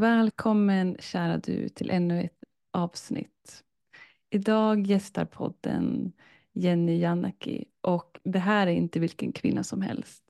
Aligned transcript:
Välkommen 0.00 0.96
kära 1.00 1.38
du 1.38 1.68
till 1.68 1.90
ännu 1.90 2.22
ett 2.22 2.44
avsnitt. 2.70 3.64
Idag 4.30 4.86
gästar 4.86 5.24
podden 5.24 6.12
Jenny 6.52 6.98
Jannaki 6.98 7.64
och 7.80 8.20
det 8.22 8.38
här 8.38 8.66
är 8.66 8.70
inte 8.70 9.00
vilken 9.00 9.32
kvinna 9.32 9.64
som 9.64 9.82
helst. 9.82 10.22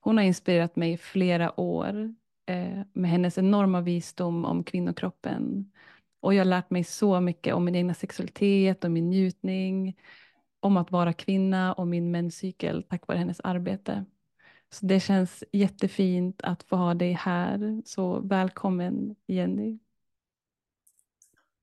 Hon 0.00 0.16
har 0.16 0.24
inspirerat 0.24 0.76
mig 0.76 0.92
i 0.92 0.96
flera 0.96 1.60
år 1.60 2.14
eh, 2.46 2.80
med 2.92 3.10
hennes 3.10 3.38
enorma 3.38 3.80
visdom 3.80 4.44
om 4.44 4.64
kvinnokroppen. 4.64 5.72
Och 6.20 6.34
jag 6.34 6.40
har 6.40 6.44
lärt 6.44 6.70
mig 6.70 6.84
så 6.84 7.20
mycket 7.20 7.54
om 7.54 7.64
min 7.64 7.74
egna 7.74 7.94
sexualitet 7.94 8.84
och 8.84 8.90
min 8.90 9.10
njutning, 9.10 9.96
om 10.60 10.76
att 10.76 10.90
vara 10.90 11.12
kvinna 11.12 11.72
och 11.72 11.86
min 11.86 12.10
menscykel 12.10 12.82
tack 12.82 13.06
vare 13.06 13.18
hennes 13.18 13.40
arbete. 13.40 14.04
Så 14.70 14.86
det 14.86 15.00
känns 15.00 15.44
jättefint 15.52 16.42
att 16.42 16.62
få 16.62 16.76
ha 16.76 16.94
dig 16.94 17.12
här. 17.12 17.82
Så 17.84 18.20
välkommen 18.20 19.16
Jenny. 19.26 19.78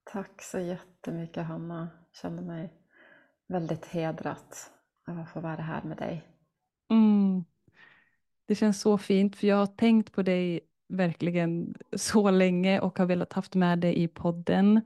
Tack 0.03 0.41
så 0.41 0.59
jättemycket 0.59 1.45
Hanna. 1.45 1.89
Jag 2.11 2.21
känner 2.21 2.43
mig 2.43 2.73
väldigt 3.47 3.85
hedrat 3.85 4.71
av 5.07 5.19
att 5.19 5.29
få 5.29 5.39
vara 5.39 5.61
här 5.61 5.83
med 5.83 5.97
dig. 5.97 6.27
Mm. 6.89 7.45
Det 8.45 8.55
känns 8.55 8.81
så 8.81 8.97
fint 8.97 9.35
för 9.35 9.47
jag 9.47 9.55
har 9.55 9.67
tänkt 9.67 10.11
på 10.11 10.21
dig 10.21 10.59
verkligen 10.87 11.75
så 11.95 12.31
länge 12.31 12.79
och 12.79 12.99
har 12.99 13.05
velat 13.05 13.33
haft 13.33 13.55
med 13.55 13.79
dig 13.79 14.03
i 14.03 14.07
podden. 14.07 14.81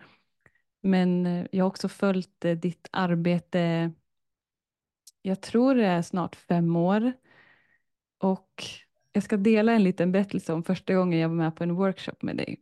Men 0.81 1.25
eh, 1.25 1.45
jag 1.51 1.65
har 1.65 1.69
också 1.69 1.89
följt 1.89 2.45
eh, 2.45 2.57
ditt 2.57 2.87
arbete, 2.91 3.91
jag 5.21 5.41
tror 5.41 5.75
det 5.75 5.85
är 5.85 6.01
snart 6.01 6.35
fem 6.35 6.75
år. 6.75 7.13
Och 8.21 8.63
jag 9.13 9.23
ska 9.23 9.37
dela 9.37 9.71
en 9.71 9.83
liten 9.83 10.11
berättelse 10.11 10.53
om 10.53 10.63
första 10.63 10.93
gången 10.93 11.19
jag 11.19 11.29
var 11.29 11.35
med 11.35 11.55
på 11.55 11.63
en 11.63 11.75
workshop 11.75 12.15
med 12.21 12.37
dig. 12.37 12.57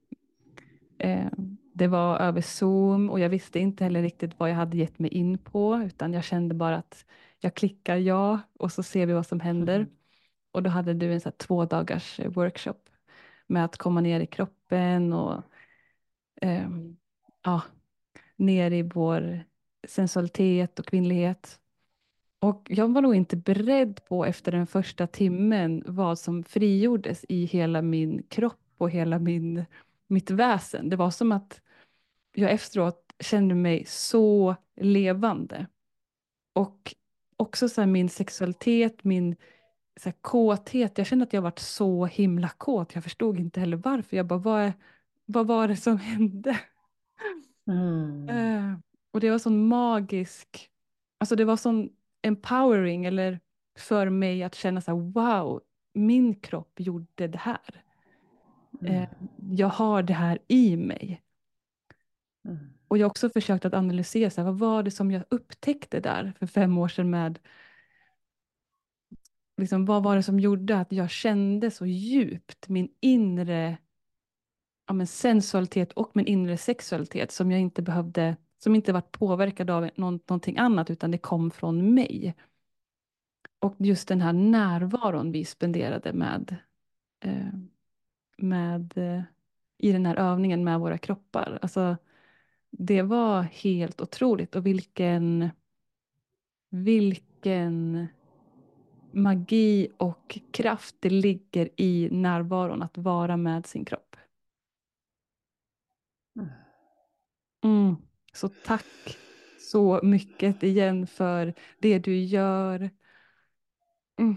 Eh, 0.97 1.31
det 1.73 1.87
var 1.87 2.19
över 2.19 2.41
Zoom 2.41 3.09
och 3.09 3.19
jag 3.19 3.29
visste 3.29 3.59
inte 3.59 3.83
heller 3.83 4.01
riktigt 4.01 4.39
vad 4.39 4.49
jag 4.49 4.55
hade 4.55 4.77
gett 4.77 4.99
mig 4.99 5.11
in 5.11 5.37
på, 5.37 5.81
utan 5.85 6.13
jag 6.13 6.23
kände 6.23 6.55
bara 6.55 6.77
att 6.77 7.05
jag 7.39 7.53
klickar 7.55 7.95
ja 7.95 8.39
och 8.59 8.71
så 8.71 8.83
ser 8.83 9.05
vi 9.05 9.13
vad 9.13 9.25
som 9.27 9.39
händer. 9.39 9.75
Mm. 9.75 9.89
Och 10.51 10.63
då 10.63 10.69
hade 10.69 10.93
du 10.93 11.13
en 11.13 11.21
så 11.21 11.31
två 11.31 11.65
dagars 11.65 12.19
workshop 12.19 12.89
med 13.47 13.65
att 13.65 13.77
komma 13.77 14.01
ner 14.01 14.19
i 14.19 14.27
kroppen 14.27 15.13
och 15.13 15.43
eh, 16.41 16.69
ja, 17.43 17.61
ner 18.35 18.71
i 18.71 18.81
vår 18.81 19.43
sensualitet 19.87 20.79
och 20.79 20.85
kvinnlighet. 20.85 21.58
Och 22.39 22.67
jag 22.69 22.93
var 22.93 23.01
nog 23.01 23.15
inte 23.15 23.37
beredd 23.37 24.05
på 24.05 24.25
efter 24.25 24.51
den 24.51 24.67
första 24.67 25.07
timmen 25.07 25.83
vad 25.85 26.19
som 26.19 26.43
frigjordes 26.43 27.25
i 27.29 27.45
hela 27.45 27.81
min 27.81 28.23
kropp 28.23 28.59
och 28.77 28.89
hela 28.89 29.19
min, 29.19 29.65
mitt 30.07 30.31
väsen. 30.31 30.89
Det 30.89 30.95
var 30.95 31.11
som 31.11 31.31
att 31.31 31.61
jag 32.33 32.51
efteråt 32.51 33.13
kände 33.19 33.55
mig 33.55 33.85
så 33.87 34.55
levande. 34.75 35.67
Och 36.53 36.95
också 37.37 37.69
så 37.69 37.85
min 37.85 38.09
sexualitet, 38.09 39.03
min 39.03 39.35
så 39.99 40.09
här, 40.09 40.15
kåthet. 40.21 40.97
Jag 40.97 41.07
kände 41.07 41.23
att 41.23 41.33
jag 41.33 41.41
varit 41.41 41.59
så 41.59 42.05
himla 42.05 42.49
kåt. 42.49 42.95
Jag 42.95 43.03
förstod 43.03 43.39
inte 43.39 43.59
heller 43.59 43.77
varför. 43.77 44.17
Jag 44.17 44.25
bara, 44.25 44.39
vad, 44.39 44.71
vad 45.25 45.47
var 45.47 45.67
det 45.67 45.75
som 45.75 45.97
hände? 45.97 46.59
Mm. 47.67 48.29
Uh, 48.29 48.79
och 49.11 49.19
det 49.19 49.29
var 49.29 49.39
sån 49.39 49.67
magisk, 49.67 50.69
alltså 51.17 51.35
det 51.35 51.45
var 51.45 51.57
sån 51.57 51.89
empowering 52.21 53.05
eller 53.05 53.39
för 53.77 54.09
mig 54.09 54.43
att 54.43 54.55
känna 54.55 54.81
så 54.81 54.91
här, 54.91 54.99
wow, 54.99 55.61
min 55.93 56.35
kropp 56.35 56.79
gjorde 56.79 57.27
det 57.27 57.37
här. 57.37 57.83
Mm. 58.81 58.93
Eh, 58.93 59.09
jag 59.51 59.67
har 59.67 60.03
det 60.03 60.13
här 60.13 60.39
i 60.47 60.77
mig. 60.77 61.21
Mm. 62.45 62.57
Och 62.87 62.97
jag 62.97 63.05
har 63.05 63.09
också 63.09 63.29
försökt 63.29 63.65
att 63.65 63.73
analysera, 63.73 64.29
så 64.29 64.41
här, 64.41 64.45
vad 64.45 64.59
var 64.59 64.83
det 64.83 64.91
som 64.91 65.11
jag 65.11 65.23
upptäckte 65.29 65.99
där 65.99 66.33
för 66.39 66.47
fem 66.47 66.77
år 66.77 66.87
sedan 66.87 67.09
med 67.09 67.39
liksom, 69.57 69.85
vad 69.85 70.03
var 70.03 70.15
det 70.15 70.23
som 70.23 70.39
gjorde 70.39 70.79
att 70.79 70.91
jag 70.91 71.09
kände 71.09 71.71
så 71.71 71.85
djupt 71.85 72.69
min 72.69 72.89
inre 72.99 73.77
ja, 74.87 74.93
men 74.93 75.07
sensualitet 75.07 75.91
och 75.91 76.11
min 76.13 76.25
inre 76.25 76.57
sexualitet 76.57 77.31
som 77.31 77.51
jag 77.51 77.61
inte 77.61 77.81
behövde, 77.81 78.35
som 78.59 78.75
inte 78.75 78.93
varit 78.93 79.11
påverkad 79.11 79.69
av 79.69 79.89
någonting 79.95 80.57
annat 80.57 80.89
utan 80.89 81.11
det 81.11 81.17
kom 81.17 81.51
från 81.51 81.93
mig. 81.93 82.35
Och 83.59 83.75
just 83.77 84.07
den 84.07 84.21
här 84.21 84.33
närvaron 84.33 85.31
vi 85.31 85.45
spenderade 85.45 86.13
med, 86.13 86.55
eh, 87.19 87.53
med 88.37 88.97
eh, 88.97 89.21
i 89.77 89.91
den 89.91 90.05
här 90.05 90.15
övningen 90.15 90.63
med 90.63 90.79
våra 90.79 90.97
kroppar. 90.97 91.59
Alltså, 91.61 91.97
det 92.71 93.01
var 93.01 93.41
helt 93.41 94.01
otroligt 94.01 94.55
och 94.55 94.65
vilken, 94.65 95.49
vilken 96.69 98.07
magi 99.11 99.87
och 99.97 100.39
kraft 100.51 100.95
det 100.99 101.09
ligger 101.09 101.69
i 101.75 102.09
närvaron, 102.11 102.81
att 102.81 102.97
vara 102.97 103.37
med 103.37 103.65
sin 103.65 103.85
kropp. 103.85 104.15
Mm. 107.63 108.08
Så 108.33 108.49
tack 108.49 109.17
så 109.59 109.99
mycket 110.03 110.63
igen 110.63 111.07
för 111.07 111.53
det 111.79 111.99
du 111.99 112.17
gör. 112.17 112.89
Mm. 114.19 114.35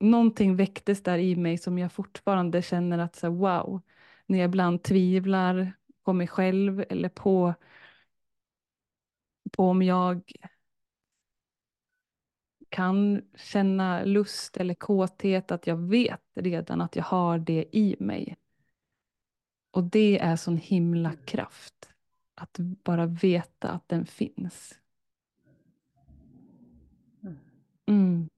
Någonting 0.00 0.56
väcktes 0.56 1.02
där 1.02 1.18
i 1.18 1.36
mig 1.36 1.58
som 1.58 1.78
jag 1.78 1.92
fortfarande 1.92 2.62
känner 2.62 2.98
att 2.98 3.16
så 3.16 3.30
wow, 3.30 3.80
när 4.26 4.38
jag 4.38 4.48
ibland 4.48 4.82
tvivlar 4.82 5.72
på 6.04 6.12
mig 6.12 6.26
själv 6.26 6.84
eller 6.88 7.08
på, 7.08 7.54
på 9.52 9.68
om 9.68 9.82
jag 9.82 10.32
kan 12.68 13.22
känna 13.34 14.04
lust 14.04 14.56
eller 14.56 14.74
kåthet, 14.74 15.50
att 15.50 15.66
jag 15.66 15.76
vet 15.76 16.22
redan 16.34 16.80
att 16.80 16.96
jag 16.96 17.04
har 17.04 17.38
det 17.38 17.64
i 17.72 17.96
mig. 18.00 18.36
Och 19.70 19.84
det 19.84 20.18
är 20.18 20.36
sån 20.36 20.56
himla 20.56 21.12
kraft. 21.12 21.95
Att 22.36 22.58
bara 22.58 23.06
veta 23.06 23.70
att 23.70 23.88
den 23.88 24.06
finns. 24.06 24.78
Mm. 27.86 28.28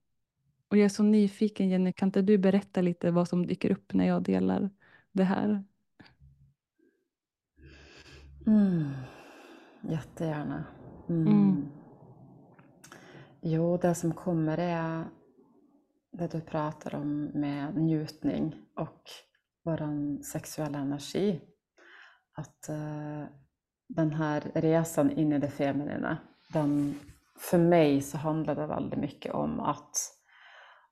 Och 0.68 0.76
jag 0.76 0.84
är 0.84 0.88
så 0.88 1.02
nyfiken 1.02 1.68
Jenny, 1.68 1.92
kan 1.92 2.08
inte 2.08 2.22
du 2.22 2.38
berätta 2.38 2.80
lite 2.80 3.10
vad 3.10 3.28
som 3.28 3.46
dyker 3.46 3.70
upp 3.70 3.94
när 3.94 4.06
jag 4.06 4.22
delar 4.22 4.70
det 5.12 5.24
här? 5.24 5.64
Mm. 8.46 8.88
Jättegärna. 9.82 10.64
Mm. 11.08 11.26
Mm. 11.26 11.68
Jo, 13.40 13.76
det 13.76 13.94
som 13.94 14.12
kommer 14.12 14.58
är 14.58 15.04
det 16.12 16.32
du 16.32 16.40
pratar 16.40 16.94
om 16.94 17.24
med 17.24 17.76
njutning 17.76 18.54
och 18.74 19.02
vår 19.64 20.22
sexuella 20.22 20.78
energi. 20.78 21.40
Att 22.32 22.66
uh, 22.70 23.24
den 23.88 24.12
här 24.12 24.50
resan 24.54 25.10
in 25.10 25.32
i 25.32 25.38
det 25.38 25.50
feminina, 25.50 26.18
den, 26.52 26.98
för 27.38 27.58
mig 27.58 28.00
så 28.00 28.18
handlar 28.18 28.54
det 28.54 28.66
väldigt 28.66 28.98
mycket 28.98 29.34
om 29.34 29.60
att 29.60 29.96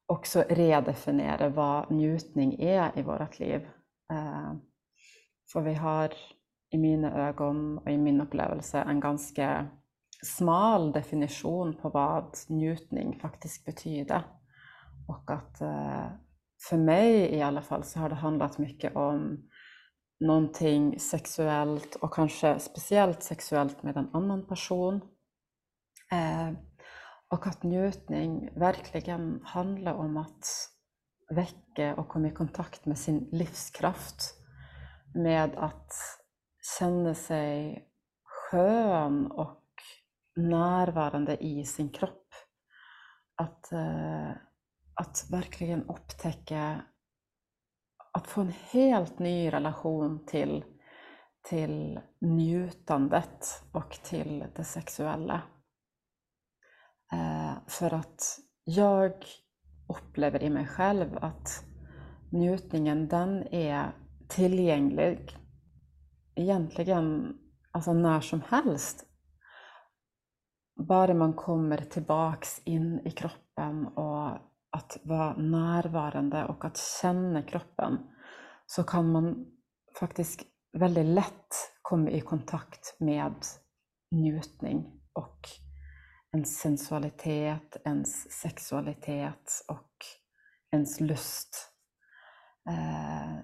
också 0.06 0.44
redefiniera 0.48 1.48
vad 1.48 1.90
njutning 1.90 2.60
är 2.60 2.98
i 2.98 3.02
vårt 3.02 3.38
liv. 3.38 3.68
Eh, 4.12 4.52
för 5.52 5.60
vi 5.60 5.74
har 5.74 6.12
i 6.70 6.78
mina 6.78 7.28
ögon 7.28 7.78
och 7.78 7.90
i 7.90 7.98
min 7.98 8.20
upplevelse 8.20 8.78
en 8.78 9.00
ganska 9.00 9.66
smal 10.24 10.92
definition 10.92 11.76
på 11.76 11.88
vad 11.88 12.36
njutning 12.48 13.18
faktiskt 13.20 13.64
betyder. 13.64 14.22
Och 15.08 15.30
att 15.30 15.60
eh, 15.60 16.06
för 16.68 16.76
mig 16.76 17.34
i 17.34 17.42
alla 17.42 17.62
fall 17.62 17.84
så 17.84 17.98
har 17.98 18.08
det 18.08 18.14
handlat 18.14 18.58
mycket 18.58 18.96
om 18.96 19.48
någonting 20.20 21.00
sexuellt 21.00 21.94
och 21.94 22.14
kanske 22.14 22.58
speciellt 22.58 23.22
sexuellt 23.22 23.82
med 23.82 23.96
en 23.96 24.10
annan 24.12 24.46
person. 24.46 25.00
Eh, 26.12 26.52
och 27.28 27.46
att 27.46 27.62
njutning 27.62 28.50
verkligen 28.56 29.40
handlar 29.44 29.94
om 29.94 30.16
att 30.16 30.46
väcka 31.30 31.94
och 31.94 32.08
komma 32.08 32.28
i 32.28 32.30
kontakt 32.30 32.86
med 32.86 32.98
sin 32.98 33.28
livskraft. 33.32 34.34
Med 35.14 35.54
att 35.56 35.92
känna 36.78 37.14
sig 37.14 37.84
skön 38.24 39.26
och 39.26 39.62
närvarande 40.36 41.36
i 41.44 41.64
sin 41.64 41.88
kropp. 41.88 42.26
Att 43.36 43.72
eh, 43.72 44.30
att 44.96 45.26
verkligen 45.30 45.82
upptäcka, 45.82 46.80
att 48.16 48.26
få 48.26 48.40
en 48.40 48.52
helt 48.70 49.18
ny 49.18 49.52
relation 49.52 50.26
till, 50.26 50.64
till 51.48 52.00
njutandet 52.20 53.62
och 53.72 53.98
till 54.02 54.44
det 54.56 54.64
sexuella. 54.64 55.42
Eh, 57.12 57.54
för 57.66 57.94
att 57.94 58.38
jag 58.64 59.12
upplever 59.88 60.42
i 60.42 60.50
mig 60.50 60.66
själv 60.66 61.18
att 61.20 61.64
njutningen 62.32 63.08
den 63.08 63.54
är 63.54 63.94
tillgänglig 64.28 65.36
egentligen 66.34 67.38
alltså 67.72 67.92
när 67.92 68.20
som 68.20 68.42
helst. 68.48 69.04
Bara 70.88 71.14
man 71.14 71.32
kommer 71.32 71.76
tillbaks 71.76 72.62
in 72.64 73.00
i 73.04 73.10
kroppen 73.10 73.86
och 73.86 74.38
att 74.76 74.98
vara 75.02 75.36
närvarande 75.36 76.44
och 76.44 76.64
att 76.64 76.78
känna 77.02 77.42
kroppen 77.42 77.98
så 78.66 78.84
kan 78.84 79.12
man 79.12 79.46
faktiskt 80.00 80.42
väldigt 80.72 81.06
lätt 81.06 81.54
komma 81.82 82.10
i 82.10 82.20
kontakt 82.20 82.96
med 83.00 83.34
njutning 84.10 85.00
och 85.12 85.40
ens 86.32 86.58
sensualitet, 86.58 87.76
ens 87.84 88.30
sexualitet 88.30 89.64
och 89.68 89.92
ens 90.72 91.00
lust. 91.00 91.72
Eh, 92.68 93.36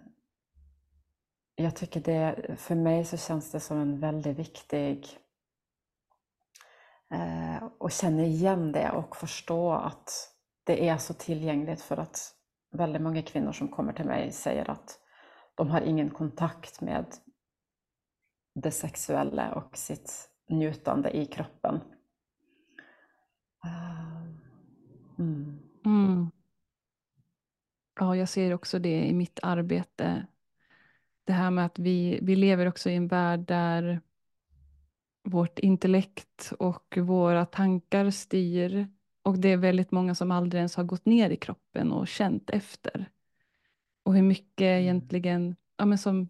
jag 1.55 1.76
tycker 1.76 2.00
det, 2.00 2.56
för 2.58 2.75
mig 2.75 3.05
så 3.05 3.17
känns 3.17 3.50
det 3.50 3.61
som 3.61 3.79
en 3.79 4.00
väldigt 4.00 4.38
viktig 4.38 5.19
eh, 7.14 7.64
och 7.79 7.93
känna 7.93 8.23
igen 8.23 8.73
det 8.73 8.90
och 8.90 9.17
förstå 9.17 9.73
att 9.73 10.31
det 10.64 10.88
är 10.88 10.97
så 10.97 11.14
tillgängligt 11.14 11.81
för 11.81 11.97
att 11.97 12.35
väldigt 12.70 13.03
många 13.03 13.23
kvinnor 13.23 13.53
som 13.53 13.69
kommer 13.69 13.93
till 13.93 14.05
mig 14.05 14.32
säger 14.32 14.70
att 14.70 14.99
de 15.55 15.69
har 15.69 15.81
ingen 15.81 16.11
kontakt 16.11 16.81
med 16.81 17.06
det 18.55 18.70
sexuella 18.70 19.55
och 19.55 19.76
sitt 19.76 20.31
njutande 20.49 21.17
i 21.17 21.26
kroppen. 21.26 21.81
Eh, 23.64 24.23
mm. 25.19 25.59
Mm. 25.85 26.31
Ja, 28.00 28.17
jag 28.17 28.29
ser 28.29 28.55
också 28.55 28.79
det 28.79 29.05
i 29.06 29.12
mitt 29.12 29.38
arbete. 29.43 30.26
Det 31.25 31.32
här 31.32 31.50
med 31.50 31.67
att 31.67 31.79
vi, 31.79 32.19
vi 32.23 32.37
lever 32.37 32.67
också 32.67 32.91
i 32.91 32.94
en 32.94 33.08
värld 33.08 33.41
där 33.41 34.00
vårt 35.25 35.58
intellekt 35.58 36.53
och 36.58 36.99
våra 36.99 37.47
tankar 37.47 38.11
styr. 38.11 38.88
Och 39.22 39.38
det 39.38 39.48
är 39.48 39.56
väldigt 39.56 39.90
många 39.90 40.14
som 40.14 40.30
aldrig 40.30 40.58
ens 40.58 40.76
har 40.76 40.84
gått 40.84 41.06
ner 41.06 41.30
i 41.30 41.36
kroppen 41.36 41.92
och 41.92 42.08
känt 42.08 42.50
efter. 42.50 43.10
Och 44.02 44.14
hur 44.14 44.22
mycket 44.22 44.60
mm. 44.60 44.82
egentligen, 44.82 45.56
ja 45.76 45.84
men 45.84 45.98
som 45.98 46.28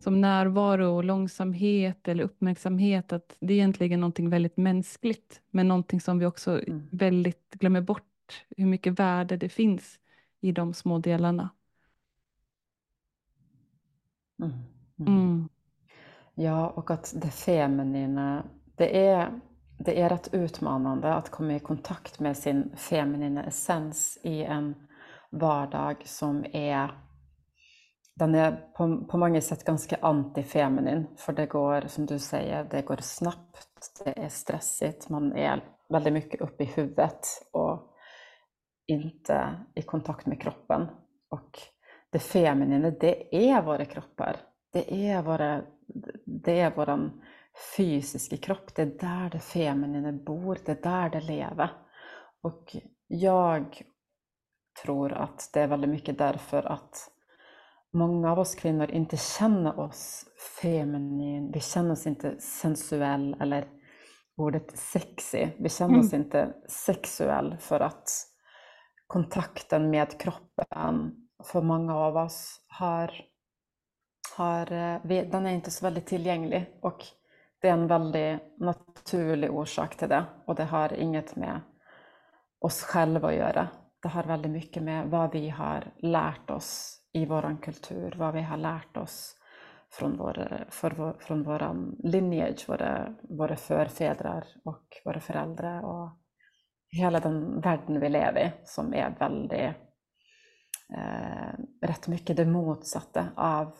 som 0.00 0.20
närvaro 0.20 0.96
och 0.96 1.04
långsamhet 1.04 2.08
eller 2.08 2.24
uppmärksamhet, 2.24 3.12
att 3.12 3.36
det 3.40 3.52
är 3.52 3.56
egentligen 3.56 4.00
någonting 4.00 4.30
väldigt 4.30 4.56
mänskligt, 4.56 5.40
men 5.50 5.68
någonting 5.68 6.00
som 6.00 6.18
vi 6.18 6.26
också 6.26 6.62
mm. 6.62 6.88
väldigt 6.92 7.50
glömmer 7.50 7.80
bort, 7.80 8.44
hur 8.56 8.66
mycket 8.66 8.98
värde 8.98 9.36
det 9.36 9.48
finns 9.48 9.98
i 10.40 10.52
de 10.52 10.74
små 10.74 10.98
delarna. 10.98 11.50
Mm. 14.42 14.52
Mm. 14.98 15.12
mm. 15.12 15.48
Ja, 16.34 16.70
och 16.70 16.90
att 16.90 17.14
det 17.16 17.30
feminina, 17.30 18.44
det 18.76 19.06
är, 19.06 19.40
det 19.84 20.00
är 20.00 20.08
rätt 20.08 20.34
utmanande 20.34 21.14
att 21.14 21.30
komma 21.30 21.54
i 21.54 21.60
kontakt 21.60 22.20
med 22.20 22.36
sin 22.36 22.76
feminina 22.76 23.44
essens 23.44 24.18
i 24.22 24.44
en 24.44 24.74
vardag 25.30 26.02
som 26.04 26.44
är 26.52 26.90
den 28.14 28.34
är 28.34 28.52
på, 28.76 29.04
på 29.04 29.18
många 29.18 29.40
sätt 29.40 29.64
ganska 29.64 29.96
antifeminin, 30.00 31.06
för 31.16 31.32
det 31.32 31.46
går, 31.46 31.80
som 31.86 32.06
du 32.06 32.18
säger, 32.18 32.64
det 32.64 32.82
går 32.82 32.96
snabbt, 32.96 34.02
det 34.04 34.18
är 34.18 34.28
stressigt, 34.28 35.08
man 35.08 35.32
är 35.32 35.64
väldigt 35.88 36.12
mycket 36.12 36.40
uppe 36.40 36.64
i 36.64 36.66
huvudet 36.66 37.26
och 37.52 37.96
inte 38.86 39.64
i 39.74 39.82
kontakt 39.82 40.26
med 40.26 40.42
kroppen. 40.42 40.88
Och 41.28 41.58
det 42.10 42.18
feminina, 42.18 42.90
det 42.90 43.36
är 43.52 43.62
våra 43.62 43.84
kroppar. 43.84 44.36
Det 44.72 45.08
är, 45.08 45.22
våra, 45.22 45.62
det 46.24 46.60
är 46.60 46.70
våran 46.70 47.22
fysiska 47.76 48.36
kropp, 48.36 48.74
det 48.74 48.82
är 48.82 48.86
där 48.86 49.30
det 49.30 49.38
feminina 49.38 50.12
bor, 50.12 50.58
det 50.64 50.72
är 50.72 50.82
där 50.82 51.10
det 51.10 51.20
lever. 51.20 51.70
Och 52.42 52.76
jag 53.06 53.82
tror 54.82 55.12
att 55.12 55.50
det 55.52 55.60
är 55.60 55.66
väldigt 55.66 55.90
mycket 55.90 56.18
därför 56.18 56.62
att 56.62 57.10
många 57.92 58.32
av 58.32 58.38
oss 58.38 58.54
kvinnor 58.54 58.90
inte 58.90 59.16
känner 59.16 59.80
oss 59.80 60.24
feminin, 60.62 61.52
vi 61.52 61.60
känner 61.60 61.92
oss 61.92 62.06
inte 62.06 62.40
sensuell 62.40 63.36
eller 63.40 63.68
ordet 64.36 64.78
sexy. 64.78 65.48
Vi 65.58 65.68
känner 65.68 65.94
mm. 65.94 66.06
oss 66.06 66.12
inte 66.12 66.54
sexuell 66.68 67.56
för 67.60 67.80
att 67.80 68.08
kontakten 69.06 69.90
med 69.90 70.20
kroppen 70.20 71.16
för 71.44 71.62
många 71.62 71.96
av 71.96 72.16
oss 72.16 72.60
har, 72.68 73.12
har, 74.36 74.72
eh, 74.72 75.28
den 75.30 75.46
är 75.46 75.50
inte 75.50 75.70
så 75.70 75.86
väldigt 75.86 76.06
tillgänglig 76.06 76.78
och 76.82 77.04
det 77.60 77.68
är 77.68 77.72
en 77.72 77.86
väldigt 77.86 78.58
naturlig 78.58 79.50
orsak 79.52 79.96
till 79.96 80.08
det 80.08 80.24
och 80.46 80.54
det 80.54 80.64
har 80.64 80.92
inget 80.92 81.36
med 81.36 81.60
oss 82.60 82.82
själva 82.82 83.28
att 83.28 83.34
göra. 83.34 83.68
Det 84.02 84.08
har 84.08 84.22
väldigt 84.22 84.52
mycket 84.52 84.82
med 84.82 85.06
vad 85.06 85.32
vi 85.32 85.48
har 85.48 85.92
lärt 85.98 86.50
oss 86.50 87.00
i 87.12 87.26
vår 87.26 87.62
kultur, 87.62 88.14
vad 88.18 88.34
vi 88.34 88.42
har 88.42 88.56
lärt 88.56 88.96
oss 88.96 89.36
från 89.90 90.16
vår, 90.16 90.66
för, 90.70 91.16
från 91.20 91.42
vår 91.42 91.76
lineage, 92.08 92.68
våra, 92.68 93.14
våra 93.22 93.56
förfäder 93.56 94.44
och 94.64 94.84
våra 95.04 95.20
föräldrar 95.20 95.84
och 95.84 96.10
hela 96.92 97.20
den 97.20 97.60
världen 97.60 98.00
vi 98.00 98.08
lever 98.08 98.46
i 98.46 98.52
som 98.64 98.94
är 98.94 99.14
väldigt, 99.18 99.76
eh, 100.96 101.58
rätt 101.82 102.08
mycket 102.08 102.36
det 102.36 102.46
motsatta 102.46 103.28
av 103.36 103.72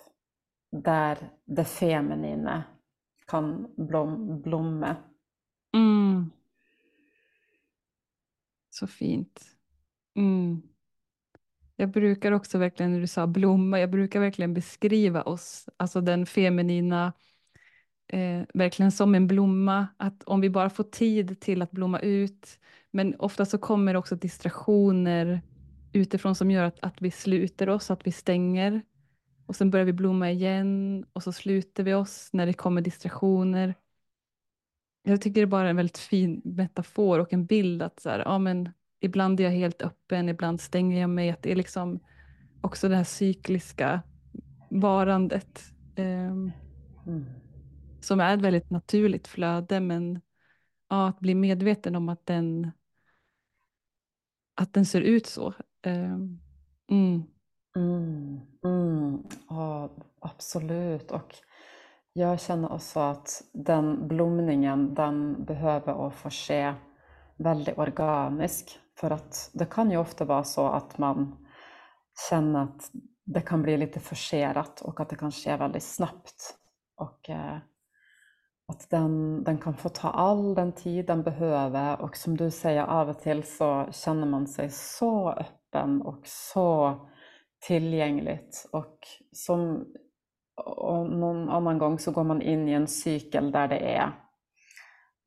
där 0.72 1.18
det 1.46 1.64
feminina 1.64 2.64
kan 3.30 3.66
blom, 3.76 4.42
blomma. 4.42 4.96
Mm. 5.74 6.30
Så 8.70 8.86
fint. 8.86 9.40
Mm. 10.16 10.62
Jag 11.76 11.90
brukar 11.90 12.32
också 12.32 12.58
verkligen, 12.58 12.92
när 12.92 13.00
du 13.00 13.06
sa 13.06 13.26
blomma, 13.26 13.80
jag 13.80 13.90
brukar 13.90 14.20
verkligen 14.20 14.54
beskriva 14.54 15.22
oss, 15.22 15.68
alltså 15.76 16.00
den 16.00 16.26
feminina, 16.26 17.12
eh, 18.06 18.42
verkligen 18.54 18.92
som 18.92 19.14
en 19.14 19.26
blomma, 19.26 19.86
att 19.96 20.22
om 20.24 20.40
vi 20.40 20.50
bara 20.50 20.70
får 20.70 20.84
tid 20.84 21.40
till 21.40 21.62
att 21.62 21.70
blomma 21.70 22.00
ut, 22.00 22.58
men 22.90 23.14
ofta 23.18 23.44
så 23.44 23.58
kommer 23.58 23.96
också 23.96 24.16
distraktioner 24.16 25.42
utifrån 25.92 26.34
som 26.34 26.50
gör 26.50 26.64
att, 26.64 26.78
att 26.80 27.02
vi 27.02 27.10
sluter 27.10 27.68
oss, 27.68 27.90
att 27.90 28.06
vi 28.06 28.12
stänger, 28.12 28.82
och 29.50 29.56
sen 29.56 29.70
börjar 29.70 29.86
vi 29.86 29.92
blomma 29.92 30.30
igen, 30.30 31.04
och 31.12 31.22
så 31.22 31.32
sluter 31.32 31.84
vi 31.84 31.94
oss 31.94 32.28
när 32.32 32.46
det 32.46 32.52
kommer 32.52 32.80
distraktioner. 32.80 33.74
Jag 35.02 35.20
tycker 35.20 35.40
det 35.40 35.44
är 35.44 35.46
bara 35.46 35.70
en 35.70 35.76
väldigt 35.76 35.98
fin 35.98 36.40
metafor 36.44 37.18
och 37.18 37.32
en 37.32 37.46
bild 37.46 37.82
att 37.82 38.00
så 38.00 38.10
här, 38.10 38.18
ja, 38.18 38.38
men 38.38 38.72
ibland 39.00 39.40
är 39.40 39.44
jag 39.44 39.50
helt 39.50 39.82
öppen, 39.82 40.28
ibland 40.28 40.60
stänger 40.60 41.00
jag 41.00 41.10
mig. 41.10 41.30
Att 41.30 41.42
det 41.42 41.52
är 41.52 41.56
liksom 41.56 42.00
också 42.60 42.88
det 42.88 42.96
här 42.96 43.04
cykliska 43.04 44.02
varandet. 44.70 45.72
Eh, 45.96 46.30
mm. 47.06 47.24
Som 48.00 48.20
är 48.20 48.34
ett 48.34 48.42
väldigt 48.42 48.70
naturligt 48.70 49.28
flöde, 49.28 49.80
men 49.80 50.20
ja, 50.88 51.08
att 51.08 51.20
bli 51.20 51.34
medveten 51.34 51.96
om 51.96 52.08
att 52.08 52.26
den, 52.26 52.70
att 54.54 54.72
den 54.72 54.86
ser 54.86 55.00
ut 55.00 55.26
så. 55.26 55.54
Eh, 55.82 56.16
mm. 56.90 57.22
Mm, 57.76 58.40
mm. 58.64 59.22
Ja, 59.48 59.90
absolut. 60.20 61.10
Och 61.10 61.34
jag 62.12 62.40
känner 62.40 62.72
också 62.72 63.00
att 63.00 63.42
den 63.52 64.08
blomningen, 64.08 64.94
den 64.94 65.44
behöver 65.44 66.06
att 66.06 66.14
få 66.14 66.30
ske 66.30 66.74
väldigt 67.36 67.78
organisk. 67.78 68.78
För 68.96 69.10
att 69.10 69.50
det 69.52 69.66
kan 69.66 69.90
ju 69.90 69.96
ofta 69.96 70.24
vara 70.24 70.44
så 70.44 70.66
att 70.66 70.98
man 70.98 71.46
känner 72.30 72.62
att 72.62 72.90
det 73.24 73.40
kan 73.40 73.62
bli 73.62 73.76
lite 73.76 74.00
forcerat 74.00 74.80
och 74.80 75.00
att 75.00 75.08
det 75.08 75.16
kan 75.16 75.32
ske 75.32 75.56
väldigt 75.56 75.82
snabbt. 75.82 76.56
Och 76.96 77.30
eh, 77.30 77.56
att 78.68 78.90
den, 78.90 79.44
den 79.44 79.58
kan 79.58 79.74
få 79.74 79.88
ta 79.88 80.10
all 80.10 80.54
den 80.54 80.72
tid 80.72 81.06
den 81.06 81.22
behöver 81.22 82.00
och 82.00 82.16
som 82.16 82.36
du 82.36 82.50
säger, 82.50 82.84
av 82.84 83.08
och 83.08 83.18
till 83.18 83.42
så 83.42 83.88
känner 83.92 84.26
man 84.26 84.46
sig 84.46 84.70
så 84.70 85.32
öppen 85.32 86.02
och 86.02 86.20
så 86.24 87.00
tillgängligt. 87.60 88.68
Och, 88.72 88.98
som, 89.32 89.86
och 90.56 91.10
någon 91.10 91.48
annan 91.48 91.78
gång 91.78 91.98
så 91.98 92.10
går 92.10 92.24
man 92.24 92.42
in 92.42 92.68
i 92.68 92.72
en 92.72 92.88
cykel 92.88 93.52
där 93.52 93.68
det 93.68 93.78
är 93.78 94.12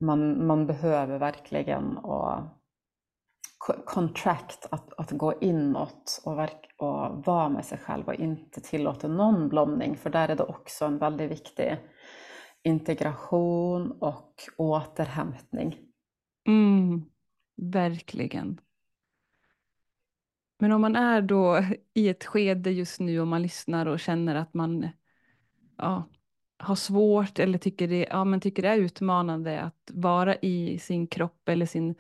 man, 0.04 0.48
man 0.48 0.68
behöver 0.68 1.20
verkligen 1.20 1.98
och 1.98 2.44
contract 3.86 4.68
att, 4.72 4.94
att 4.94 5.12
gå 5.12 5.34
inåt 5.42 6.22
och, 6.26 6.38
verk, 6.38 6.76
och 6.78 7.26
vara 7.26 7.50
med 7.50 7.66
sig 7.66 7.78
själv 7.78 8.08
och 8.08 8.14
inte 8.14 8.62
tillåta 8.62 9.08
någon 9.08 9.50
blomning, 9.50 9.98
för 9.98 10.10
där 10.10 10.30
är 10.30 10.36
det 10.36 10.44
också 10.44 10.86
en 10.86 10.98
väldigt 10.98 11.32
viktig 11.32 11.78
integration 12.64 13.92
och 13.92 14.34
återhämtning. 14.58 15.78
Mm, 16.48 17.06
verkligen. 17.56 18.60
Men 20.64 20.72
om 20.72 20.82
man 20.82 20.96
är 20.96 21.22
då 21.22 21.66
i 21.94 22.10
ett 22.10 22.26
skede 22.26 22.72
just 22.72 23.00
nu 23.00 23.20
och 23.20 23.28
man 23.28 23.42
lyssnar 23.42 23.86
och 23.86 24.00
känner 24.00 24.36
att 24.36 24.54
man 24.54 24.90
ja, 25.78 26.10
har 26.58 26.76
svårt 26.76 27.40
eller 27.40 27.58
tycker 27.58 27.88
det, 27.88 28.08
ja, 28.10 28.24
men 28.24 28.42
tycker 28.42 28.64
det 28.64 28.70
är 28.70 28.78
utmanande 28.78 29.62
att 29.62 29.92
vara 29.94 30.36
i 30.36 30.80
sin 30.80 31.08
kropp 31.08 31.50
eller 31.50 31.66
sin, 31.66 31.96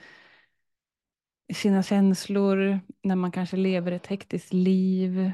sina 1.53 1.83
känslor 1.83 2.79
när 3.01 3.15
man 3.15 3.31
kanske 3.31 3.57
lever 3.57 3.91
ett 3.91 4.07
hektiskt 4.07 4.53
liv. 4.53 5.31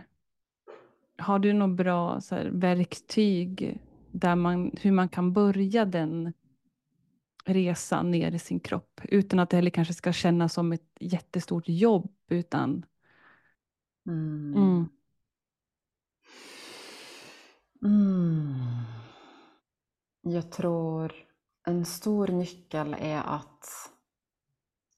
Har 1.18 1.40
du 1.40 1.54
något 1.54 1.78
bra 1.78 2.22
så 2.22 2.36
här, 2.36 2.46
verktyg 2.46 3.80
där 4.12 4.36
man, 4.36 4.72
hur 4.82 4.92
man 4.92 5.10
kan 5.10 5.34
börja 5.34 5.86
den 5.86 6.34
resan 7.46 8.12
ner 8.12 8.32
i 8.32 8.40
sin 8.40 8.60
kropp 8.60 9.02
utan 9.04 9.40
att 9.40 9.50
det 9.50 9.58
heller 9.58 9.72
kanske 9.72 9.94
ska 9.94 10.14
kännas 10.14 10.54
som 10.54 10.72
ett 10.72 10.98
jättestort 11.00 11.64
jobb 11.68 12.12
utan 12.30 12.86
Mm. 14.08 14.54
Mm. 14.56 14.90
Mm. 17.84 18.60
Jag 20.22 20.52
tror 20.52 21.14
en 21.68 21.86
stor 21.86 22.28
nyckel 22.28 22.96
är 23.00 23.22
att 23.22 23.66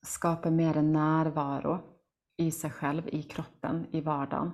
skapa 0.02 0.50
mer 0.50 0.82
närvaro 0.82 1.80
i 2.38 2.52
sig 2.52 2.72
själv, 2.72 3.08
i 3.08 3.24
kroppen, 3.24 3.88
i 3.92 4.02
vardagen. 4.02 4.52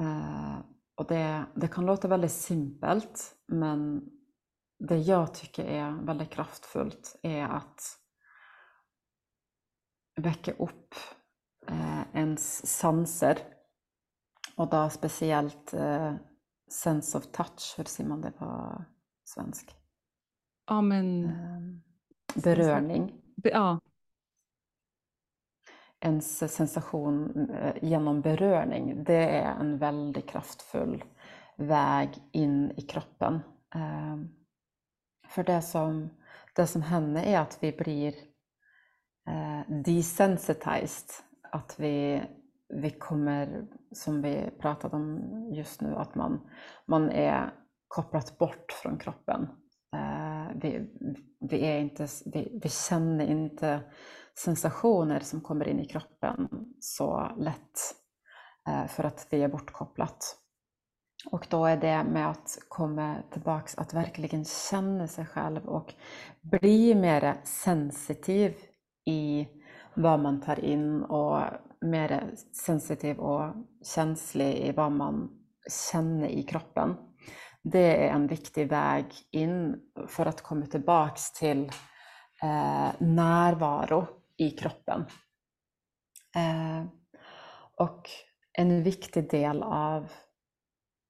Eh, 0.00 0.58
och 0.94 1.06
det, 1.06 1.44
det 1.54 1.68
kan 1.68 1.86
låta 1.86 2.08
väldigt 2.08 2.32
simpelt, 2.32 3.36
men 3.46 4.10
det 4.78 4.98
jag 4.98 5.34
tycker 5.34 5.64
är 5.64 5.90
väldigt 5.90 6.30
kraftfullt 6.30 7.16
är 7.22 7.44
att 7.44 7.80
väcka 10.16 10.52
upp 10.52 10.94
eh, 11.66 11.97
ens 12.12 12.66
sanser. 12.66 13.38
Och 14.56 14.70
då 14.70 14.90
speciellt 14.90 15.74
eh, 15.74 16.14
sense 16.70 17.18
of 17.18 17.26
touch, 17.26 17.74
hur 17.76 17.84
säger 17.84 18.08
man 18.08 18.20
det 18.20 18.30
på 18.30 18.84
svensk? 19.24 19.76
Ja, 20.66 20.80
men... 20.80 21.24
Eh, 21.24 22.42
berörning. 22.42 23.12
Ja. 23.36 23.80
Ens 26.00 26.54
sensation 26.54 27.50
eh, 27.50 27.84
genom 27.84 28.20
berörning, 28.20 29.04
det 29.04 29.30
är 29.30 29.54
en 29.60 29.78
väldigt 29.78 30.28
kraftfull 30.28 31.04
väg 31.56 32.10
in 32.32 32.72
i 32.76 32.82
kroppen. 32.82 33.40
Ehm, 33.74 34.28
för 35.28 35.44
det 35.44 35.62
som, 35.62 36.10
det 36.54 36.66
som 36.66 36.82
händer 36.82 37.22
är 37.22 37.38
att 37.38 37.58
vi 37.60 37.72
blir 37.72 38.14
eh, 39.28 39.60
desensitized 39.84 41.10
att 41.52 41.74
vi, 41.78 42.22
vi 42.68 42.90
kommer, 42.90 43.66
som 43.92 44.22
vi 44.22 44.50
pratade 44.60 44.96
om 44.96 45.20
just 45.52 45.80
nu, 45.80 45.94
att 45.94 46.14
man, 46.14 46.50
man 46.86 47.10
är 47.10 47.50
kopplat 47.88 48.38
bort 48.38 48.72
från 48.82 48.98
kroppen. 48.98 49.48
Eh, 49.96 50.56
vi, 50.62 50.90
vi, 51.40 51.66
är 51.66 51.78
inte, 51.78 52.06
vi, 52.26 52.58
vi 52.62 52.68
känner 52.68 53.26
inte 53.26 53.80
sensationer 54.44 55.20
som 55.20 55.40
kommer 55.40 55.68
in 55.68 55.80
i 55.80 55.88
kroppen 55.88 56.48
så 56.80 57.30
lätt 57.38 57.94
eh, 58.68 58.86
för 58.86 59.04
att 59.04 59.26
vi 59.30 59.42
är 59.42 59.48
bortkopplat. 59.48 60.36
Och 61.30 61.46
då 61.50 61.66
är 61.66 61.76
det 61.76 62.04
med 62.04 62.30
att 62.30 62.58
komma 62.68 63.16
tillbaks, 63.30 63.78
att 63.78 63.94
verkligen 63.94 64.44
känna 64.44 65.08
sig 65.08 65.26
själv 65.26 65.68
och 65.68 65.94
bli 66.40 66.94
mer 66.94 67.34
sensitiv 67.44 68.54
i 69.06 69.48
vad 69.98 70.20
man 70.20 70.40
tar 70.40 70.64
in 70.64 71.02
och 71.02 71.42
mer 71.80 72.30
sensitiv 72.52 73.18
och 73.18 73.54
känslig 73.94 74.56
i 74.56 74.72
vad 74.72 74.92
man 74.92 75.30
känner 75.90 76.28
i 76.28 76.42
kroppen. 76.42 76.96
Det 77.62 78.06
är 78.06 78.12
en 78.12 78.26
viktig 78.26 78.68
väg 78.68 79.06
in 79.30 79.80
för 80.06 80.26
att 80.26 80.42
komma 80.42 80.66
tillbaks 80.66 81.32
till 81.32 81.64
eh, 82.42 82.90
närvaro 82.98 84.06
i 84.36 84.50
kroppen. 84.50 85.04
Eh, 86.36 86.84
och 87.76 88.10
en 88.52 88.82
viktig 88.82 89.30
del 89.30 89.62
av 89.62 90.12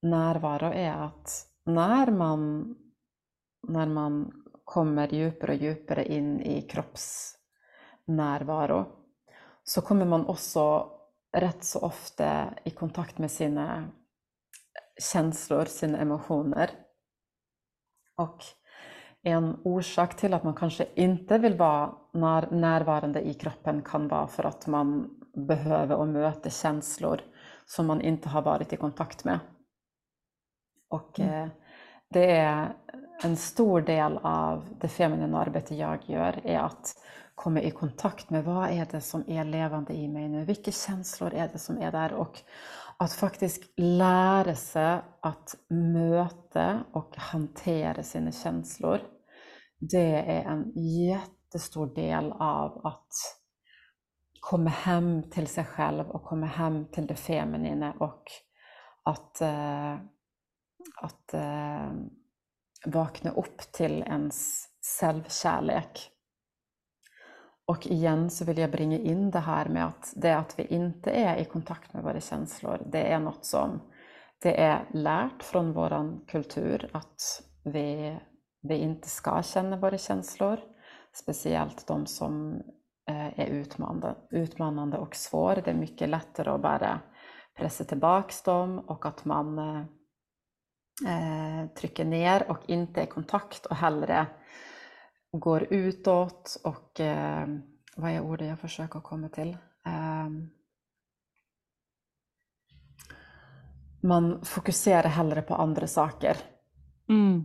närvaro 0.03 0.73
är 0.73 0.93
att 0.93 1.47
när 1.65 2.11
man, 2.11 2.75
när 3.69 3.87
man 3.87 4.33
kommer 4.65 5.09
djupare 5.09 5.53
och 5.53 5.59
djupare 5.59 6.05
in 6.05 6.41
i 6.41 6.63
kroppsnärvaro 8.09 8.87
så 9.65 9.81
kommer 9.81 10.07
man 10.07 10.27
också 10.27 10.91
rätt 11.33 11.65
så 11.65 11.81
ofta 11.81 12.55
i 12.65 12.71
kontakt 12.71 13.19
med 13.19 13.31
sina 13.31 13.89
känslor, 15.13 15.65
sina 15.65 15.99
emotioner. 15.99 16.71
Och 18.17 18.45
en 19.23 19.61
orsak 19.65 20.17
till 20.17 20.35
att 20.35 20.45
man 20.45 20.55
kanske 20.55 20.87
inte 20.95 21.39
vill 21.39 21.55
vara 21.55 21.95
närvarande 22.51 23.21
i 23.21 23.35
kroppen 23.35 23.83
kan 23.83 24.09
vara 24.09 24.27
för 24.27 24.47
att 24.47 24.67
man 24.67 25.11
behöver 25.35 25.97
och 25.97 26.09
möter 26.09 26.51
känslor 26.51 27.21
som 27.67 27.87
man 27.87 28.01
inte 28.01 28.29
har 28.29 28.43
varit 28.43 28.73
i 28.73 28.77
kontakt 28.77 29.25
med. 29.25 29.39
Och 30.91 31.21
mm. 31.21 31.43
eh, 31.43 31.49
det 32.11 32.31
är 32.31 32.75
en 33.25 33.37
stor 33.37 33.81
del 33.81 34.19
av 34.23 34.65
det 34.81 34.89
feminina 34.89 35.39
arbete 35.39 35.75
jag 35.75 35.99
gör 36.07 36.41
är 36.45 36.59
att 36.59 36.95
komma 37.39 37.61
i 37.61 37.71
kontakt 37.71 38.31
med 38.31 38.45
vad 38.45 38.71
är 38.71 38.87
det 38.91 39.01
som 39.01 39.25
är 39.31 39.45
levande 39.45 39.93
i 39.93 40.09
mig 40.09 40.29
nu? 40.29 40.45
Vilka 40.45 40.71
känslor 40.71 41.35
är 41.35 41.49
det 41.53 41.59
som 41.59 41.79
är 41.79 41.93
där? 41.93 42.13
Och 42.13 42.41
att 42.97 43.13
faktiskt 43.13 43.63
lära 43.77 44.55
sig 44.55 45.01
att 45.23 45.55
möta 45.69 46.85
och 46.93 47.17
hantera 47.17 48.03
sina 48.03 48.33
känslor. 48.33 49.01
Det 49.79 50.15
är 50.15 50.45
en 50.45 50.73
jättestor 51.09 51.95
del 51.95 52.33
av 52.33 52.87
att 52.87 53.13
komma 54.41 54.71
hem 54.71 55.31
till 55.31 55.47
sig 55.47 55.65
själv 55.65 56.11
och 56.11 56.25
komma 56.25 56.47
hem 56.47 56.87
till 56.93 57.07
det 57.07 57.17
feminina 57.17 57.93
och 58.01 58.23
att, 59.03 59.41
äh, 59.41 59.93
att 61.03 61.35
äh, 61.35 61.93
vakna 62.87 63.31
upp 63.31 63.59
till 63.73 64.03
ens 64.03 64.65
självkärlek. 65.01 66.18
Och 67.69 67.87
igen 67.87 68.31
så 68.31 68.45
vill 68.45 68.59
jag 68.59 68.71
bringa 68.71 68.99
in 68.99 69.31
det 69.31 69.39
här 69.39 69.69
med 69.69 69.87
att 69.87 70.13
det 70.17 70.33
att 70.33 70.59
vi 70.59 70.67
inte 70.67 71.11
är 71.11 71.37
i 71.37 71.45
kontakt 71.45 71.95
med 71.95 72.03
våra 72.03 72.21
känslor, 72.21 72.83
det 72.87 73.13
är 73.13 73.21
något 73.21 73.45
som 73.45 73.81
det 74.43 74.61
är 74.61 74.89
lärt 74.93 75.43
från 75.43 75.73
vår 75.73 76.27
kultur 76.27 76.91
att 76.93 77.43
vi, 77.65 78.19
vi 78.63 78.77
inte 78.77 79.09
ska 79.09 79.43
känna 79.43 79.77
våra 79.77 79.99
känslor. 79.99 80.61
Speciellt 81.13 81.87
de 81.87 82.07
som 82.07 82.53
eh, 83.09 83.41
är 83.41 83.47
utmanande, 83.47 84.15
utmanande 84.31 84.99
och 84.99 85.15
svåra. 85.15 85.61
Det 85.61 85.71
är 85.71 85.75
mycket 85.75 86.09
lättare 86.09 86.51
att 86.51 86.63
bara 86.63 87.01
pressa 87.57 87.85
tillbaka 87.85 88.35
dem 88.45 88.79
och 88.79 89.07
att 89.07 89.25
man 89.25 89.59
eh, 89.59 89.81
eh 91.07 91.67
trycker 91.67 92.05
ner 92.05 92.51
och 92.51 92.61
inte 92.67 93.01
är 93.01 93.05
i 93.05 93.09
kontakt 93.09 93.67
och 93.67 93.77
hellre 93.77 94.27
går 95.33 95.67
utåt 95.71 96.61
och 96.65 97.01
eh, 97.01 97.47
vad 97.97 98.11
är 98.11 98.21
ordet 98.21 98.49
jag 98.49 98.59
försöker 98.59 99.01
komma 99.01 99.29
till? 99.29 99.57
Eh, 99.87 100.29
man 104.03 104.45
fokuserar 104.45 105.09
hellre 105.09 105.43
på 105.43 105.55
andra 105.55 105.87
saker. 105.87 106.37
Mm. 107.09 107.45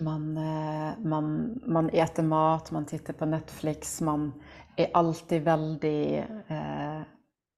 Man, 0.00 0.36
eh, 0.36 0.98
man, 0.98 1.60
man 1.66 1.90
äter 1.90 2.22
mat, 2.22 2.70
man 2.70 2.86
tittar 2.86 3.12
på 3.12 3.26
Netflix, 3.26 4.00
man 4.00 4.42
är 4.76 4.90
alltid 4.94 5.42
väldigt 5.42 6.24
eh, 6.48 7.00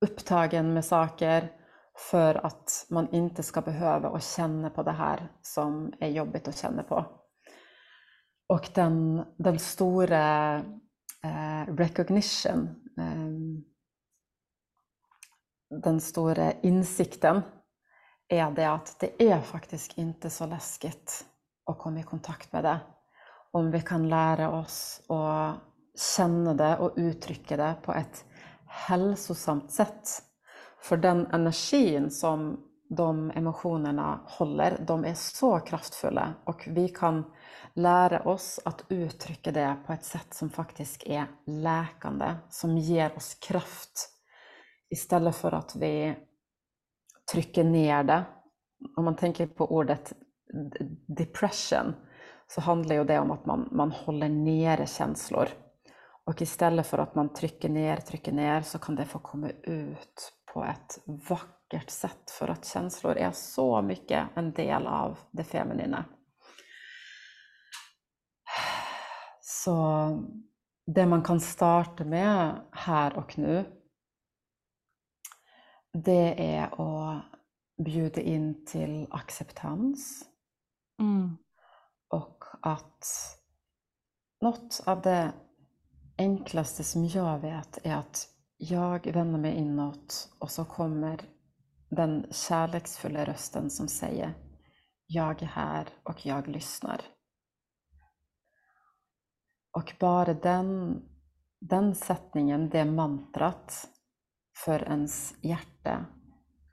upptagen 0.01 0.75
med 0.75 0.85
saker 0.85 1.53
för 2.11 2.47
att 2.47 2.87
man 2.91 3.09
inte 3.15 3.43
ska 3.43 3.61
behöva 3.61 4.09
och 4.09 4.23
känna 4.23 4.71
på 4.71 4.83
det 4.83 4.93
här 4.93 5.33
som 5.43 5.93
är 6.01 6.09
jobbigt 6.09 6.49
att 6.49 6.57
känna 6.57 6.83
på. 6.83 7.24
Och 8.47 8.71
den, 8.75 9.25
den 9.37 9.59
stora 9.59 10.57
eh, 11.25 11.75
recognition, 11.77 12.69
eh, 12.99 13.65
den 15.83 16.01
stora 16.01 16.53
insikten 16.53 17.43
är 18.29 18.51
det 18.51 18.71
att 18.71 19.01
det 19.01 19.23
är 19.23 19.41
faktiskt 19.41 19.99
inte 19.99 20.31
så 20.31 20.47
läskigt 20.47 21.25
att 21.67 21.79
komma 21.79 22.01
i 22.01 22.03
kontakt 22.03 22.53
med 22.53 22.65
det. 22.65 22.81
Om 23.51 23.71
vi 23.71 23.81
kan 23.81 24.09
lära 24.09 24.51
oss 24.51 25.03
att 25.09 25.57
känna 26.17 26.55
det 26.55 26.77
och 26.77 26.93
uttrycka 26.97 27.57
det 27.57 27.75
på 27.83 27.93
ett 27.93 28.25
hälsosamt 28.67 29.73
sätt. 29.73 30.23
För 30.81 30.97
den 30.97 31.27
energin 31.27 32.11
som 32.11 32.61
de 32.89 33.31
emotionerna 33.31 34.21
håller, 34.27 34.85
de 34.87 35.05
är 35.05 35.15
så 35.15 35.61
kraftfulla 35.61 36.35
och 36.45 36.69
vi 36.71 36.89
kan 36.89 37.25
lära 37.75 38.23
oss 38.23 38.61
att 38.65 38.85
uttrycka 38.89 39.53
det 39.53 39.77
på 39.87 39.93
ett 39.93 40.05
sätt 40.05 40.35
som 40.35 40.51
faktiskt 40.51 41.03
är 41.07 41.27
läkande, 41.47 42.35
som 42.51 42.79
ger 42.79 43.17
oss 43.17 43.35
kraft 43.35 44.11
istället 44.91 45.37
för 45.37 45.53
att 45.53 45.77
vi 45.77 46.17
trycker 47.33 47.65
ner 47.65 48.05
det. 48.05 48.25
Om 48.97 49.05
man 49.05 49.17
tänker 49.17 49.47
på 49.47 49.73
ordet 49.73 50.13
depression 51.07 51.95
så 52.47 52.61
handlar 52.61 52.95
ju 52.95 53.05
det 53.05 53.19
om 53.19 53.31
att 53.31 53.47
man, 53.47 53.69
man 53.73 53.93
håller 53.93 54.29
nere 54.29 54.87
känslor. 54.87 55.49
Och 56.27 56.43
istället 56.43 56.87
för 56.87 56.99
att 56.99 57.15
man 57.15 57.33
trycker 57.33 57.69
ner, 57.69 57.97
trycker 57.97 58.33
ner 58.33 58.63
så 58.63 58.79
kan 58.79 58.97
det 58.97 59.05
få 59.05 59.19
komma 59.19 59.49
ut 59.63 60.33
på 60.53 60.65
ett 60.65 60.99
vackert 61.29 61.64
sätt 61.91 62.31
för 62.31 62.49
att 62.49 62.67
känslor 62.67 63.17
är 63.17 63.33
så 63.33 63.83
mycket 63.83 64.29
en 64.35 64.53
del 64.53 64.87
av 64.87 65.19
det 65.31 65.45
feminina. 65.45 66.05
Så 69.41 70.09
det 70.87 71.07
man 71.07 71.23
kan 71.23 71.41
starta 71.41 72.05
med 72.05 72.61
här 72.73 73.19
och 73.19 73.39
nu 73.39 73.81
det 75.93 76.55
är 76.55 76.65
att 76.65 77.25
bjuda 77.85 78.21
in 78.21 78.65
till 78.67 79.07
acceptans. 79.11 80.25
Mm. 81.01 81.37
Och 82.09 82.45
att 82.63 83.07
något 84.41 84.83
av 84.87 85.03
det 85.03 85.33
enklaste 86.19 86.85
som 86.85 87.07
jag 87.07 87.39
vet 87.39 87.79
är 87.83 87.97
att 87.97 88.29
jag 88.57 89.13
vänder 89.13 89.39
mig 89.39 89.55
inåt 89.55 90.29
och 90.39 90.51
så 90.51 90.65
kommer 90.65 91.21
den 91.95 92.27
kärleksfulla 92.31 93.25
rösten 93.25 93.71
som 93.71 93.89
säger 93.89 94.35
Jag 95.07 95.43
är 95.43 95.47
här 95.47 95.89
och 96.03 96.27
jag 96.27 96.49
lyssnar. 96.49 97.01
Och 99.73 99.97
bara 100.01 100.35
den, 100.35 101.01
den 101.61 101.95
sättningen, 101.95 102.71
det 102.71 102.85
mantrat 102.85 103.89
för 104.65 104.83
ens 104.83 105.35
hjärta 105.45 106.07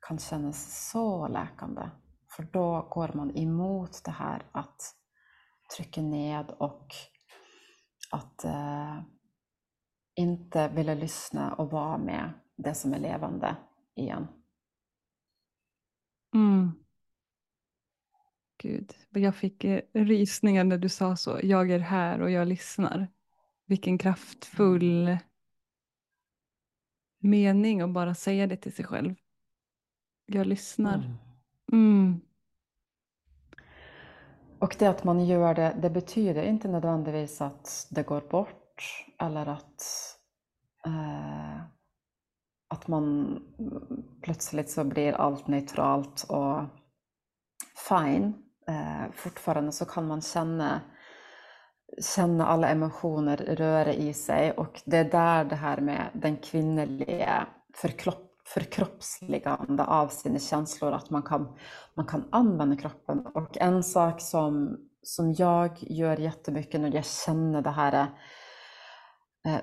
kan 0.08 0.20
kännas 0.20 0.90
så 0.92 1.28
läkande. 1.28 1.90
För 2.36 2.44
då 2.44 2.88
går 2.92 3.12
man 3.14 3.38
emot 3.38 4.02
det 4.06 4.12
här 4.12 4.46
att 4.52 4.82
trycka 5.78 6.02
ned 6.02 6.52
och 6.60 6.88
att 8.12 8.46
eh, 8.46 9.02
inte 10.16 10.68
vilja 10.68 10.94
lyssna 10.94 11.54
och 11.54 11.72
vara 11.72 11.98
med 11.98 12.34
det 12.58 12.76
som 12.76 12.94
är 12.94 13.00
levande 13.00 13.56
igen. 13.96 14.28
Mm. 16.34 16.72
Gud, 18.58 18.94
jag 19.10 19.36
fick 19.36 19.64
eh, 19.64 19.82
rysningar 19.94 20.64
när 20.64 20.78
du 20.78 20.90
sa 20.90 21.16
så. 21.16 21.40
Jag 21.44 21.72
är 21.72 21.80
här 21.80 22.22
och 22.22 22.32
jag 22.32 22.48
lyssnar. 22.48 23.08
Vilken 23.66 23.98
kraftfull 23.98 25.18
mening 27.20 27.82
att 27.82 27.90
bara 27.90 28.16
säga 28.16 28.48
det 28.48 28.58
till 28.58 28.74
sig 28.74 28.86
själv. 28.86 29.16
Jag 30.26 30.48
lyssnar. 30.48 30.96
Mm. 30.96 31.18
Mm. 31.72 32.22
Och 34.60 34.76
det 34.80 34.88
att 34.88 35.04
man 35.04 35.26
gör 35.26 35.54
det, 35.54 35.78
det 35.82 35.90
betyder 35.90 36.44
inte 36.44 36.68
nödvändigtvis 36.68 37.42
att 37.42 37.88
det 37.90 38.04
går 38.04 38.22
bort 38.22 39.06
eller 39.20 39.46
att, 39.46 39.84
eh, 40.86 41.41
att 42.72 42.88
man 42.88 43.38
plötsligt 44.22 44.70
så 44.70 44.84
blir 44.84 45.14
allt 45.14 45.48
neutralt 45.48 46.26
och 46.30 46.64
fine. 47.90 48.34
Eh, 48.68 49.12
fortfarande 49.14 49.72
så 49.72 49.86
kan 49.86 50.08
man 50.08 50.22
känna, 50.22 50.82
känna 52.16 52.48
alla 52.48 52.70
emotioner 52.70 53.38
röra 53.38 53.94
i 53.94 54.14
sig 54.14 54.52
och 54.52 54.82
det 54.86 54.98
är 54.98 55.12
där 55.12 55.46
det 55.46 55.56
här 55.56 55.78
med 55.78 56.10
den 56.14 56.38
kvinnliga 56.38 57.48
förkroppsligande 58.46 59.86
av 59.86 60.08
sina 60.08 60.40
känslor, 60.40 60.92
att 60.92 61.10
man 61.10 61.24
kan, 61.24 61.58
man 61.94 62.06
kan 62.06 62.24
använda 62.32 62.76
kroppen. 62.76 63.26
Och 63.26 63.58
en 63.58 63.84
sak 63.84 64.22
som, 64.22 64.78
som 65.02 65.34
jag 65.34 65.72
gör 65.82 66.18
jättemycket 66.18 66.82
när 66.82 66.96
jag 66.96 67.06
känner 67.06 67.62
det 67.62 67.70
här 67.70 68.08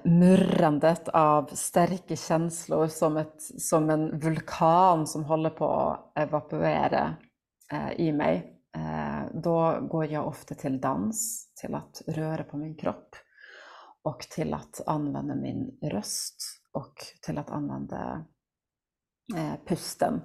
murrandet 0.05 1.09
av 1.09 1.47
starka 1.47 2.17
känslor 2.17 2.87
som, 2.87 3.17
ett, 3.17 3.43
som 3.43 3.91
en 3.91 4.19
vulkan 4.19 5.07
som 5.07 5.25
håller 5.25 5.51
på 5.51 5.71
att 5.71 6.13
evaporera 6.19 7.17
eh, 7.73 7.93
i 8.01 8.13
mig. 8.13 8.59
Eh, 8.77 9.41
då 9.43 9.87
går 9.91 10.07
jag 10.07 10.27
ofta 10.27 10.55
till 10.55 10.81
dans, 10.81 11.49
till 11.55 11.75
att 11.75 12.03
röra 12.07 12.45
på 12.45 12.57
min 12.57 12.77
kropp 12.77 13.17
och 14.03 14.21
till 14.21 14.55
att 14.55 14.81
använda 14.87 15.35
min 15.35 15.79
röst 15.83 16.37
och 16.73 16.95
till 17.23 17.39
att 17.39 17.51
använda 17.51 18.25
eh, 19.37 19.55
pusten. 19.67 20.21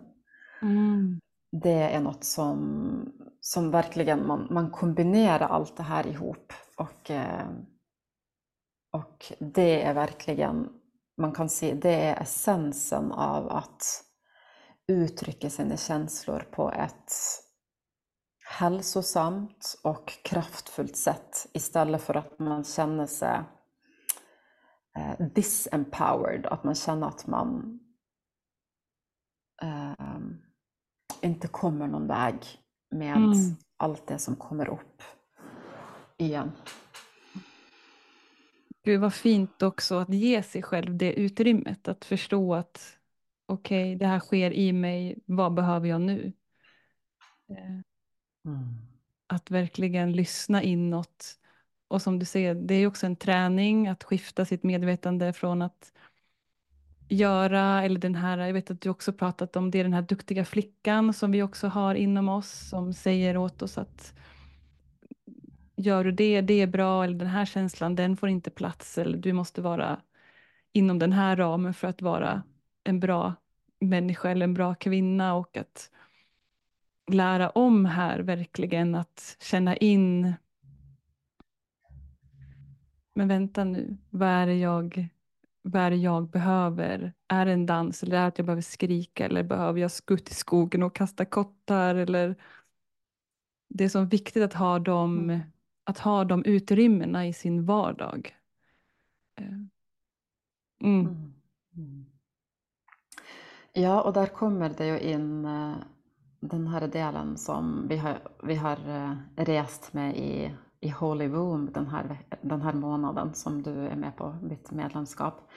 Mm. 0.61 1.19
Det 1.51 1.93
är 1.93 1.99
något 1.99 2.23
som, 2.23 3.13
som 3.41 3.71
verkligen 3.71 4.27
man, 4.27 4.47
man 4.51 4.71
kombinerar 4.71 5.47
allt 5.47 5.77
det 5.77 5.83
här 5.83 6.07
ihop. 6.07 6.53
Och, 6.77 7.11
eh, 7.11 7.49
och 8.93 9.33
det 9.39 9.81
är 9.81 9.93
verkligen, 9.93 10.69
man 11.17 11.31
kan 11.31 11.49
se, 11.49 11.73
det 11.73 11.93
är 11.93 12.21
essensen 12.21 13.11
av 13.11 13.49
att 13.49 14.03
uttrycka 14.87 15.49
sina 15.49 15.77
känslor 15.77 16.47
på 16.51 16.71
ett 16.71 17.13
hälsosamt 18.45 19.79
och 19.83 20.13
kraftfullt 20.23 20.97
sätt 20.97 21.47
istället 21.53 22.01
för 22.01 22.17
att 22.17 22.39
man 22.39 22.63
känner 22.63 23.05
sig 23.05 23.41
eh, 24.97 25.27
disempowered, 25.33 26.45
att 26.45 26.63
man 26.63 26.75
känner 26.75 27.07
att 27.07 27.27
man 27.27 27.79
eh, 29.61 30.17
inte 31.21 31.47
kommer 31.47 31.87
någon 31.87 32.07
väg 32.07 32.59
med 32.91 33.17
mm. 33.17 33.55
allt 33.77 34.07
det 34.07 34.19
som 34.19 34.35
kommer 34.35 34.69
upp 34.69 35.01
igen. 36.17 36.51
Gud 38.83 39.01
vad 39.01 39.13
fint 39.13 39.61
också 39.61 39.97
att 39.97 40.13
ge 40.13 40.43
sig 40.43 40.61
själv 40.63 40.97
det 40.97 41.13
utrymmet, 41.13 41.87
att 41.87 42.05
förstå 42.05 42.55
att 42.55 42.97
okej, 43.45 43.83
okay, 43.83 43.95
det 43.95 44.05
här 44.05 44.19
sker 44.19 44.51
i 44.51 44.73
mig, 44.73 45.19
vad 45.25 45.53
behöver 45.53 45.87
jag 45.87 46.01
nu? 46.01 46.33
Eh, 47.49 47.79
mm. 48.45 48.77
Att 49.27 49.51
verkligen 49.51 50.11
lyssna 50.11 50.63
inåt. 50.63 51.39
Och 51.87 52.01
som 52.01 52.19
du 52.19 52.25
säger, 52.25 52.55
det 52.55 52.73
är 52.73 52.87
också 52.87 53.05
en 53.05 53.15
träning 53.15 53.87
att 53.87 54.03
skifta 54.03 54.45
sitt 54.45 54.63
medvetande 54.63 55.33
från 55.33 55.61
att 55.61 55.91
göra, 57.09 57.83
eller 57.83 57.99
den 57.99 58.15
här, 58.15 58.37
jag 58.37 58.53
vet 58.53 58.71
att 58.71 58.81
du 58.81 58.89
också 58.89 59.13
pratat 59.13 59.55
om 59.55 59.71
det, 59.71 59.83
den 59.83 59.93
här 59.93 60.01
duktiga 60.01 60.45
flickan 60.45 61.13
som 61.13 61.31
vi 61.31 61.43
också 61.43 61.67
har 61.67 61.95
inom 61.95 62.29
oss, 62.29 62.69
som 62.69 62.93
säger 62.93 63.37
åt 63.37 63.61
oss 63.61 63.77
att 63.77 64.13
gör 65.85 66.03
du 66.03 66.11
det, 66.11 66.41
det 66.41 66.61
är 66.61 66.67
bra, 66.67 67.03
eller 67.03 67.17
den 67.17 67.27
här 67.27 67.45
känslan, 67.45 67.95
den 67.95 68.17
får 68.17 68.29
inte 68.29 68.49
plats, 68.49 68.97
eller 68.97 69.17
du 69.17 69.33
måste 69.33 69.61
vara 69.61 70.01
inom 70.73 70.99
den 70.99 71.13
här 71.13 71.35
ramen 71.35 71.73
för 71.73 71.87
att 71.87 72.01
vara 72.01 72.43
en 72.83 72.99
bra 72.99 73.33
människa 73.79 74.29
eller 74.29 74.43
en 74.43 74.53
bra 74.53 74.75
kvinna 74.75 75.35
och 75.35 75.57
att 75.57 75.89
lära 77.11 77.49
om 77.49 77.85
här 77.85 78.19
verkligen 78.19 78.95
att 78.95 79.37
känna 79.39 79.77
in 79.77 80.33
men 83.15 83.27
vänta 83.27 83.63
nu, 83.63 83.97
vad 84.09 84.29
är 84.29 84.47
det 84.47 84.55
jag 84.55 85.09
vad 85.61 85.81
är 85.81 85.89
det 85.89 85.95
jag 85.97 86.29
behöver? 86.29 87.13
Är 87.27 87.45
det 87.45 87.51
en 87.51 87.65
dans 87.65 88.03
eller 88.03 88.17
är 88.17 88.21
det 88.21 88.27
att 88.27 88.37
jag 88.37 88.45
behöver 88.45 88.61
skrika 88.61 89.25
eller 89.25 89.43
behöver 89.43 89.79
jag 89.81 89.91
skutt 89.91 90.29
i 90.31 90.33
skogen 90.33 90.83
och 90.83 90.95
kasta 90.95 91.25
kottar? 91.25 91.95
Eller... 91.95 92.35
Det 93.69 93.83
är 93.83 93.89
så 93.89 94.01
viktigt 94.01 94.43
att 94.43 94.53
ha 94.53 94.79
de, 94.79 95.19
mm 95.19 95.39
att 95.83 95.99
ha 95.99 96.23
de 96.23 96.45
utrymmena 96.45 97.27
i 97.27 97.33
sin 97.33 97.65
vardag. 97.65 98.35
Eh, 99.39 99.47
mm. 99.47 99.69
Mm. 101.07 101.33
Mm. 101.75 102.05
Ja, 103.73 104.01
och 104.01 104.13
där 104.13 104.25
kommer 104.27 104.69
det 104.69 104.87
ju 104.87 104.99
in 104.99 105.45
eh, 105.45 105.75
den 106.39 106.67
här 106.67 106.87
delen 106.87 107.37
som 107.37 107.87
vi 107.87 107.97
har, 107.97 108.17
vi 108.43 108.55
har 108.55 108.89
eh, 108.89 109.15
rest 109.35 109.93
med 109.93 110.17
i 110.17 110.55
i 110.79 110.89
Holy 110.89 111.27
Womb 111.27 111.73
den 111.73 111.87
här, 111.87 112.19
den 112.41 112.61
här 112.61 112.73
månaden 112.73 113.33
som 113.33 113.63
du 113.63 113.87
är 113.87 113.95
med 113.95 114.17
på 114.17 114.37
mitt 114.41 114.71
medlemskap. 114.71 115.49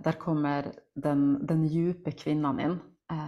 Där 0.00 0.12
kommer 0.12 0.72
den, 0.94 1.46
den 1.46 1.64
djupa 1.64 2.10
kvinnan 2.10 2.60
in. 2.60 2.78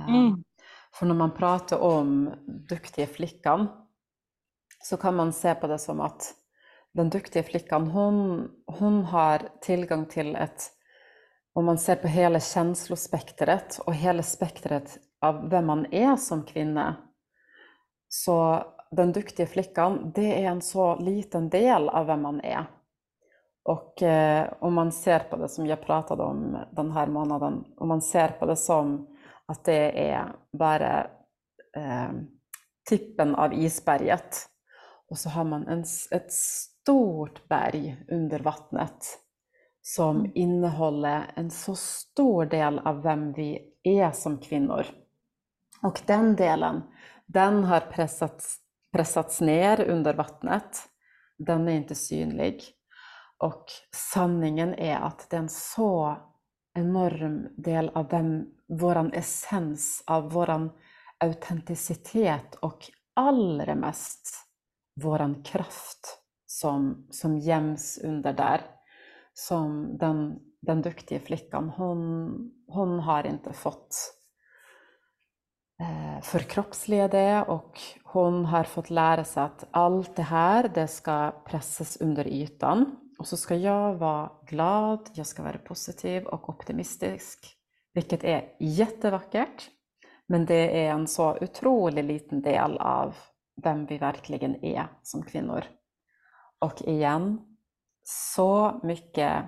Mm. 0.09 0.45
För 0.93 1.07
när 1.07 1.15
man 1.15 1.31
pratar 1.31 1.79
om 1.79 2.31
duktiga 2.69 3.07
flickan 3.07 3.67
så 4.79 4.97
kan 4.97 5.17
man 5.17 5.33
se 5.33 5.55
på 5.55 5.67
det 5.67 5.79
som 5.79 6.01
att 6.01 6.35
den 6.93 7.11
duktiga 7.11 7.43
flickan 7.43 7.87
hon, 7.87 8.49
hon 8.67 9.05
har 9.05 9.49
tillgång 9.61 10.07
till 10.07 10.37
ett, 10.37 10.63
om 11.53 11.65
man 11.65 11.79
ser 11.79 11.97
på 11.97 12.09
hela 12.09 12.41
känslospektret 12.41 13.79
och 13.79 13.95
hela 13.95 14.23
spektret 14.23 14.99
av 15.21 15.51
vem 15.51 15.67
man 15.67 15.87
är 15.93 16.17
som 16.17 16.43
kvinna, 16.43 16.97
så 18.09 18.65
den 18.91 19.13
duktiga 19.13 19.47
flickan, 19.47 20.13
det 20.15 20.45
är 20.45 20.51
en 20.51 20.63
så 20.63 20.97
liten 20.97 21.49
del 21.49 21.89
av 21.89 22.07
vem 22.07 22.23
man 22.23 22.41
är. 22.41 22.67
Och 23.63 24.03
eh, 24.03 24.53
om 24.61 24.75
man 24.75 24.93
ser 24.93 25.19
på 25.19 25.37
det 25.37 25.49
som 25.49 25.67
jag 25.67 25.81
pratade 25.81 26.23
om 26.23 26.59
den 26.73 26.91
här 26.91 27.07
månaden, 27.07 27.65
om 27.77 27.89
man 27.89 28.03
ser 28.03 28.29
på 28.29 28.47
det 28.47 28.57
som 28.57 29.09
att 29.47 29.65
det 29.65 30.11
är 30.11 30.33
bara 30.53 31.07
eh, 31.77 32.11
tippen 32.89 33.35
av 33.35 33.55
isberget 33.55 34.49
och 35.11 35.19
så 35.19 35.29
har 35.29 35.45
man 35.45 35.69
en, 35.69 35.85
ett 36.11 36.33
stort 36.33 37.49
berg 37.49 38.05
under 38.09 38.39
vattnet 38.39 39.19
som 39.83 40.17
mm. 40.17 40.33
innehåller 40.35 41.33
en 41.35 41.51
så 41.51 41.75
stor 41.75 42.47
del 42.47 42.79
av 42.79 43.03
vem 43.03 43.33
vi 43.33 43.73
är 43.83 44.11
som 44.11 44.39
kvinnor. 44.39 44.87
Och 45.83 46.03
den 46.07 46.37
delen, 46.37 46.83
den 47.27 47.65
har 47.65 47.81
pressats, 47.81 48.59
pressats 48.93 49.41
ner 49.41 49.81
under 49.81 50.15
vattnet. 50.15 50.83
Den 51.39 51.69
är 51.69 51.73
inte 51.73 51.95
synlig. 51.95 52.63
Och 53.39 53.65
sanningen 53.95 54.75
är 54.75 54.97
att 54.97 55.31
det 55.31 55.37
är 55.37 55.41
en 55.41 55.49
så 55.49 56.19
enorm 56.75 57.49
del 57.57 57.89
av 57.89 58.09
vem, 58.09 58.47
våran 58.69 59.13
essens, 59.13 60.05
av 60.07 60.33
våran 60.33 60.71
autenticitet 61.19 62.55
och 62.55 62.79
allra 63.15 63.75
mest 63.75 64.46
våran 65.03 65.43
kraft 65.43 66.19
som, 66.47 67.07
som 67.11 67.39
göms 67.39 67.99
under 68.05 68.33
där. 68.33 68.61
Som 69.35 69.99
den, 69.99 70.39
den 70.61 70.83
duktiga 70.83 71.21
flickan, 71.21 71.69
hon, 71.69 72.31
hon 72.67 73.01
har 73.01 73.27
inte 73.27 73.53
fått 73.53 73.97
eh, 75.81 76.23
förkroppsliga 76.23 77.09
det 77.09 77.43
och 77.43 77.81
hon 78.05 78.45
har 78.45 78.65
fått 78.65 78.91
lära 78.91 79.25
sig 79.25 79.43
att 79.43 79.65
allt 79.71 80.17
det 80.17 80.23
här, 80.23 80.71
det 80.75 80.89
ska 80.89 81.33
pressas 81.47 81.97
under 81.97 82.29
ytan. 82.29 82.97
Och 83.19 83.27
så 83.27 83.37
ska 83.37 83.57
jag 83.57 83.95
vara 83.95 84.31
glad, 84.47 85.11
jag 85.15 85.27
ska 85.27 85.43
vara 85.43 85.59
positiv 85.59 86.27
och 86.27 86.49
optimistisk, 86.49 87.57
vilket 87.95 88.25
är 88.25 88.57
jättevackert. 88.61 89.71
Men 90.27 90.47
det 90.47 90.87
är 90.87 90.91
en 90.91 91.07
så 91.07 91.39
otroligt 91.41 92.05
liten 92.05 92.43
del 92.43 92.79
av 92.79 93.15
vem 93.63 93.87
vi 93.87 93.99
verkligen 93.99 94.65
är 94.65 94.89
som 95.03 95.23
kvinnor. 95.23 95.65
Och 96.59 96.83
igen, 96.83 97.57
så 98.03 98.81
mycket 98.83 99.45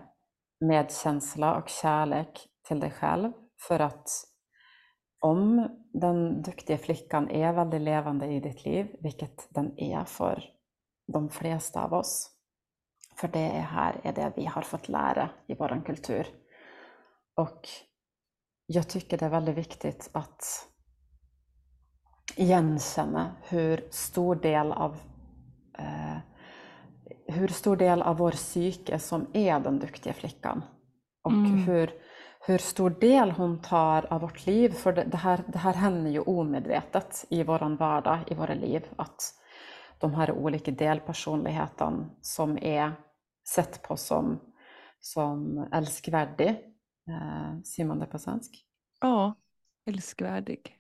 medkänsla 0.60 1.56
och 1.56 1.68
kärlek 1.68 2.48
till 2.68 2.80
dig 2.80 2.90
själv 2.90 3.32
för 3.68 3.80
att 3.80 4.08
om 5.20 5.68
den 5.92 6.42
duktiga 6.42 6.78
flickan 6.78 7.30
är 7.30 7.52
väldigt 7.52 7.80
levande 7.80 8.26
i 8.26 8.40
ditt 8.40 8.64
liv, 8.64 8.96
vilket 9.00 9.48
den 9.50 9.78
är 9.78 10.04
för 10.04 10.44
de 11.12 11.30
flesta 11.30 11.84
av 11.84 11.92
oss, 11.92 12.30
för 13.16 13.28
det 13.28 13.40
är 13.56 13.60
här 13.60 14.00
är 14.04 14.12
det 14.12 14.32
vi 14.36 14.44
har 14.46 14.62
fått 14.62 14.88
lära 14.88 15.30
i 15.46 15.54
vår 15.54 15.82
kultur. 15.86 16.26
Och 17.34 17.68
jag 18.66 18.88
tycker 18.88 19.18
det 19.18 19.24
är 19.24 19.30
väldigt 19.30 19.56
viktigt 19.56 20.10
att 20.12 20.44
igenkänna 22.36 23.36
hur 23.42 23.84
stor 23.90 24.34
del 24.34 24.72
av 24.72 24.96
eh, 25.78 26.18
hur 27.28 27.48
stor 27.48 27.76
del 27.76 28.02
av 28.02 28.16
vår 28.16 28.30
psyke 28.30 28.98
som 28.98 29.26
är 29.32 29.60
den 29.60 29.78
duktiga 29.78 30.12
flickan. 30.12 30.62
Och 31.22 31.32
mm. 31.32 31.58
hur, 31.58 31.90
hur 32.46 32.58
stor 32.58 32.90
del 32.90 33.30
hon 33.30 33.62
tar 33.62 34.12
av 34.12 34.20
vårt 34.20 34.46
liv, 34.46 34.70
för 34.70 34.92
det, 34.92 35.04
det, 35.04 35.16
här, 35.16 35.44
det 35.46 35.58
här 35.58 35.74
händer 35.74 36.10
ju 36.10 36.20
omedvetet 36.20 37.24
i 37.30 37.42
vår 37.42 37.76
vardag, 37.76 38.18
i 38.26 38.34
våra 38.34 38.54
liv, 38.54 38.86
att 38.96 39.34
de 39.98 40.14
här 40.14 40.32
olika 40.32 40.70
delpersonligheten 40.70 42.10
som 42.20 42.58
är 42.58 42.92
sett 43.54 43.82
på 43.82 43.96
som, 43.96 44.40
som 45.00 45.58
älskvärdig, 45.72 46.48
eh, 47.08 47.60
säger 47.62 47.88
man 47.88 47.98
det 47.98 48.06
på 48.06 48.18
svensk? 48.18 48.64
Ja, 49.00 49.34
älskvärdig 49.86 50.77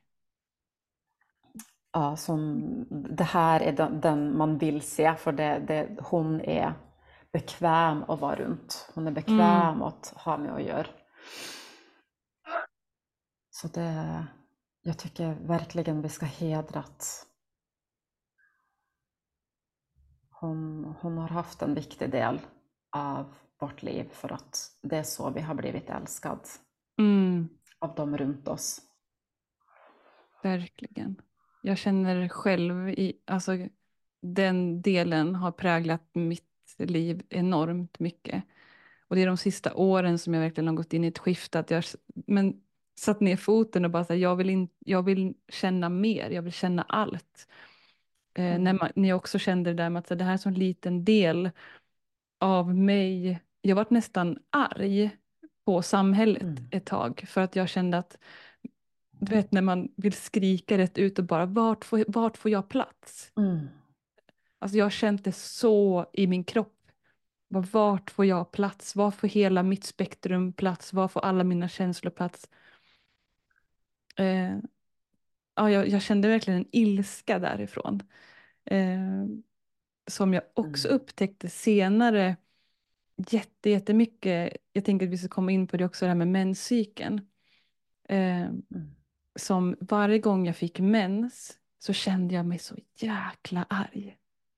ja, 1.92 2.16
som 2.16 2.60
det 2.90 3.24
här 3.24 3.60
är 3.60 3.72
den, 3.72 4.00
den, 4.00 4.36
man 4.36 4.58
vill 4.58 4.82
se 4.82 5.14
för 5.14 5.32
det, 5.32 5.58
det, 5.58 5.96
hon 6.02 6.40
är 6.40 6.74
bekväm 7.32 8.02
att 8.08 8.20
vara 8.20 8.36
runt. 8.36 8.90
Hon 8.94 9.06
är 9.06 9.12
bekväm 9.12 9.40
mm. 9.40 9.82
att 9.82 10.12
ha 10.16 10.36
med 10.36 10.54
att 10.54 10.62
göra. 10.62 10.86
Så 13.50 13.68
det, 13.68 14.26
jag 14.82 14.98
tycker 14.98 15.34
verkligen 15.34 16.02
vi 16.02 16.08
ska 16.08 16.26
hedra 16.26 16.80
att 16.80 17.26
hon, 20.30 20.84
hon 21.00 21.18
har 21.18 21.28
haft 21.28 21.62
en 21.62 21.74
viktig 21.74 22.10
del 22.10 22.40
av 22.90 23.34
vårt 23.60 23.82
liv 23.82 24.08
för 24.12 24.32
att 24.32 24.58
det 24.82 24.96
är 24.96 25.02
så 25.02 25.30
vi 25.30 25.40
har 25.40 25.54
blivit 25.54 25.90
älskade 25.90 26.40
mm. 26.98 27.48
av 27.78 27.94
dem 27.94 28.16
runt 28.16 28.48
oss. 28.48 28.80
Verkligen 30.42 31.22
jag 31.62 31.78
känner 31.78 32.28
själv, 32.28 32.88
i, 32.88 33.12
alltså 33.24 33.52
den 34.22 34.82
delen 34.82 35.34
har 35.34 35.52
präglat 35.52 36.02
mitt 36.12 36.44
liv 36.78 37.22
enormt 37.28 37.98
mycket. 37.98 38.44
Och 39.08 39.16
det 39.16 39.22
är 39.22 39.26
de 39.26 39.36
sista 39.36 39.74
åren 39.74 40.18
som 40.18 40.34
jag 40.34 40.40
verkligen 40.40 40.68
har 40.68 40.74
gått 40.74 40.92
in 40.92 41.04
i 41.04 41.08
ett 41.08 41.18
skifte, 41.18 41.58
att 41.58 41.70
jag 41.70 41.84
men, 42.26 42.60
satt 42.98 43.20
ner 43.20 43.36
foten 43.36 43.84
och 43.84 43.90
bara 43.90 44.04
så 44.04 44.14
jag, 44.14 44.36
vill 44.36 44.50
in, 44.50 44.68
jag 44.78 45.02
vill 45.02 45.34
känna 45.48 45.88
mer, 45.88 46.30
jag 46.30 46.42
vill 46.42 46.52
känna 46.52 46.82
allt. 46.82 47.48
Eh, 48.34 48.44
mm. 48.44 48.64
när, 48.64 48.72
man, 48.72 48.90
när 48.94 49.08
jag 49.08 49.16
också 49.16 49.38
kände 49.38 49.70
det 49.70 49.82
där 49.82 49.90
med 49.90 50.00
att 50.00 50.08
så, 50.08 50.14
det 50.14 50.24
här 50.24 50.30
är 50.30 50.32
en 50.32 50.38
så 50.38 50.50
liten 50.50 51.04
del 51.04 51.50
av 52.38 52.74
mig. 52.76 53.40
Jag 53.60 53.76
var 53.76 53.86
nästan 53.90 54.38
arg 54.50 55.10
på 55.64 55.82
samhället 55.82 56.42
mm. 56.42 56.68
ett 56.70 56.86
tag 56.86 57.24
för 57.28 57.40
att 57.40 57.56
jag 57.56 57.68
kände 57.68 57.98
att 57.98 58.18
du 59.20 59.34
vet 59.34 59.52
när 59.52 59.62
man 59.62 59.88
vill 59.96 60.12
skrika 60.12 60.78
rätt 60.78 60.98
ut 60.98 61.18
och 61.18 61.24
bara 61.24 61.46
vart 61.46 61.84
får, 61.84 62.04
vart 62.08 62.36
får 62.36 62.50
jag 62.50 62.68
plats? 62.68 63.32
Mm. 63.36 63.68
Alltså 64.58 64.78
jag 64.78 64.84
har 64.84 64.90
känt 64.90 65.24
det 65.24 65.32
så 65.32 66.06
i 66.12 66.26
min 66.26 66.44
kropp. 66.44 66.74
Vart 67.48 68.10
får 68.10 68.24
jag 68.24 68.50
plats? 68.50 68.96
Var 68.96 69.10
får 69.10 69.28
hela 69.28 69.62
mitt 69.62 69.84
spektrum 69.84 70.52
plats? 70.52 70.92
Var 70.92 71.08
får 71.08 71.20
alla 71.20 71.44
mina 71.44 71.68
känslor 71.68 72.10
plats? 72.10 72.48
Eh, 74.16 74.56
ja, 75.54 75.70
jag, 75.70 75.88
jag, 75.88 76.02
kände 76.02 76.28
verkligen 76.28 76.60
en 76.60 76.68
ilska 76.72 77.38
därifrån. 77.38 78.02
Eh, 78.64 79.24
som 80.06 80.34
jag 80.34 80.42
också 80.54 80.88
mm. 80.88 80.96
upptäckte 80.96 81.48
senare 81.48 82.36
jätte, 83.16 83.70
jättemycket. 83.70 84.56
Jag 84.72 84.84
tänker 84.84 85.06
att 85.06 85.12
vi 85.12 85.18
ska 85.18 85.28
komma 85.28 85.52
in 85.52 85.66
på 85.66 85.76
det 85.76 85.84
också, 85.84 86.04
det 86.04 86.08
här 86.08 86.16
med 86.16 86.28
menscykeln. 86.28 87.20
Eh, 88.08 88.42
mm 88.42 88.97
som 89.38 89.76
varje 89.80 90.18
gång 90.18 90.46
jag 90.46 90.56
fick 90.56 90.80
mens 90.80 91.58
så 91.78 91.92
kände 91.92 92.34
jag 92.34 92.46
mig 92.46 92.58
så 92.58 92.74
jäkla 92.96 93.66
arg. 93.70 94.16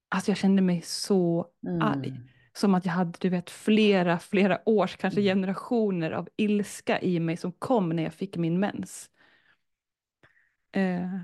Alltså 0.09 0.31
jag 0.31 0.39
kände 0.39 0.63
mig 0.63 0.83
så 0.83 1.47
mm. 1.67 1.83
arg. 1.83 2.21
Som 2.53 2.75
att 2.75 2.87
jag 2.87 2.93
hade 2.93 3.19
du 3.21 3.29
vet, 3.29 3.51
flera, 3.51 4.19
flera 4.19 4.69
års, 4.69 4.97
kanske 4.97 5.21
mm. 5.21 5.31
generationer 5.31 6.11
av 6.11 6.29
ilska 6.37 7.01
i 7.01 7.21
mig 7.21 7.37
som 7.37 7.53
kom 7.53 7.89
när 7.89 8.03
jag 8.03 8.15
fick 8.15 8.37
min 8.37 8.61
mens. 8.61 9.11
Eh, 10.73 11.15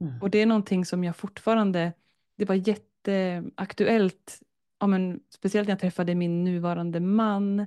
mm. 0.00 0.20
Och 0.20 0.30
det 0.30 0.38
är 0.38 0.46
någonting 0.46 0.84
som 0.84 1.04
jag 1.04 1.16
fortfarande, 1.16 1.92
det 2.36 2.44
var 2.44 2.54
jätteaktuellt, 2.54 4.40
ja, 4.80 4.86
men, 4.86 5.20
speciellt 5.30 5.68
när 5.68 5.72
jag 5.72 5.80
träffade 5.80 6.14
min 6.14 6.44
nuvarande 6.44 7.00
man. 7.00 7.66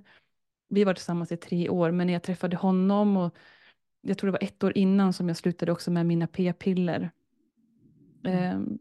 Vi 0.69 0.83
var 0.83 0.93
tillsammans 0.93 1.31
i 1.31 1.37
tre 1.37 1.69
år, 1.69 1.91
men 1.91 2.07
när 2.07 2.13
jag 2.13 2.23
träffade 2.23 2.57
honom 2.57 3.17
och 3.17 3.35
jag 4.01 4.17
tror 4.17 4.27
det 4.27 4.31
var 4.31 4.43
ett 4.43 4.63
år 4.63 4.77
innan 4.77 5.13
som 5.13 5.27
jag 5.27 5.37
slutade 5.37 5.71
också 5.71 5.91
med 5.91 6.05
mina 6.05 6.27
p-piller. 6.27 7.11
Mm. 8.25 8.55
Um, 8.55 8.79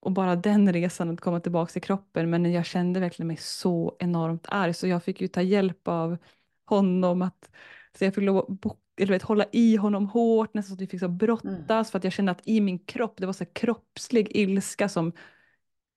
och 0.00 0.12
bara 0.12 0.36
den 0.36 0.72
resan 0.72 1.10
att 1.10 1.20
komma 1.20 1.40
tillbaka 1.40 1.72
till 1.72 1.82
kroppen, 1.82 2.30
men 2.30 2.52
jag 2.52 2.66
kände 2.66 3.00
verkligen 3.00 3.26
mig 3.26 3.36
så 3.36 3.96
enormt 3.98 4.46
arg, 4.48 4.74
så 4.74 4.86
jag 4.86 5.04
fick 5.04 5.20
ju 5.20 5.28
ta 5.28 5.42
hjälp 5.42 5.88
av 5.88 6.16
honom 6.64 7.22
att 7.22 7.50
så 7.98 8.04
jag 8.04 8.14
fick 8.14 8.24
lov 8.24 8.36
att 8.38 8.78
eller 8.96 9.12
vet, 9.12 9.22
hålla 9.22 9.44
i 9.52 9.76
honom 9.76 10.06
hårt, 10.06 10.54
nästan 10.54 10.68
så 10.68 10.74
att 10.74 10.80
vi 10.80 10.86
fick 10.86 11.00
så 11.00 11.08
brottas, 11.08 11.44
mm. 11.70 11.84
för 11.84 11.98
att 11.98 12.04
jag 12.04 12.12
kände 12.12 12.32
att 12.32 12.48
i 12.48 12.60
min 12.60 12.78
kropp, 12.78 13.14
det 13.16 13.26
var 13.26 13.32
så 13.32 13.44
kroppslig 13.44 14.36
ilska 14.36 14.88
som 14.88 15.12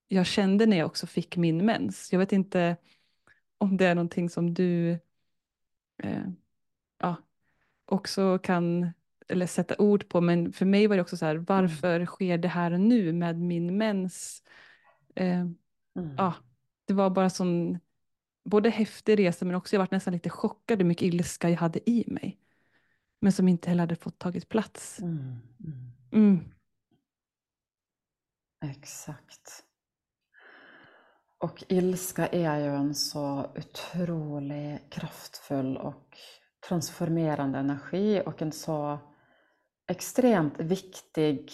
jag 0.07 0.25
kände 0.25 0.65
när 0.65 0.77
jag 0.77 0.85
också 0.85 1.07
fick 1.07 1.37
min 1.37 1.65
mens. 1.65 2.11
Jag 2.11 2.19
vet 2.19 2.31
inte 2.31 2.77
om 3.57 3.77
det 3.77 3.85
är 3.85 3.95
någonting 3.95 4.29
som 4.29 4.53
du 4.53 4.91
eh, 6.03 6.23
också 7.87 8.39
kan 8.39 8.91
eller 9.27 9.47
sätta 9.47 9.75
ord 9.77 10.09
på, 10.09 10.21
men 10.21 10.53
för 10.53 10.65
mig 10.65 10.87
var 10.87 10.95
det 10.95 11.01
också 11.01 11.17
så 11.17 11.25
här, 11.25 11.31
mm. 11.31 11.45
varför 11.45 12.05
sker 12.05 12.37
det 12.37 12.47
här 12.47 12.69
nu 12.69 13.13
med 13.13 13.39
min 13.39 13.77
mens? 13.77 14.43
Eh, 15.15 15.39
mm. 15.39 16.15
ja, 16.17 16.33
det 16.85 16.93
var 16.93 17.09
bara 17.09 17.29
sån, 17.29 17.79
både 18.45 18.69
häftig 18.69 19.19
resa 19.19 19.45
men 19.45 19.55
också 19.55 19.75
jag 19.75 19.79
var 19.79 19.87
nästan 19.91 20.13
lite 20.13 20.29
chockad 20.29 20.77
hur 20.77 20.85
mycket 20.85 21.05
ilska 21.05 21.49
jag 21.49 21.57
hade 21.57 21.89
i 21.89 22.03
mig. 22.07 22.39
Men 23.19 23.31
som 23.31 23.47
inte 23.47 23.69
heller 23.69 23.83
hade 23.83 23.95
fått 23.95 24.19
tagit 24.19 24.49
plats. 24.49 24.99
Mm. 24.99 25.17
mm. 25.63 25.91
mm. 26.11 26.53
Exakt. 28.61 29.63
och 31.37 31.63
ilska 31.67 32.27
är 32.27 32.59
ju 32.59 32.75
en 32.75 32.95
så 32.95 33.51
otroligt 33.55 34.89
kraftfull 34.89 35.77
och 35.77 36.17
transformerande 36.67 37.59
energi 37.59 38.21
och 38.25 38.41
en 38.41 38.51
så 38.51 38.99
extremt 39.89 40.59
viktig, 40.59 41.51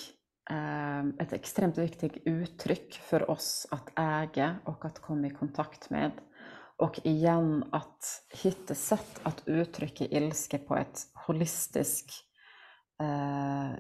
eh, 0.50 1.00
ett 1.00 1.34
extremt 1.34 1.78
viktigt 1.78 2.18
uttryck 2.26 2.94
för 2.94 3.30
oss 3.30 3.68
att 3.72 4.00
äga 4.00 4.56
och 4.66 4.86
att 4.86 5.00
komma 5.00 5.28
i 5.28 5.30
kontakt 5.30 5.90
med. 5.90 6.12
Och 6.78 7.00
igen 7.04 7.66
att 7.72 8.06
hitta 8.44 8.76
sätt 8.76 9.20
att 9.24 9.44
uttrycka 9.46 10.06
ilska 10.06 10.58
på 10.58 10.76
ett 10.76 11.00
holistiskt 11.28 12.12
eh, 13.02 13.72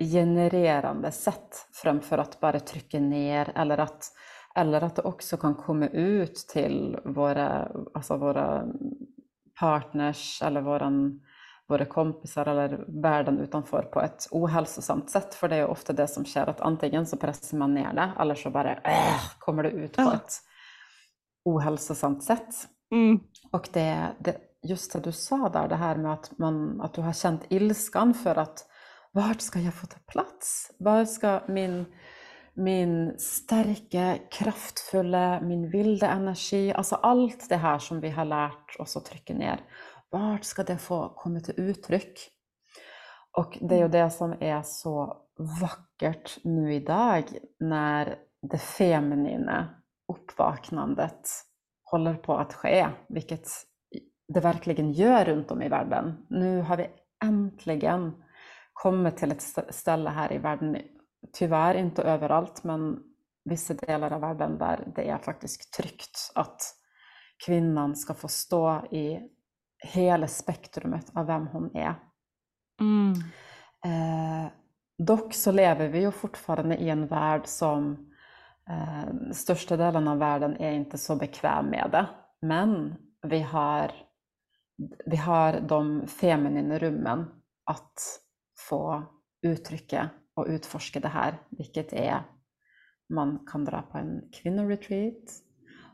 genererande 0.00 1.12
sätt 1.12 1.68
framför 1.72 2.18
att 2.18 2.40
bara 2.40 2.60
trycka 2.60 3.00
ner 3.00 3.52
eller 3.54 3.78
att, 3.78 4.04
eller 4.54 4.84
att 4.84 4.96
det 4.96 5.02
också 5.02 5.36
kan 5.36 5.54
komma 5.54 5.86
ut 5.88 6.34
till 6.34 6.98
våra, 7.04 7.70
alltså 7.94 8.16
våra 8.16 8.66
partners 9.60 10.42
eller 10.42 10.60
våran, 10.60 11.20
våra 11.68 11.84
kompisar 11.84 12.46
eller 12.46 12.84
världen 13.02 13.38
utanför 13.38 13.82
på 13.82 14.00
ett 14.00 14.28
ohälsosamt 14.30 15.10
sätt. 15.10 15.34
För 15.34 15.48
det 15.48 15.56
är 15.56 15.66
ofta 15.66 15.92
det 15.92 16.08
som 16.08 16.24
sker, 16.24 16.46
att 16.46 16.60
antingen 16.60 17.06
så 17.06 17.16
pressar 17.16 17.58
man 17.58 17.74
ner 17.74 17.92
det 17.92 18.12
eller 18.20 18.34
så 18.34 18.50
bara 18.50 18.74
äh, 18.74 19.20
kommer 19.38 19.62
det 19.62 19.70
ut 19.70 19.96
på 19.96 20.02
ja. 20.02 20.14
ett 20.14 20.32
ohälsosamt 21.44 22.24
sätt. 22.24 22.68
Mm. 22.92 23.20
Och 23.52 23.68
det, 23.72 24.06
det, 24.18 24.36
just 24.62 24.92
det 24.92 25.00
du 25.00 25.12
sa 25.12 25.48
där, 25.48 25.68
det 25.68 25.76
här 25.76 25.96
med 25.96 26.12
att, 26.12 26.38
man, 26.38 26.80
att 26.80 26.94
du 26.94 27.00
har 27.00 27.12
känt 27.12 27.42
ilskan 27.48 28.14
för 28.14 28.36
att 28.36 28.66
vart 29.12 29.40
ska 29.40 29.60
jag 29.60 29.74
få 29.74 29.86
ta 29.86 29.98
plats? 30.06 30.70
Var 30.78 31.04
ska 31.04 31.40
min, 31.48 31.86
min 32.56 33.18
starka, 33.18 34.18
kraftfulla, 34.30 35.40
min 35.40 35.70
vilda 35.70 36.10
energi, 36.10 36.72
alltså 36.72 36.94
allt 36.94 37.48
det 37.48 37.56
här 37.56 37.78
som 37.78 38.00
vi 38.00 38.10
har 38.10 38.24
lärt 38.24 38.76
oss 38.78 38.96
att 38.96 39.04
trycka 39.04 39.34
ner, 39.34 39.60
vart 40.10 40.44
ska 40.44 40.62
det 40.62 40.78
få 40.78 41.08
komma 41.16 41.40
till 41.40 41.54
uttryck? 41.60 42.30
Och 43.38 43.58
det 43.60 43.74
är 43.74 43.78
ju 43.78 43.84
mm. 43.84 43.90
det 43.90 44.10
som 44.10 44.34
är 44.40 44.62
så 44.62 45.16
vackert 45.60 46.38
nu 46.44 46.74
idag 46.74 47.24
när 47.60 48.18
det 48.42 48.58
feminina 48.58 49.68
uppvaknandet 50.12 51.28
håller 51.84 52.14
på 52.14 52.36
att 52.36 52.54
ske, 52.54 52.88
vilket 53.08 53.48
det 54.28 54.40
verkligen 54.40 54.92
gör 54.92 55.24
runt 55.24 55.50
om 55.50 55.62
i 55.62 55.68
världen. 55.68 56.26
Nu 56.28 56.60
har 56.60 56.76
vi 56.76 56.86
äntligen 57.24 58.22
kommit 58.72 59.16
till 59.16 59.32
ett 59.32 59.42
ställe 59.70 60.10
här 60.10 60.32
i 60.32 60.38
världen, 60.38 60.76
tyvärr 61.32 61.74
inte 61.74 62.02
överallt, 62.02 62.64
men 62.64 62.98
vissa 63.44 63.74
delar 63.74 64.12
av 64.12 64.20
världen 64.20 64.58
där 64.58 64.92
det 64.96 65.08
är 65.08 65.18
faktiskt 65.18 65.72
tryggt 65.72 66.32
att 66.34 66.62
kvinnan 67.46 67.96
ska 67.96 68.14
få 68.14 68.28
stå 68.28 68.86
i 68.90 69.20
hela 69.78 70.28
spektrumet 70.28 71.10
av 71.14 71.26
vem 71.26 71.46
hon 71.46 71.76
är. 71.76 71.94
Mm. 72.80 73.12
Eh, 73.84 74.50
dock 74.98 75.34
så 75.34 75.52
lever 75.52 75.88
vi 75.88 76.00
ju 76.00 76.10
fortfarande 76.10 76.76
i 76.76 76.90
en 76.90 77.06
värld 77.06 77.42
som 77.44 78.10
eh, 78.70 79.32
största 79.32 79.76
delen 79.76 80.08
av 80.08 80.18
världen 80.18 80.56
är 80.56 80.72
inte 80.72 80.98
så 80.98 81.16
bekväm 81.16 81.66
med 81.66 81.88
det. 81.92 82.06
Men 82.46 82.94
vi 83.22 83.40
har, 83.40 83.92
vi 85.06 85.16
har 85.16 85.60
de 85.60 86.06
feminina 86.06 86.78
rummen 86.78 87.26
att 87.64 88.20
få 88.68 89.02
uttrycka 89.42 90.10
och 90.36 90.46
utforska 90.48 91.00
det 91.00 91.08
här, 91.08 91.38
vilket 91.50 91.92
är 91.92 92.22
man 93.08 93.46
kan 93.52 93.64
dra 93.64 93.82
på 93.82 93.98
en 93.98 94.22
kvinnoretreat, 94.32 95.42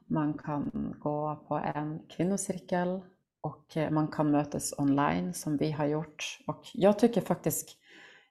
man 0.06 0.34
kan 0.34 0.94
gå 0.98 1.44
på 1.48 1.54
en 1.74 2.06
kvinnocirkel 2.08 3.00
och 3.40 3.76
eh, 3.76 3.90
man 3.90 4.08
kan 4.08 4.30
mötas 4.30 4.74
online 4.78 5.34
som 5.34 5.56
vi 5.56 5.70
har 5.70 5.86
gjort. 5.86 6.38
Och 6.46 6.62
jag 6.74 6.98
tycker 6.98 7.20
faktiskt 7.20 7.76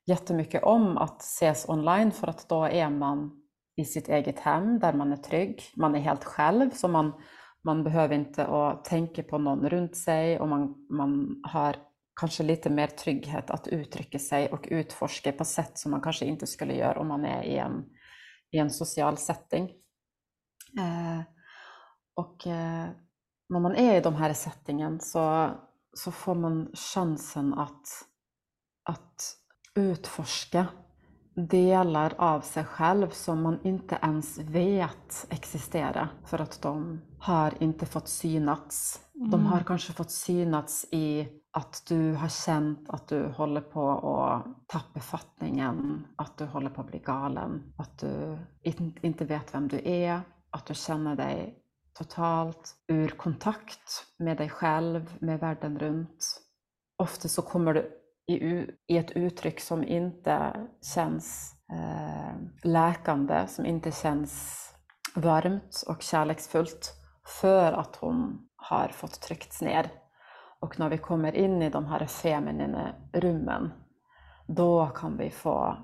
jättemycket 0.06 0.64
om 0.64 0.98
att 0.98 1.22
ses 1.22 1.70
online 1.70 2.12
för 2.12 2.28
att 2.28 2.50
då 2.50 2.64
är 2.64 2.90
man 2.90 3.42
i 3.76 3.86
sitt 3.86 4.10
eget 4.10 4.40
hem 4.40 4.80
där 4.80 4.94
man 4.94 5.12
är 5.12 5.18
trygg. 5.18 5.64
Man 5.76 5.96
är 5.96 6.00
helt 6.00 6.24
själv 6.24 6.70
så 6.70 6.88
man, 6.88 7.12
man 7.64 7.84
behöver 7.84 8.16
inte 8.16 8.46
att 8.46 8.86
tänka 8.86 9.24
på 9.24 9.38
någon 9.38 9.70
runt 9.70 9.98
sig 9.98 10.40
och 10.40 10.48
man, 10.48 10.88
man 10.90 11.42
har 11.44 11.76
kanske 12.22 12.44
lite 12.44 12.70
mer 12.70 12.88
trygghet 12.88 13.50
att 13.50 13.68
uttrycka 13.68 14.20
sig 14.20 14.50
och 14.50 14.68
utforska 14.72 15.32
på 15.32 15.46
sätt 15.46 15.78
som 15.78 15.92
man 15.92 16.02
kanske 16.02 16.26
inte 16.26 16.48
skulle 16.48 16.74
göra 16.74 17.00
om 17.00 17.08
man 17.08 17.26
är 17.26 17.44
i 17.44 17.58
en, 17.58 17.86
i 18.52 18.58
en 18.58 18.70
social 18.70 19.18
setting. 19.18 19.64
Eh, 20.80 21.22
och 22.16 22.48
eh, 22.48 22.90
när 23.50 23.60
man 23.60 23.76
är 23.76 23.98
i 23.98 24.02
de 24.02 24.16
här 24.16 24.34
settingen 24.34 25.00
så, 25.00 25.52
så 25.94 26.12
får 26.12 26.36
man 26.36 26.72
chansen 26.74 27.54
att, 27.54 27.88
att 28.84 29.36
utforska 29.76 30.68
delar 31.36 32.14
av 32.18 32.42
sig 32.42 32.64
själv 32.64 33.10
som 33.10 33.42
man 33.42 33.60
inte 33.64 34.00
ens 34.02 34.38
vet 34.38 35.28
existerar 35.30 36.14
för 36.26 36.40
att 36.40 36.62
de 36.62 37.02
har 37.20 37.64
inte 37.64 37.86
fått 37.86 38.08
synats. 38.08 39.00
Mm. 39.16 39.30
De 39.30 39.46
har 39.46 39.60
kanske 39.60 39.94
fått 39.94 40.12
synats 40.12 40.86
i 40.92 41.41
att 41.54 41.84
du 41.88 42.14
har 42.14 42.30
känt 42.30 42.90
att 42.90 43.08
du 43.08 43.28
håller 43.28 43.62
på 43.62 43.92
att 43.92 44.68
tappa 44.68 45.00
fattningen, 45.00 46.08
att 46.16 46.38
du 46.38 46.46
håller 46.46 46.70
på 46.70 46.82
att 46.82 46.88
bli 46.88 47.00
galen, 47.00 47.74
att 47.78 48.00
du 48.00 48.38
inte 49.02 49.26
vet 49.26 49.54
vem 49.54 49.68
du 49.68 49.82
är, 49.84 50.22
att 50.50 50.66
du 50.66 50.74
känner 50.74 51.16
dig 51.16 51.58
totalt 51.94 52.76
ur 52.88 53.08
kontakt 53.08 54.06
med 54.18 54.38
dig 54.38 54.50
själv, 54.50 55.18
med 55.20 55.40
världen 55.40 55.80
runt. 55.80 56.42
Ofta 56.98 57.28
så 57.28 57.42
kommer 57.42 57.74
du 57.74 57.98
i, 58.88 58.98
ett 58.98 59.12
uttryck 59.12 59.60
som 59.60 59.84
inte 59.84 60.68
känns 60.96 61.56
eh, 61.74 62.36
läkande, 62.64 63.48
som 63.48 63.66
inte 63.66 63.92
känns 63.92 64.58
varmt 65.16 65.84
och 65.88 66.02
kärleksfullt 66.02 66.94
för 67.42 67.74
att 67.74 67.96
hon 67.96 68.48
har 68.56 68.88
fått 68.88 69.22
tryckts 69.22 69.62
ner. 69.62 70.01
Och 70.62 70.80
när 70.80 70.90
vi 70.90 70.98
kommer 70.98 71.36
in 71.36 71.62
i 71.62 71.70
de 71.70 71.86
här 71.86 72.06
feminina 72.06 72.96
rummen, 73.14 73.74
då 74.48 74.86
kan 74.88 75.18
vi 75.18 75.30
få, 75.30 75.78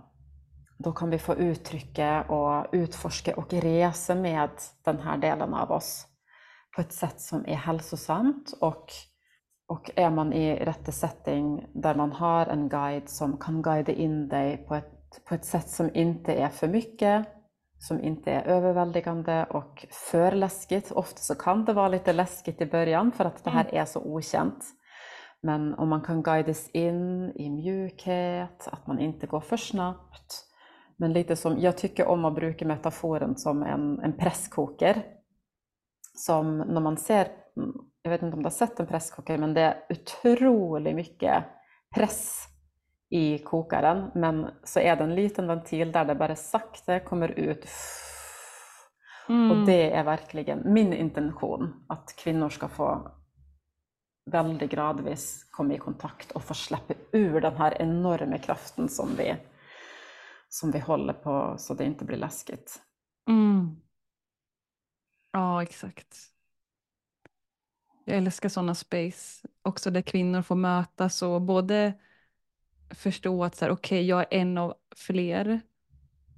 då 0.77 0.91
kan 0.91 1.09
vi 1.09 1.19
få 1.19 1.35
uttrycka 1.35 2.23
och 2.23 2.67
utforska 2.71 3.35
och 3.35 3.53
resa 3.53 4.15
med 4.15 4.49
den 4.85 4.99
här 4.99 5.17
delen 5.17 5.53
av 5.53 5.71
oss 5.71 6.07
på 6.75 6.81
ett 6.81 6.93
sätt 6.93 7.21
som 7.21 7.45
är 7.45 7.55
hälsosamt 7.55 8.53
och 8.61 8.91
och 9.67 9.91
är 9.95 10.09
man 10.09 10.33
i 10.33 10.55
rätt 10.55 10.93
setting 10.93 11.67
där 11.73 11.95
man 11.95 12.11
har 12.11 12.45
en 12.45 12.69
guide 12.69 13.09
som 13.09 13.37
kan 13.37 13.61
guida 13.61 13.91
in 13.91 14.27
dig 14.27 14.57
på 14.57 14.75
ett, 14.75 15.25
på 15.25 15.35
ett 15.35 15.45
sätt 15.45 15.69
som 15.69 15.95
inte 15.95 16.33
är 16.33 16.49
för 16.49 16.67
mycket, 16.67 17.27
som 17.79 18.03
inte 18.03 18.31
är 18.31 18.43
överväldigande 18.43 19.45
och 19.49 19.85
för 19.91 20.31
läskigt. 20.31 20.91
Ofta 20.91 21.17
så 21.17 21.35
kan 21.35 21.65
det 21.65 21.73
vara 21.73 21.87
lite 21.87 22.13
läskigt 22.13 22.61
i 22.61 22.65
början 22.65 23.11
för 23.11 23.25
att 23.25 23.43
det 23.43 23.49
här 23.49 23.65
mm. 23.65 23.81
är 23.81 23.85
så 23.85 23.99
okänt. 23.99 24.65
Men 25.41 25.73
om 25.73 25.89
man 25.89 26.01
kan 26.01 26.23
guidas 26.23 26.69
in 26.69 27.31
i 27.35 27.49
mjukhet, 27.49 28.67
att 28.71 28.87
man 28.87 28.99
inte 28.99 29.27
går 29.27 29.41
för 29.41 29.57
snabbt. 29.57 30.43
Men 30.97 31.13
lite 31.13 31.35
som, 31.35 31.59
jag 31.59 31.77
tycker 31.77 32.07
om 32.07 32.25
att 32.25 32.35
bruka 32.35 32.65
metaforen 32.65 33.37
som 33.37 33.63
en, 33.63 33.99
en 33.99 34.17
presskoker. 34.17 35.03
Som 36.13 36.57
när 36.57 36.81
man 36.81 36.97
ser 36.97 37.27
jag 38.07 38.11
vet 38.11 38.21
inte 38.21 38.35
om 38.35 38.43
du 38.43 38.45
har 38.45 38.51
sett 38.51 38.79
en 38.79 38.87
presskokare, 38.87 39.37
men 39.37 39.53
det 39.53 39.61
är 39.61 39.83
otroligt 39.89 40.95
mycket 40.95 41.43
press 41.95 42.47
i 43.09 43.37
kokaren. 43.37 44.11
Men 44.15 44.49
så 44.63 44.79
är 44.79 44.95
det 44.95 45.03
en 45.03 45.15
liten 45.15 45.47
ventil 45.47 45.91
där 45.91 46.05
det 46.05 46.15
bara 46.15 46.35
sakta 46.35 46.99
kommer 46.99 47.29
ut. 47.29 47.67
Mm. 49.29 49.51
Och 49.51 49.65
det 49.65 49.91
är 49.91 50.03
verkligen 50.03 50.73
min 50.73 50.93
intention, 50.93 51.85
att 51.87 52.15
kvinnor 52.17 52.49
ska 52.49 52.67
få 52.67 53.11
väldigt 54.31 54.71
gradvis 54.71 55.47
komma 55.51 55.73
i 55.73 55.77
kontakt 55.77 56.31
och 56.31 56.43
få 56.43 56.53
släppa 56.53 56.93
ur 57.11 57.41
den 57.41 57.55
här 57.55 57.81
enorma 57.81 58.37
kraften 58.37 58.89
som 58.89 59.15
vi, 59.17 59.35
som 60.49 60.71
vi 60.71 60.79
håller 60.79 61.13
på 61.13 61.55
så 61.57 61.73
det 61.73 61.85
inte 61.85 62.05
blir 62.05 62.17
läskigt. 62.17 62.81
Mm. 63.29 63.75
Ja, 65.31 65.63
exakt. 65.63 66.17
Jag 68.05 68.17
älskar 68.17 68.49
sådana 68.49 68.75
space, 68.75 69.47
också 69.61 69.91
där 69.91 70.01
kvinnor 70.01 70.41
får 70.41 70.55
mötas 70.55 71.21
och 71.21 71.41
både 71.41 71.93
förstå 72.89 73.43
att 73.43 73.55
så 73.55 73.65
här, 73.65 73.71
okay, 73.71 74.01
jag 74.01 74.19
är 74.19 74.27
en 74.31 74.57
av 74.57 74.73
fler. 74.95 75.61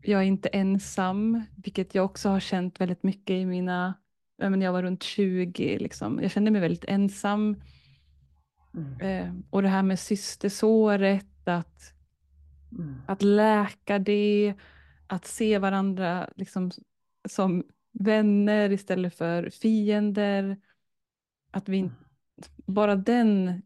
Jag 0.01 0.21
är 0.21 0.25
inte 0.25 0.49
ensam, 0.49 1.43
vilket 1.63 1.95
jag 1.95 2.05
också 2.05 2.29
har 2.29 2.39
känt 2.39 2.81
väldigt 2.81 3.03
mycket 3.03 3.33
i 3.33 3.45
mina, 3.45 3.93
jag 4.37 4.71
var 4.71 4.83
runt 4.83 5.03
20, 5.03 5.77
liksom. 5.77 6.19
jag 6.21 6.31
kände 6.31 6.51
mig 6.51 6.61
väldigt 6.61 6.85
ensam. 6.85 7.61
Mm. 8.73 8.99
Eh, 8.99 9.33
och 9.49 9.61
det 9.61 9.67
här 9.67 9.83
med 9.83 9.99
systersåret, 9.99 11.47
att, 11.47 11.93
mm. 12.71 13.01
att 13.07 13.21
läka 13.21 13.99
det, 13.99 14.53
att 15.07 15.25
se 15.25 15.57
varandra 15.57 16.29
liksom, 16.35 16.71
som 17.27 17.63
vänner 17.91 18.71
istället 18.71 19.15
för 19.15 19.49
fiender. 19.49 20.57
Att 21.51 21.69
vi, 21.69 21.91
bara 22.65 22.95
den, 22.95 23.61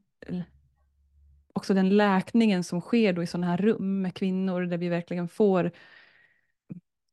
också 1.64 1.74
den 1.74 1.90
läkningen 1.90 2.64
som 2.64 2.82
sker 2.82 3.14
då 3.14 3.24
i 3.24 3.28
sådana 3.28 3.48
här 3.48 3.58
rum 3.58 4.02
med 4.02 4.14
kvinnor 4.14 4.62
där 4.62 4.78
vi 4.78 4.90
verkligen 4.90 5.28
får, 5.28 5.72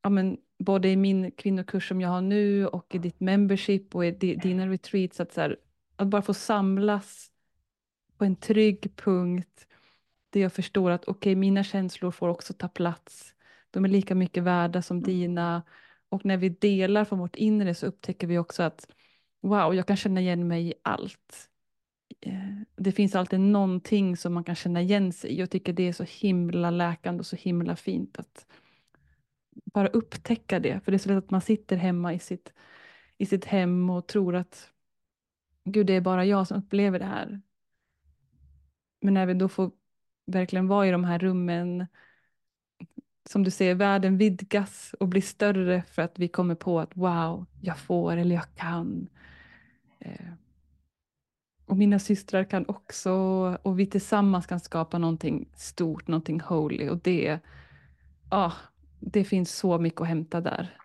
ja 0.03 0.09
men, 0.09 0.37
både 0.59 0.89
i 0.89 0.95
min 0.95 1.31
kvinnokurs 1.31 1.87
som 1.87 2.01
jag 2.01 2.09
har 2.09 2.21
nu 2.21 2.67
och 2.67 2.95
i 2.95 2.97
ditt 2.97 3.19
membership 3.19 3.95
och 3.95 4.05
i 4.05 4.11
dina 4.11 4.67
retreats, 4.67 5.19
att, 5.19 5.33
så 5.33 5.41
här, 5.41 5.57
att 5.95 6.07
bara 6.07 6.21
få 6.21 6.33
samlas 6.33 7.31
på 8.17 8.25
en 8.25 8.35
trygg 8.35 8.95
punkt 8.95 9.67
där 10.29 10.41
jag 10.41 10.53
förstår 10.53 10.91
att 10.91 11.03
okej, 11.03 11.31
okay, 11.31 11.35
mina 11.35 11.63
känslor 11.63 12.11
får 12.11 12.27
också 12.27 12.53
ta 12.53 12.67
plats. 12.67 13.33
De 13.71 13.85
är 13.85 13.89
lika 13.89 14.15
mycket 14.15 14.43
värda 14.43 14.81
som 14.81 14.97
mm. 14.97 15.07
dina. 15.07 15.63
Och 16.09 16.25
när 16.25 16.37
vi 16.37 16.49
delar 16.49 17.05
från 17.05 17.19
vårt 17.19 17.35
inre 17.35 17.75
så 17.75 17.85
upptäcker 17.85 18.27
vi 18.27 18.37
också 18.37 18.63
att 18.63 18.87
wow, 19.41 19.75
jag 19.75 19.87
kan 19.87 19.97
känna 19.97 20.21
igen 20.21 20.47
mig 20.47 20.67
i 20.67 20.73
allt. 20.83 21.50
Eh, 22.21 22.61
det 22.75 22.91
finns 22.91 23.15
alltid 23.15 23.39
någonting 23.39 24.17
som 24.17 24.33
man 24.33 24.43
kan 24.43 24.55
känna 24.55 24.81
igen 24.81 25.13
sig 25.13 25.31
i. 25.31 25.39
Jag 25.39 25.49
tycker 25.49 25.73
det 25.73 25.87
är 25.87 25.93
så 25.93 26.05
himla 26.09 26.71
läkande 26.71 27.19
och 27.19 27.25
så 27.25 27.35
himla 27.35 27.75
fint 27.75 28.19
att 28.19 28.45
bara 29.73 29.87
upptäcka 29.87 30.59
det. 30.59 30.79
För 30.83 30.91
det 30.91 30.95
är 30.95 30.99
så 30.99 31.09
lätt 31.09 31.17
att 31.17 31.31
man 31.31 31.41
sitter 31.41 31.77
hemma 31.77 32.13
i 32.13 32.19
sitt, 32.19 32.53
i 33.17 33.25
sitt 33.25 33.45
hem 33.45 33.89
och 33.89 34.07
tror 34.07 34.35
att 34.35 34.69
gud, 35.63 35.87
det 35.87 35.93
är 35.93 36.01
bara 36.01 36.25
jag 36.25 36.47
som 36.47 36.57
upplever 36.57 36.99
det 36.99 37.05
här. 37.05 37.41
Men 39.01 39.13
när 39.13 39.25
vi 39.25 39.33
då 39.33 39.49
får 39.49 39.71
verkligen 40.25 40.67
vara 40.67 40.87
i 40.87 40.91
de 40.91 41.03
här 41.03 41.19
rummen, 41.19 41.87
som 43.29 43.43
du 43.43 43.51
säger, 43.51 43.75
världen 43.75 44.17
vidgas 44.17 44.95
och 44.99 45.07
blir 45.07 45.21
större 45.21 45.83
för 45.83 46.01
att 46.01 46.19
vi 46.19 46.27
kommer 46.27 46.55
på 46.55 46.79
att 46.79 46.97
wow, 46.97 47.45
jag 47.61 47.77
får 47.79 48.17
eller 48.17 48.35
jag 48.35 48.55
kan. 48.55 49.09
Eh, 49.99 50.33
och 51.71 51.77
mina 51.77 51.99
systrar 51.99 52.43
kan 52.43 52.65
också, 52.67 53.11
och 53.61 53.79
vi 53.79 53.85
tillsammans 53.85 54.47
kan 54.47 54.59
skapa 54.59 54.97
någonting 54.97 55.49
stort, 55.55 56.07
någonting 56.07 56.39
holy. 56.39 56.89
Och 56.89 56.97
det, 56.97 57.39
ah, 58.29 58.51
det 58.99 59.23
finns 59.23 59.55
så 59.55 59.77
mycket 59.77 60.01
att 60.01 60.07
hämta 60.07 60.41
där. 60.41 60.77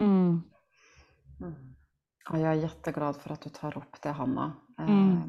Mm. 0.00 0.42
Mm. 1.40 1.74
Ja, 2.30 2.38
jag 2.38 2.52
är 2.52 2.54
jätteglad 2.54 3.16
för 3.16 3.32
att 3.32 3.40
du 3.40 3.50
tar 3.50 3.78
upp 3.78 4.02
det, 4.02 4.10
Hanna. 4.10 4.52
Mm. 4.78 5.12
Eh, 5.12 5.22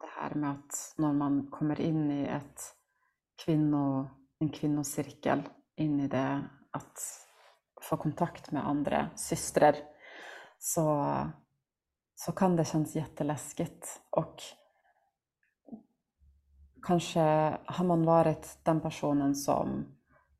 det 0.00 0.20
här 0.20 0.34
med 0.34 0.50
att 0.50 0.94
när 0.96 1.12
man 1.12 1.46
kommer 1.46 1.80
in 1.80 2.10
i 2.10 2.24
ett 2.24 2.60
kvinno, 3.44 4.10
en 4.38 4.48
kvinnocirkel, 4.48 5.42
in 5.76 6.00
i 6.00 6.08
det 6.08 6.44
att 6.70 6.98
få 7.82 7.96
kontakt 7.96 8.50
med 8.50 8.68
andra 8.68 9.10
systrar, 9.16 9.74
så, 10.58 11.16
så 12.14 12.32
kan 12.32 12.56
det 12.56 12.64
kännas 12.64 12.94
jätteläskigt. 12.94 14.00
Och 14.10 14.42
kanske 16.82 17.20
har 17.66 17.84
man 17.84 18.04
varit 18.04 18.58
den 18.62 18.80
personen 18.80 19.34
som 19.34 19.86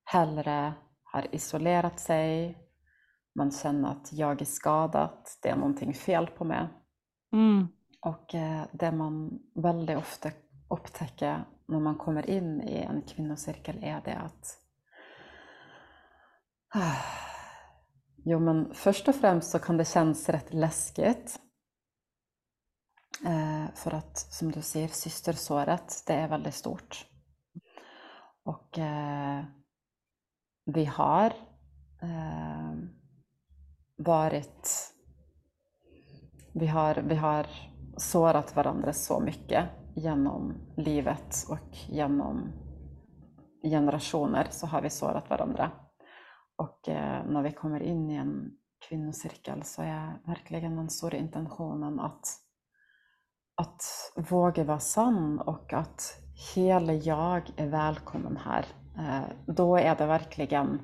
hellre 0.05 0.75
har 1.03 1.35
isolerat 1.35 2.01
sig, 2.01 2.59
man 3.35 3.51
känner 3.51 3.91
att 3.91 4.13
jag 4.13 4.41
är 4.41 4.45
skadad, 4.45 5.19
det 5.43 5.49
är 5.49 5.57
någonting 5.57 5.95
fel 5.95 6.27
på 6.27 6.45
mig. 6.45 6.69
Mm. 7.33 7.69
Och 8.01 8.35
eh, 8.35 8.63
det 8.73 8.93
man 8.93 9.39
väldigt 9.55 9.99
ofta 9.99 10.31
upptäcker 10.71 11.45
när 11.67 11.81
man 11.81 11.97
kommer 11.97 12.31
in 12.31 12.63
i 12.63 12.77
en 12.77 13.03
kvinnocirkel 13.03 13.85
är 13.85 14.01
det 14.05 14.17
att 14.17 14.61
Jo, 18.25 18.39
men 18.39 18.75
först 18.75 19.09
och 19.09 19.15
främst 19.15 19.51
så 19.51 19.59
kan 19.59 19.77
det 19.77 19.85
kännas 19.85 20.29
rätt 20.29 20.55
läskigt. 20.55 21.41
Eh, 23.25 23.75
för 23.75 23.95
att 23.95 24.19
som 24.19 24.53
du 24.53 24.63
ser, 24.63 24.89
systersåret, 24.89 26.05
det 26.07 26.15
är 26.15 26.29
väldigt 26.29 26.55
stort. 26.55 27.07
Och 28.45 28.79
eh, 28.79 29.45
vi 30.65 30.85
har 30.85 31.27
eh, 32.03 32.75
varit... 33.97 34.91
Vi 36.53 36.67
har, 36.67 36.95
vi 36.95 37.15
har 37.15 37.47
sårat 37.97 38.57
varandra 38.57 38.93
så 38.93 39.21
mycket 39.21 39.65
genom 39.95 40.55
livet 40.77 41.47
och 41.49 41.77
genom 41.89 42.53
generationer 43.63 44.47
så 44.51 44.67
har 44.67 44.83
vi 44.83 44.91
sårat 44.91 45.31
varandra. 45.31 45.71
Och 46.57 46.89
eh, 46.89 47.27
när 47.27 47.43
vi 47.43 47.53
kommer 47.53 47.81
in 47.81 48.11
i 48.11 48.15
en 48.15 48.51
kvinnocirkel 48.89 49.63
så 49.63 49.83
är 49.83 50.21
verkligen 50.27 50.77
den 50.77 50.91
stora 50.91 51.17
intentionen 51.17 52.01
att, 52.01 52.27
att 53.57 53.83
våga 54.31 54.65
vara 54.65 54.79
sann 54.79 55.39
och 55.39 55.73
att 55.73 56.19
hela 56.55 56.93
jag 56.93 57.51
är 57.57 57.67
välkommen 57.67 58.37
här. 58.37 58.67
Eh, 58.99 59.55
då 59.55 59.77
är 59.77 59.97
det 59.97 60.07
verkligen 60.07 60.81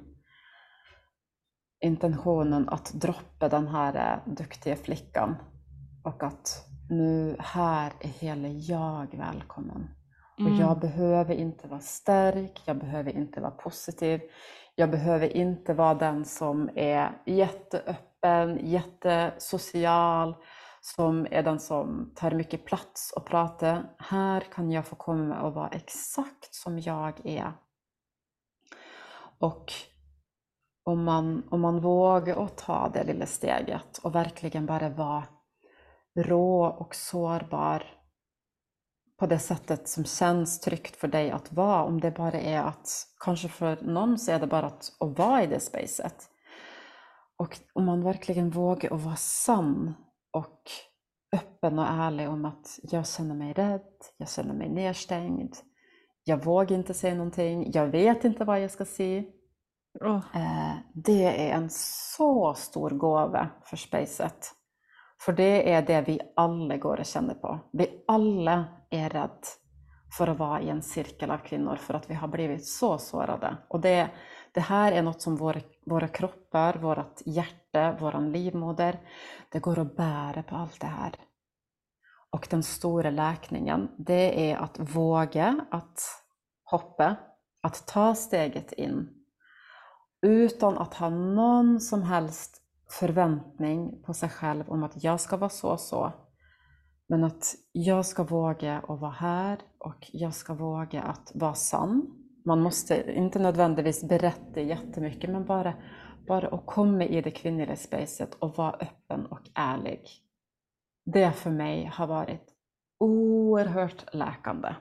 intentionen 1.81 2.69
att 2.69 2.93
droppa 2.93 3.49
den 3.49 3.69
här 3.69 3.95
eh, 3.95 4.33
duktiga 4.35 4.77
flickan 4.77 5.37
och 6.05 6.23
att 6.23 6.67
nu 6.91 7.37
här 7.39 7.93
är 8.01 8.09
hela 8.09 8.49
jag 8.49 9.07
välkommen. 9.19 9.91
Mm. 10.39 10.53
Och 10.53 10.59
jag 10.59 10.81
behöver 10.81 11.35
inte 11.35 11.69
vara 11.69 11.81
stark, 11.81 12.63
jag 12.65 12.79
behöver 12.79 13.17
inte 13.17 13.41
vara 13.41 13.51
positiv, 13.51 14.21
jag 14.75 14.91
behöver 14.91 15.37
inte 15.37 15.75
vara 15.75 15.95
den 15.95 16.25
som 16.25 16.71
är 16.75 17.23
jätteöppen, 17.27 18.59
jättesocial, 18.63 20.37
som 20.81 21.27
är 21.31 21.43
den 21.43 21.61
som 21.61 22.13
tar 22.15 22.31
mycket 22.31 22.65
plats 22.65 23.13
och 23.17 23.27
pratar. 23.27 23.95
Här 23.99 24.41
kan 24.41 24.71
jag 24.71 24.87
få 24.87 24.97
komma 24.97 25.41
och 25.43 25.55
vara 25.55 25.69
exakt 25.69 26.55
som 26.55 26.79
jag 26.79 27.27
är. 27.27 27.53
Och 29.39 29.73
om 30.85 31.05
man, 31.05 31.49
om 31.51 31.61
man 31.61 31.81
vågar 31.81 32.45
att 32.45 32.57
ta 32.57 32.89
det 32.89 33.05
lilla 33.05 33.27
steget 33.27 33.99
och 33.99 34.15
verkligen 34.15 34.67
bara 34.67 34.89
vara 34.89 35.25
rå 36.17 36.65
och 36.67 36.95
sårbar 36.95 37.83
på 39.19 39.27
det 39.27 39.39
sättet 39.39 39.89
som 39.89 40.05
känns 40.05 40.61
tryggt 40.61 40.97
för 40.97 41.09
dig 41.09 41.31
att 41.31 41.53
vara. 41.53 41.85
Om 41.85 42.01
det 42.01 42.11
bara 42.11 42.41
är 42.41 42.63
att, 42.63 43.07
kanske 43.25 43.49
för 43.49 43.79
någon 43.83 44.19
så 44.19 44.33
är 44.33 44.41
det 44.41 44.47
bara 44.47 44.67
att, 44.67 44.93
att 45.01 45.19
vara 45.19 45.43
i 45.43 45.47
det 45.47 45.61
spacet. 45.61 46.31
Och 47.37 47.59
om 47.73 47.85
man 47.85 48.05
verkligen 48.05 48.51
vågar 48.51 48.95
att 48.95 49.03
vara 49.03 49.17
sann 49.17 49.95
och 50.33 50.63
öppen 51.33 51.79
och 51.79 51.87
ärlig 51.87 52.29
om 52.29 52.45
att 52.45 52.79
jag 52.83 53.09
känner 53.09 53.35
mig 53.35 53.53
rädd, 53.53 53.91
jag 54.17 54.31
känner 54.31 54.55
mig 54.55 54.69
nedstängd, 54.69 55.57
jag 56.25 56.45
vågar 56.45 56.77
inte 56.77 56.95
säga 56.95 57.15
någonting, 57.15 57.71
jag 57.73 57.87
vet 57.87 58.25
inte 58.25 58.45
vad 58.45 58.61
jag 58.61 58.71
ska 58.71 58.85
säga. 58.85 59.25
Oh. 60.01 60.25
Det 60.95 61.51
är 61.51 61.55
en 61.55 61.71
så 61.71 62.55
stor 62.55 62.91
gåva 62.91 63.51
för 63.65 63.77
spacet. 63.77 64.55
För 65.25 65.33
det 65.33 65.73
är 65.73 65.83
det 65.83 66.01
vi 66.01 66.21
alla 66.37 66.77
går 66.77 67.01
och 67.01 67.07
känner 67.07 67.35
på. 67.35 67.59
Vi 67.73 68.05
alla 68.09 68.65
är 68.91 69.11
rädda 69.11 69.31
för 70.17 70.27
att 70.27 70.39
vara 70.39 70.61
i 70.61 70.69
en 70.69 70.83
cirkel 70.83 71.31
av 71.31 71.39
kvinnor 71.39 71.77
för 71.77 71.95
att 71.95 72.11
vi 72.11 72.15
har 72.15 72.29
blivit 72.29 72.67
så 72.67 72.99
sårade. 72.99 73.57
Och 73.69 73.81
det, 73.81 74.11
det 74.55 74.61
här 74.61 74.93
är 74.93 75.03
något 75.03 75.23
som 75.23 75.37
vår, 75.37 75.63
våra 75.87 76.09
kroppar, 76.09 76.75
vårt 76.75 77.21
hjärta, 77.27 77.97
vår 78.01 78.31
livmoder, 78.31 79.01
det 79.49 79.59
går 79.59 79.79
att 79.79 79.97
bära 79.97 80.43
på 80.43 80.57
allt 80.57 80.81
det 80.81 80.87
här. 80.87 81.15
Och 82.31 82.47
den 82.51 82.63
stora 82.63 83.11
läkningen, 83.11 83.89
det 83.99 84.51
är 84.51 84.57
att 84.57 84.79
våga 84.79 85.67
att 85.71 86.01
hoppa, 86.65 87.17
att 87.63 87.87
ta 87.87 88.15
steget 88.15 88.73
in 88.73 89.09
utan 90.23 90.79
att 90.79 90.95
ha 90.95 91.09
någon 91.11 91.81
som 91.81 92.03
helst 92.03 92.63
förväntning 92.91 94.03
på 94.03 94.15
sig 94.15 94.29
själv 94.29 94.71
om 94.71 94.83
att 94.83 95.05
jag 95.05 95.21
ska 95.21 95.37
vara 95.37 95.51
så 95.51 95.69
och 95.69 95.81
så. 95.81 96.13
Men 97.09 97.25
att 97.25 97.55
jag 97.73 98.07
ska 98.07 98.23
våga 98.23 98.79
att 98.79 99.01
vara 99.01 99.11
här 99.11 99.59
och 99.79 100.11
jag 100.13 100.35
ska 100.35 100.55
våga 100.55 101.03
att 101.03 101.33
vara 101.35 101.55
sann. 101.55 102.20
Man 102.45 102.61
måste 102.61 103.13
inte 103.13 103.39
nödvändigtvis 103.39 104.09
berätta 104.09 104.61
jättemycket 104.61 105.31
men 105.31 105.45
bara, 105.45 105.75
bara 106.27 106.49
att 106.49 106.67
komma 106.67 107.05
i 107.05 107.21
det 107.21 107.31
kvinnliga 107.31 107.77
spacet 107.77 108.35
och 108.35 108.57
vara 108.57 108.73
öppen 108.73 109.27
och 109.27 109.49
ärlig. 109.55 110.01
Det 111.05 111.33
för 111.33 111.51
mig 111.51 111.85
har 111.85 112.07
varit 112.07 112.45
oerhört 112.99 114.15
läkande. 114.15 114.75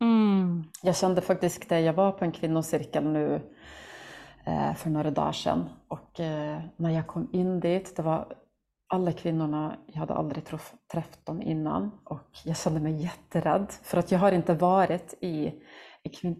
Mm. 0.00 0.64
Jag 0.82 0.96
kände 0.96 1.20
faktiskt 1.20 1.68
det, 1.68 1.80
jag 1.80 1.92
var 1.92 2.12
på 2.12 2.24
en 2.24 2.32
kvinnocirkel 2.32 3.04
nu 3.04 3.40
Eh, 4.44 4.74
för 4.74 4.90
några 4.90 5.10
dagar 5.10 5.32
sedan. 5.32 5.68
Och 5.88 6.20
eh, 6.20 6.60
när 6.76 6.90
jag 6.90 7.06
kom 7.06 7.28
in 7.32 7.60
dit, 7.60 7.96
det 7.96 8.02
var 8.02 8.34
alla 8.88 9.12
kvinnorna, 9.12 9.76
jag 9.86 10.00
hade 10.00 10.14
aldrig 10.14 10.44
träffat 10.92 11.26
dem 11.26 11.42
innan 11.42 11.90
och 12.04 12.38
jag 12.44 12.56
kände 12.56 12.80
mig 12.80 13.02
jätterädd 13.02 13.72
för 13.82 13.98
att 13.98 14.12
jag 14.12 14.18
har 14.18 14.32
inte 14.32 14.54
varit 14.54 15.14
i 15.20 15.52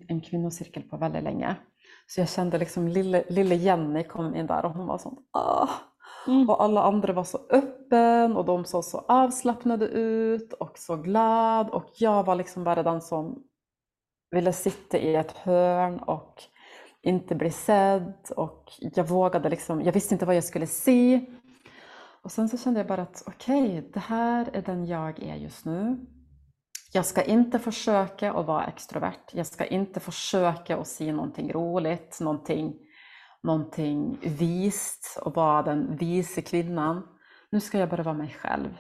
en 0.09 0.21
kvinnocirkel 0.21 0.83
på 0.83 0.97
väldigt 0.97 1.23
länge. 1.23 1.57
Så 2.07 2.21
jag 2.21 2.29
kände 2.29 2.59
liksom 2.59 2.89
lille, 2.89 3.25
lille 3.29 3.55
Jenny 3.55 4.05
kom 4.05 4.35
in 4.35 4.47
där 4.47 4.65
och 4.65 4.73
hon 4.73 4.87
var 4.87 4.99
sån 4.99 5.17
ah. 5.31 5.69
Mm. 6.27 6.51
Och 6.51 6.63
alla 6.63 6.83
andra 6.83 7.13
var 7.13 7.25
så 7.25 7.39
öppen 7.51 8.37
och 8.37 8.45
de 8.45 8.65
såg 8.65 8.85
så 8.85 8.99
avslappnade 8.99 9.87
ut 9.87 10.53
och 10.53 10.79
så 10.79 10.97
glad 10.97 11.71
och 11.71 11.91
jag 11.95 12.25
var 12.25 12.35
liksom 12.35 12.65
bara 12.65 12.83
den 12.83 13.01
som 13.01 13.43
ville 14.31 14.53
sitta 14.53 14.99
i 14.99 15.15
ett 15.15 15.33
hörn 15.33 15.99
och 15.99 16.43
inte 17.03 17.35
bli 17.35 17.51
sedd 17.51 18.15
och 18.37 18.73
jag 18.81 19.05
vågade 19.05 19.49
liksom, 19.49 19.83
jag 19.83 19.93
visste 19.93 20.15
inte 20.15 20.27
vad 20.27 20.37
jag 20.37 20.45
skulle 20.45 20.67
se. 20.67 21.21
Och 22.23 22.33
sen 22.33 22.49
så 22.49 22.59
kände 22.59 22.81
jag 22.81 22.87
bara 22.87 23.03
att 23.03 23.23
okej, 23.27 23.79
okay, 23.79 23.91
det 23.93 24.01
här 24.01 24.51
är 24.53 24.63
den 24.63 24.87
jag 24.87 25.23
är 25.23 25.37
just 25.37 25.65
nu. 25.65 26.07
Jag 26.95 27.07
ska 27.07 27.23
inte 27.23 27.59
försöka 27.59 28.33
att 28.33 28.47
vara 28.47 28.67
extrovert. 28.67 29.33
Jag 29.33 29.47
ska 29.47 29.65
inte 29.65 30.01
försöka 30.01 30.77
att 30.77 30.89
se 30.89 31.13
någonting 31.13 31.53
roligt, 31.53 32.19
någonting, 32.21 32.75
någonting 33.43 34.19
vist 34.23 35.19
och 35.23 35.35
vara 35.35 35.63
den 35.63 35.97
vise 35.97 36.43
kvinnan. 36.43 37.09
Nu 37.51 37.61
ska 37.61 37.79
jag 37.79 37.89
bara 37.89 38.03
vara 38.03 38.15
mig 38.15 38.37
själv. 38.41 38.79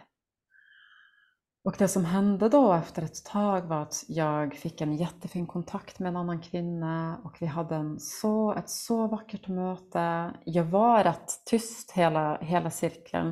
Och 1.65 1.75
det 1.79 1.89
som 1.89 2.05
hände 2.05 2.49
då 2.49 2.73
efter 2.73 3.03
ett 3.03 3.25
tag 3.25 3.63
var 3.63 3.83
att 3.83 4.05
jag 4.09 4.55
fick 4.55 4.81
en 4.81 4.97
jättefin 4.97 5.47
kontakt 5.47 5.99
med 5.99 6.09
en 6.09 6.17
annan 6.17 6.41
kvinna 6.41 7.21
och 7.25 7.37
vi 7.41 7.47
hade 7.47 7.75
en 7.75 8.01
så, 8.01 8.55
ett 8.55 8.71
så 8.71 9.07
vackert 9.07 9.49
möte. 9.49 10.35
Jag 10.45 10.65
var 10.65 11.05
rätt 11.05 11.45
tyst 11.47 11.91
hela, 11.91 12.39
hela 12.39 12.71
cirkeln, 12.71 13.29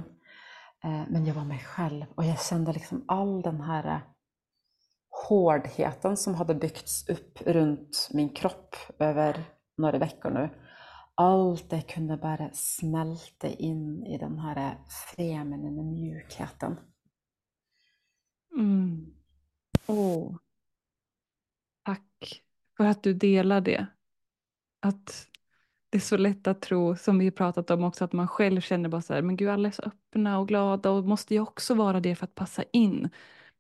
eh, 0.84 1.02
men 1.08 1.26
jag 1.26 1.34
var 1.34 1.44
mig 1.44 1.58
själv 1.58 2.06
och 2.14 2.24
jag 2.24 2.40
kände 2.40 2.72
liksom 2.72 3.04
all 3.08 3.42
den 3.42 3.60
här 3.60 4.00
hårdheten 5.28 6.16
som 6.16 6.34
hade 6.34 6.54
byggts 6.54 7.08
upp 7.08 7.42
runt 7.46 8.08
min 8.12 8.28
kropp 8.28 8.76
över 8.98 9.44
några 9.76 9.98
veckor 9.98 10.30
nu. 10.30 10.50
Allt 11.14 11.70
det 11.70 11.82
kunde 11.82 12.16
bara 12.16 12.50
smälta 12.52 13.48
in 13.48 14.06
i 14.06 14.18
den 14.18 14.38
här 14.38 14.78
feminina 15.16 15.82
mjukheten. 15.82 16.76
Mm. 18.56 19.14
Oh. 19.86 20.36
Tack 21.84 22.42
för 22.76 22.84
att 22.84 23.02
du 23.02 23.14
delar 23.14 23.60
det. 23.60 23.86
Att 24.80 25.26
det 25.90 25.98
är 25.98 26.02
så 26.02 26.16
lätt 26.16 26.46
att 26.46 26.62
tro, 26.62 26.96
som 26.96 27.18
vi 27.18 27.30
pratat 27.30 27.70
om 27.70 27.84
också, 27.84 28.04
att 28.04 28.12
man 28.12 28.28
själv 28.28 28.60
känner 28.60 28.88
bara 28.88 29.02
så 29.02 29.14
här, 29.14 29.22
men 29.22 29.36
gud 29.36 29.48
alla 29.48 29.68
är 29.68 29.72
så 29.72 29.82
öppna 29.82 30.38
och 30.38 30.48
glada 30.48 30.90
och 30.90 31.04
måste 31.04 31.34
jag 31.34 31.42
också 31.42 31.74
vara 31.74 32.00
det 32.00 32.14
för 32.14 32.24
att 32.24 32.34
passa 32.34 32.62
in? 32.72 33.10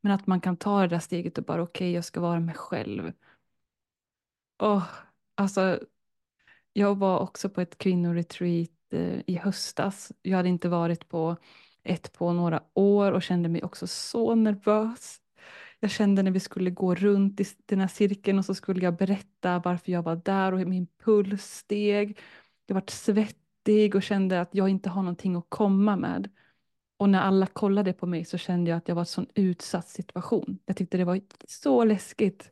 Men 0.00 0.12
att 0.12 0.26
man 0.26 0.40
kan 0.40 0.56
ta 0.56 0.80
det 0.80 0.88
där 0.88 0.98
steget 0.98 1.38
och 1.38 1.44
bara 1.44 1.62
okej, 1.62 1.84
okay, 1.86 1.94
jag 1.94 2.04
ska 2.04 2.20
vara 2.20 2.40
mig 2.40 2.54
själv. 2.54 3.12
Och, 4.58 4.82
alltså, 5.34 5.80
jag 6.72 6.98
var 6.98 7.18
också 7.18 7.50
på 7.50 7.60
ett 7.60 7.78
kvinnoretreat 7.78 8.70
eh, 8.92 9.20
i 9.26 9.36
höstas. 9.36 10.12
Jag 10.22 10.36
hade 10.36 10.48
inte 10.48 10.68
varit 10.68 11.08
på 11.08 11.36
ett 11.82 12.12
på 12.12 12.32
några 12.32 12.62
år 12.74 13.12
och 13.12 13.22
kände 13.22 13.48
mig 13.48 13.62
också 13.62 13.86
så 13.86 14.34
nervös. 14.34 15.20
Jag 15.80 15.90
kände 15.90 16.22
när 16.22 16.30
vi 16.30 16.40
skulle 16.40 16.70
gå 16.70 16.94
runt 16.94 17.40
i 17.40 17.44
den 17.66 17.80
här 17.80 17.88
cirkeln 17.88 18.38
och 18.38 18.44
så 18.44 18.54
skulle 18.54 18.84
jag 18.84 18.96
berätta 18.96 19.58
varför 19.58 19.92
jag 19.92 20.02
var 20.02 20.16
där 20.16 20.52
och 20.52 20.60
min 20.68 20.86
puls 21.04 21.44
steg. 21.44 22.18
Jag 22.66 22.74
var 22.74 22.84
svettig 22.88 23.94
och 23.94 24.02
kände 24.02 24.40
att 24.40 24.54
jag 24.54 24.68
inte 24.68 24.90
har 24.90 25.02
någonting 25.02 25.36
att 25.36 25.46
komma 25.48 25.96
med. 25.96 26.30
Och 27.00 27.08
när 27.08 27.20
alla 27.20 27.46
kollade 27.46 27.92
på 27.92 28.06
mig 28.06 28.24
så 28.24 28.38
kände 28.38 28.70
jag 28.70 28.76
att 28.76 28.88
jag 28.88 28.94
var 28.94 29.02
i 29.02 29.02
en 29.02 29.06
sån 29.06 29.26
utsatt 29.34 29.88
situation. 29.88 30.58
Jag 30.66 30.76
tyckte 30.76 30.96
det 30.96 31.04
var 31.04 31.20
så 31.48 31.84
läskigt. 31.84 32.50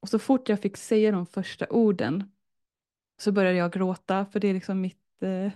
Och 0.00 0.08
så 0.08 0.18
fort 0.18 0.48
jag 0.48 0.60
fick 0.60 0.76
säga 0.76 1.12
de 1.12 1.26
första 1.26 1.66
orden 1.70 2.30
så 3.20 3.32
började 3.32 3.56
jag 3.56 3.72
gråta, 3.72 4.26
för 4.26 4.40
det 4.40 4.48
är 4.48 4.54
liksom 4.54 4.80
mitt, 4.80 5.22
eh, 5.22 5.52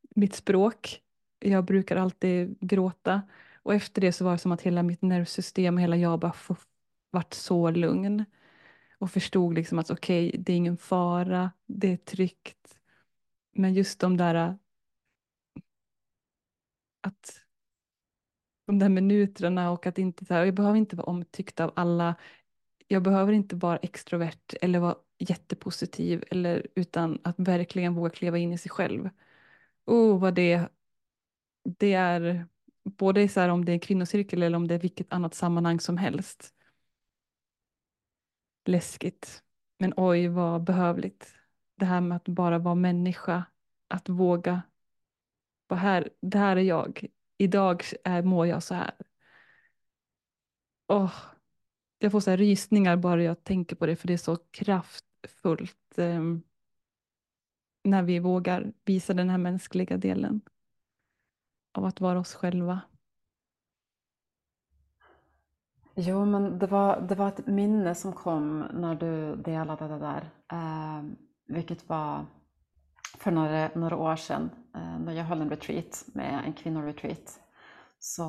mitt 0.00 0.34
språk. 0.34 1.02
Jag 1.38 1.64
brukar 1.64 1.96
alltid 1.96 2.56
gråta. 2.60 3.22
Och 3.62 3.74
efter 3.74 4.00
det 4.00 4.12
så 4.12 4.24
var 4.24 4.32
det 4.32 4.38
som 4.38 4.52
att 4.52 4.62
hela 4.62 4.82
mitt 4.82 5.02
nervsystem 5.02 5.74
och 5.74 5.80
hela 5.80 5.96
jag 5.96 6.20
bara 6.20 6.34
vart 7.10 7.34
så 7.34 7.70
lugn. 7.70 8.24
Och 8.98 9.10
förstod 9.10 9.54
liksom 9.54 9.78
att 9.78 9.90
okej, 9.90 10.28
okay, 10.28 10.40
det 10.40 10.52
är 10.52 10.56
ingen 10.56 10.76
fara, 10.76 11.50
det 11.66 11.92
är 11.92 11.96
tryggt. 11.96 12.78
Men 13.52 13.74
just 13.74 14.00
de 14.00 14.16
där 14.16 14.58
att 17.00 17.40
de 18.66 18.78
där 18.78 18.88
minuterna 18.88 19.70
och 19.70 19.86
att 19.86 19.98
inte, 19.98 20.24
så 20.24 20.34
här, 20.34 20.44
jag 20.44 20.54
behöver 20.54 20.78
inte 20.78 20.96
vara 20.96 21.06
omtyckt 21.06 21.60
av 21.60 21.72
alla. 21.76 22.14
Jag 22.88 23.02
behöver 23.02 23.32
inte 23.32 23.56
vara 23.56 23.76
extrovert 23.76 24.54
eller 24.60 24.78
vara 24.78 24.96
jättepositiv 25.18 26.24
eller 26.30 26.66
utan 26.74 27.18
att 27.24 27.34
verkligen 27.38 27.94
våga 27.94 28.10
kliva 28.10 28.38
in 28.38 28.52
i 28.52 28.58
sig 28.58 28.70
själv. 28.70 29.10
Oh, 29.86 30.20
vad 30.20 30.34
det, 30.34 30.68
det 31.64 31.92
är, 31.92 32.46
både 32.84 33.28
så 33.28 33.40
här, 33.40 33.48
om 33.48 33.64
det 33.64 33.72
är 33.72 33.78
kvinnocirkel 33.78 34.42
eller 34.42 34.56
om 34.56 34.68
det 34.68 34.74
är 34.74 34.78
vilket 34.78 35.12
annat 35.12 35.34
sammanhang 35.34 35.80
som 35.80 35.96
helst. 35.96 36.54
Läskigt, 38.66 39.42
men 39.78 39.94
oj 39.96 40.28
vad 40.28 40.64
behövligt. 40.64 41.34
Det 41.76 41.84
här 41.84 42.00
med 42.00 42.16
att 42.16 42.28
bara 42.28 42.58
vara 42.58 42.74
människa, 42.74 43.44
att 43.88 44.08
våga 44.08 44.62
vad 45.70 45.78
här, 45.78 46.10
det 46.20 46.38
här 46.38 46.56
är 46.56 46.60
jag 46.60 47.06
idag 47.38 47.84
är, 48.04 48.22
mår 48.22 48.46
jag 48.46 48.62
så 48.62 48.74
här. 48.74 48.94
Oh, 50.88 51.12
jag 51.98 52.12
får 52.12 52.20
så 52.20 52.30
här 52.30 52.36
rysningar 52.36 52.96
bara 52.96 53.22
jag 53.22 53.44
tänker 53.44 53.76
på 53.76 53.86
det 53.86 53.96
för 53.96 54.06
det 54.06 54.12
är 54.12 54.18
så 54.18 54.36
kraftfullt 54.36 55.98
eh, 55.98 56.22
när 57.84 58.02
vi 58.02 58.18
vågar 58.18 58.72
visa 58.84 59.14
den 59.14 59.30
här 59.30 59.38
mänskliga 59.38 59.96
delen 59.96 60.40
av 61.72 61.84
att 61.84 62.00
vara 62.00 62.20
oss 62.20 62.34
själva. 62.34 62.80
Jo, 65.94 66.24
men 66.24 66.58
det 66.58 66.66
var, 66.66 67.00
det 67.00 67.14
var 67.14 67.28
ett 67.28 67.46
minne 67.46 67.94
som 67.94 68.12
kom 68.12 68.58
när 68.72 68.94
du 68.94 69.36
delade 69.36 69.88
det 69.88 69.98
där, 69.98 70.30
eh, 70.52 71.04
vilket 71.46 71.88
var 71.88 72.26
för 73.20 73.30
några, 73.30 73.70
några 73.74 73.96
år 73.96 74.16
sedan 74.16 74.50
eh, 74.74 74.98
när 74.98 75.12
jag 75.12 75.24
höll 75.24 75.40
en 75.40 75.50
retreat 75.50 76.04
med 76.14 76.44
en 76.44 76.52
kvinnoretreat. 76.52 77.40
Så 77.98 78.24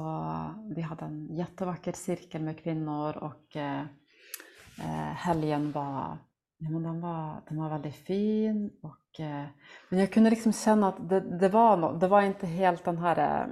vi 0.75 0.81
hade 0.81 1.05
en 1.05 1.35
jättevacker 1.35 1.91
cirkel 1.91 2.41
med 2.41 2.63
kvinnor 2.63 3.17
och 3.17 3.55
eh, 3.55 3.81
eh 4.79 5.13
helgen 5.15 5.71
var, 5.71 6.17
ja, 6.57 6.69
men 6.69 6.83
den 6.83 7.01
var, 7.01 7.41
den 7.49 7.57
var 7.57 7.69
väldigt 7.69 7.95
fin. 7.95 8.71
Och, 8.81 9.19
eh, 9.19 9.45
men 9.89 9.99
jag 9.99 10.11
kunde 10.11 10.29
liksom 10.29 10.53
känna 10.53 10.87
att 10.87 11.09
det, 11.09 11.37
det, 11.39 11.49
var, 11.49 11.77
no, 11.77 11.97
det 11.99 12.07
var 12.07 12.21
inte 12.21 12.47
helt 12.47 12.85
den 12.85 12.97
här 12.97 13.41
eh, 13.41 13.47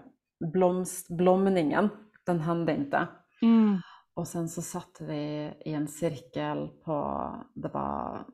blomst, 0.52 1.08
blomningen, 1.10 1.90
den 2.26 2.40
hände 2.40 2.76
inte. 2.76 3.08
Mm. 3.42 3.82
Och 4.14 4.28
sen 4.28 4.50
så 4.50 4.62
satt 4.62 5.02
vi 5.02 5.54
i 5.66 5.74
en 5.74 5.88
cirkel 5.88 6.68
på, 6.86 7.30
det 7.54 7.68
var 7.68 8.26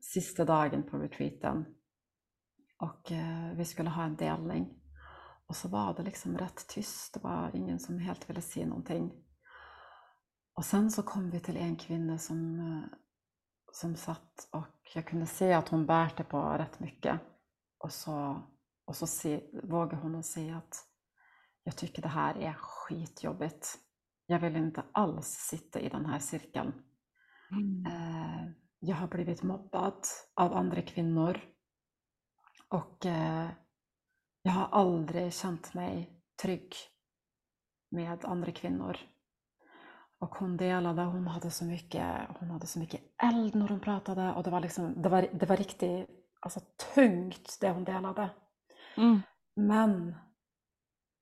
sista 0.00 0.44
dagen 0.44 0.82
på 0.82 0.98
retreaten 0.98 1.64
och 2.78 3.12
eh, 3.12 3.52
vi 3.54 3.64
skulle 3.64 3.90
ha 3.90 4.04
en 4.04 4.16
delning. 4.16 4.82
Och 5.46 5.56
så 5.56 5.68
var 5.68 5.94
det 5.94 6.02
liksom 6.02 6.38
rätt 6.38 6.68
tyst, 6.68 7.14
det 7.14 7.20
var 7.22 7.50
ingen 7.54 7.78
som 7.78 7.98
helt 7.98 8.30
ville 8.30 8.40
se 8.40 8.66
någonting. 8.66 9.12
Och 10.54 10.64
sen 10.64 10.90
så 10.90 11.02
kom 11.02 11.30
vi 11.30 11.40
till 11.40 11.56
en 11.56 11.76
kvinna 11.76 12.18
som, 12.18 12.60
eh, 12.60 12.98
som 13.72 13.96
satt 13.96 14.48
och 14.52 14.90
jag 14.94 15.06
kunde 15.06 15.26
se 15.26 15.52
att 15.52 15.68
hon 15.68 15.86
bärte 15.86 16.24
på 16.24 16.42
rätt 16.42 16.80
mycket. 16.80 17.20
Och 17.78 17.92
så, 17.92 18.42
och 18.84 18.96
så 18.96 19.06
se, 19.06 19.42
vågade 19.62 19.96
hon 19.96 20.22
säga 20.22 20.56
att 20.56 20.74
jag 21.64 21.76
tycker 21.76 22.02
det 22.02 22.08
här 22.08 22.36
är 22.36 22.52
skitjobbigt. 22.52 23.78
Jag 24.26 24.38
vill 24.38 24.56
inte 24.56 24.84
alls 24.92 25.26
sitta 25.26 25.80
i 25.80 25.88
den 25.88 26.06
här 26.06 26.18
cirkeln. 26.18 26.72
Mm. 27.50 27.86
Eh, 27.86 28.52
jag 28.78 28.96
har 28.96 29.08
blivit 29.08 29.42
mobbad 29.42 30.06
av 30.34 30.52
andra 30.52 30.82
kvinnor 30.82 31.40
och 32.68 33.06
eh, 33.06 33.48
jag 34.42 34.52
har 34.52 34.68
aldrig 34.72 35.32
känt 35.32 35.74
mig 35.74 36.10
trygg 36.42 36.74
med 37.90 38.24
andra 38.24 38.52
kvinnor. 38.52 38.96
Och 40.18 40.34
hon 40.34 40.56
delade, 40.56 41.02
hon 41.02 41.26
hade 41.26 41.50
så 41.50 41.64
mycket, 41.64 42.28
hon 42.38 42.50
hade 42.50 42.66
så 42.66 42.78
mycket 42.78 43.00
eld 43.22 43.54
när 43.54 43.68
hon 43.68 43.80
pratade 43.80 44.32
och 44.32 44.42
det 44.42 44.50
var, 44.50 44.60
liksom, 44.60 45.02
det 45.02 45.08
var, 45.08 45.28
det 45.32 45.46
var 45.46 45.56
riktigt 45.56 46.08
alltså, 46.40 46.60
tungt 46.94 47.58
det 47.60 47.70
hon 47.70 47.84
delade. 47.84 48.30
Mm. 48.96 49.22
Men 49.56 50.14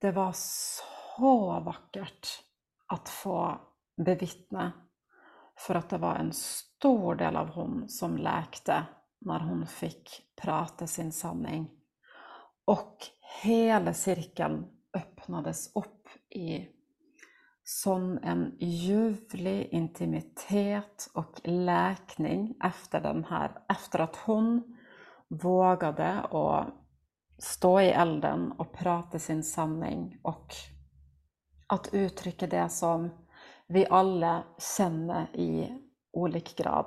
det 0.01 0.13
var 0.13 0.33
så 0.35 1.61
vackert 1.61 2.29
att 2.87 3.09
få 3.09 3.61
bevittna 3.97 4.73
för 5.57 5.75
att 5.75 5.91
det 5.91 5.99
var 5.99 6.17
en 6.17 6.33
stor 6.33 7.15
del 7.15 7.37
av 7.37 7.49
hon 7.49 7.89
som 7.89 8.19
läkte 8.19 8.87
när 9.25 9.41
hon 9.41 9.67
fick 9.67 10.23
prata 10.37 10.87
sin 10.87 11.13
sanning. 11.13 11.71
Och 12.65 12.97
hela 13.43 13.95
cirkeln 13.95 14.67
öppnades 14.95 15.77
upp 15.77 16.09
i 16.31 16.69
sån 17.65 18.19
en 18.19 18.57
ljuvlig 18.61 19.69
intimitet 19.73 21.11
och 21.15 21.41
läkning 21.45 22.55
efter 22.65 23.01
den 23.01 23.25
här, 23.25 23.59
efter 23.69 23.99
att 23.99 24.17
hon 24.17 24.77
vågade 25.29 26.21
att 26.21 26.75
stå 27.39 27.81
i 27.81 27.89
elden 27.89 28.53
och 28.53 28.73
prata 28.73 29.19
sin 29.19 29.43
sanning 29.43 30.19
och 30.23 30.55
att 31.67 31.89
uttrycka 31.93 32.47
det 32.47 32.69
som 32.69 33.11
vi 33.67 33.87
alla 33.91 34.45
känner 34.77 35.37
i 35.37 35.79
olika 36.13 36.63
grad. 36.63 36.87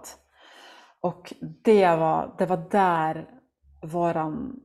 Och 1.02 1.34
det 1.64 1.96
var, 1.96 2.36
det 2.38 2.46
var 2.46 2.70
där 2.72 3.30
våran, 3.82 4.60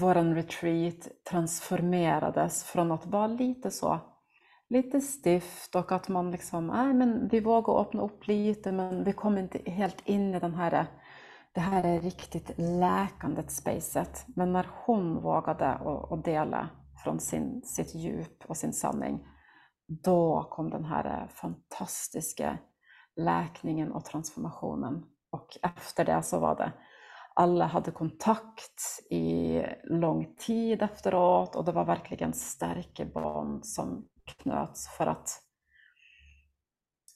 våran 0.00 0.34
retreat 0.34 1.08
transformerades 1.30 2.64
från 2.64 2.92
att 2.92 3.06
vara 3.06 3.26
lite 3.26 3.70
så 3.70 4.00
lite 4.68 5.00
stift 5.00 5.74
och 5.74 5.92
att 5.92 6.08
man 6.08 6.30
liksom, 6.30 6.66
nej 6.66 6.94
men 6.94 7.28
vi 7.28 7.40
vågar 7.40 7.80
öppna 7.80 8.02
upp 8.02 8.26
lite 8.26 8.72
men 8.72 9.04
vi 9.04 9.12
kom 9.12 9.38
inte 9.38 9.70
helt 9.70 10.08
in 10.08 10.34
i 10.34 10.40
den 10.40 10.54
här, 10.54 10.86
det 11.52 11.60
här 11.60 11.84
är 11.84 12.00
riktigt 12.00 12.50
läkandet 12.56 13.50
spacet. 13.50 14.24
Men 14.26 14.52
när 14.52 14.66
hon 14.84 15.22
vågade 15.22 15.68
att 16.10 16.24
dela 16.24 16.68
från 17.04 17.20
sin, 17.20 17.62
sitt 17.62 17.94
djup 17.94 18.44
och 18.46 18.56
sin 18.56 18.72
sanning, 18.72 19.26
då 20.04 20.48
kom 20.50 20.70
den 20.70 20.84
här 20.84 21.04
eh, 21.04 21.28
fantastiska 21.28 22.58
läkningen 23.18 23.92
och 23.92 24.04
transformationen. 24.04 25.04
Och 25.30 25.58
efter 25.62 26.04
det 26.04 26.22
så 26.22 26.38
var 26.38 26.56
det, 26.56 26.72
alla 27.34 27.66
hade 27.66 27.90
kontakt 27.90 28.82
i 29.10 29.62
lång 29.84 30.34
tid 30.38 30.82
efteråt 30.82 31.56
och 31.56 31.64
det 31.64 31.72
var 31.72 31.84
verkligen 31.84 32.32
starka 32.32 33.04
band 33.04 33.66
som 33.66 34.08
knöts 34.24 34.88
för 34.96 35.06
att 35.06 35.42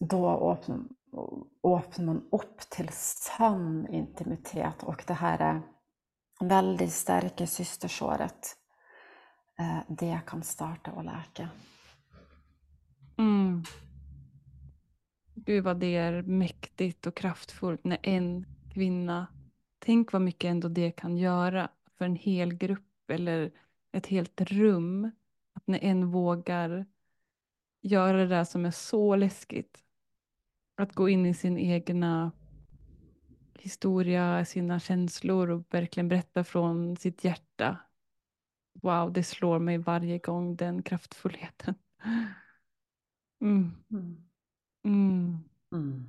då 0.00 0.50
öppnar, 0.52 0.80
öppnar 1.78 2.04
man 2.04 2.28
upp 2.32 2.60
till 2.60 2.88
sann 2.92 3.86
intimitet 3.90 4.82
och 4.82 5.04
det 5.06 5.14
här 5.14 5.62
väldigt 6.40 6.92
starka 6.92 7.46
systersåret, 7.46 8.56
eh, 9.58 9.78
det 9.88 10.20
kan 10.26 10.42
starta 10.42 10.92
och 10.92 11.04
läka. 11.04 11.48
Mm. 13.18 13.62
Gud 15.44 15.64
vad 15.64 15.76
det 15.76 15.96
är 15.96 16.22
mäktigt 16.22 17.06
och 17.06 17.16
kraftfullt 17.16 17.84
när 17.84 17.98
en 18.02 18.46
kvinna, 18.74 19.26
tänk 19.78 20.12
vad 20.12 20.22
mycket 20.22 20.48
ändå 20.50 20.68
det 20.68 20.90
kan 20.90 21.16
göra 21.18 21.70
för 21.98 22.04
en 22.04 22.16
hel 22.16 22.54
grupp 22.54 23.10
eller 23.10 23.52
ett 23.92 24.06
helt 24.06 24.40
rum. 24.40 25.10
Att 25.52 25.66
när 25.66 25.78
en 25.84 26.10
vågar 26.10 26.86
göra 27.82 28.16
det 28.16 28.26
där 28.26 28.44
som 28.44 28.66
är 28.66 28.70
så 28.70 29.16
läskigt. 29.16 29.78
Att 30.76 30.94
gå 30.94 31.08
in 31.08 31.26
i 31.26 31.34
sin 31.34 31.58
egna 31.58 32.32
historia, 33.58 34.44
sina 34.44 34.80
känslor 34.80 35.50
och 35.50 35.74
verkligen 35.74 36.08
berätta 36.08 36.44
från 36.44 36.96
sitt 36.96 37.24
hjärta. 37.24 37.78
Wow, 38.72 39.12
det 39.12 39.22
slår 39.22 39.58
mig 39.58 39.78
varje 39.78 40.18
gång, 40.18 40.56
den 40.56 40.82
kraftfullheten. 40.82 41.74
Mm. 43.40 43.70
Mm. 43.90 44.31
Mm. 44.84 45.38
mm. 45.72 46.08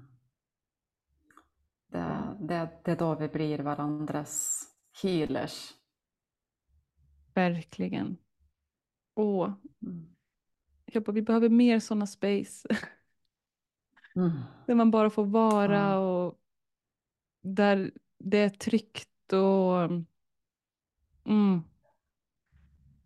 Det, 1.88 2.38
det, 2.40 2.70
det 2.84 2.92
är 2.92 2.98
då 2.98 3.16
vi 3.16 3.28
blir 3.28 3.60
varandras 3.60 4.64
healers. 5.02 5.74
Verkligen. 7.34 8.18
Åh. 9.16 9.54
Mm. 9.82 10.16
Jag 10.86 11.04
bara, 11.04 11.12
vi 11.12 11.22
behöver 11.22 11.50
mer 11.50 11.80
sådana 11.80 12.08
space. 12.08 12.68
Mm. 14.16 14.32
Där 14.68 14.76
man 14.76 14.92
bara 14.92 15.10
får 15.10 15.26
vara 15.26 16.00
och 16.00 16.40
där 17.42 17.92
det 18.18 18.38
är 18.38 18.50
tryggt 18.50 19.34
och 19.34 19.84
mm, 21.26 21.64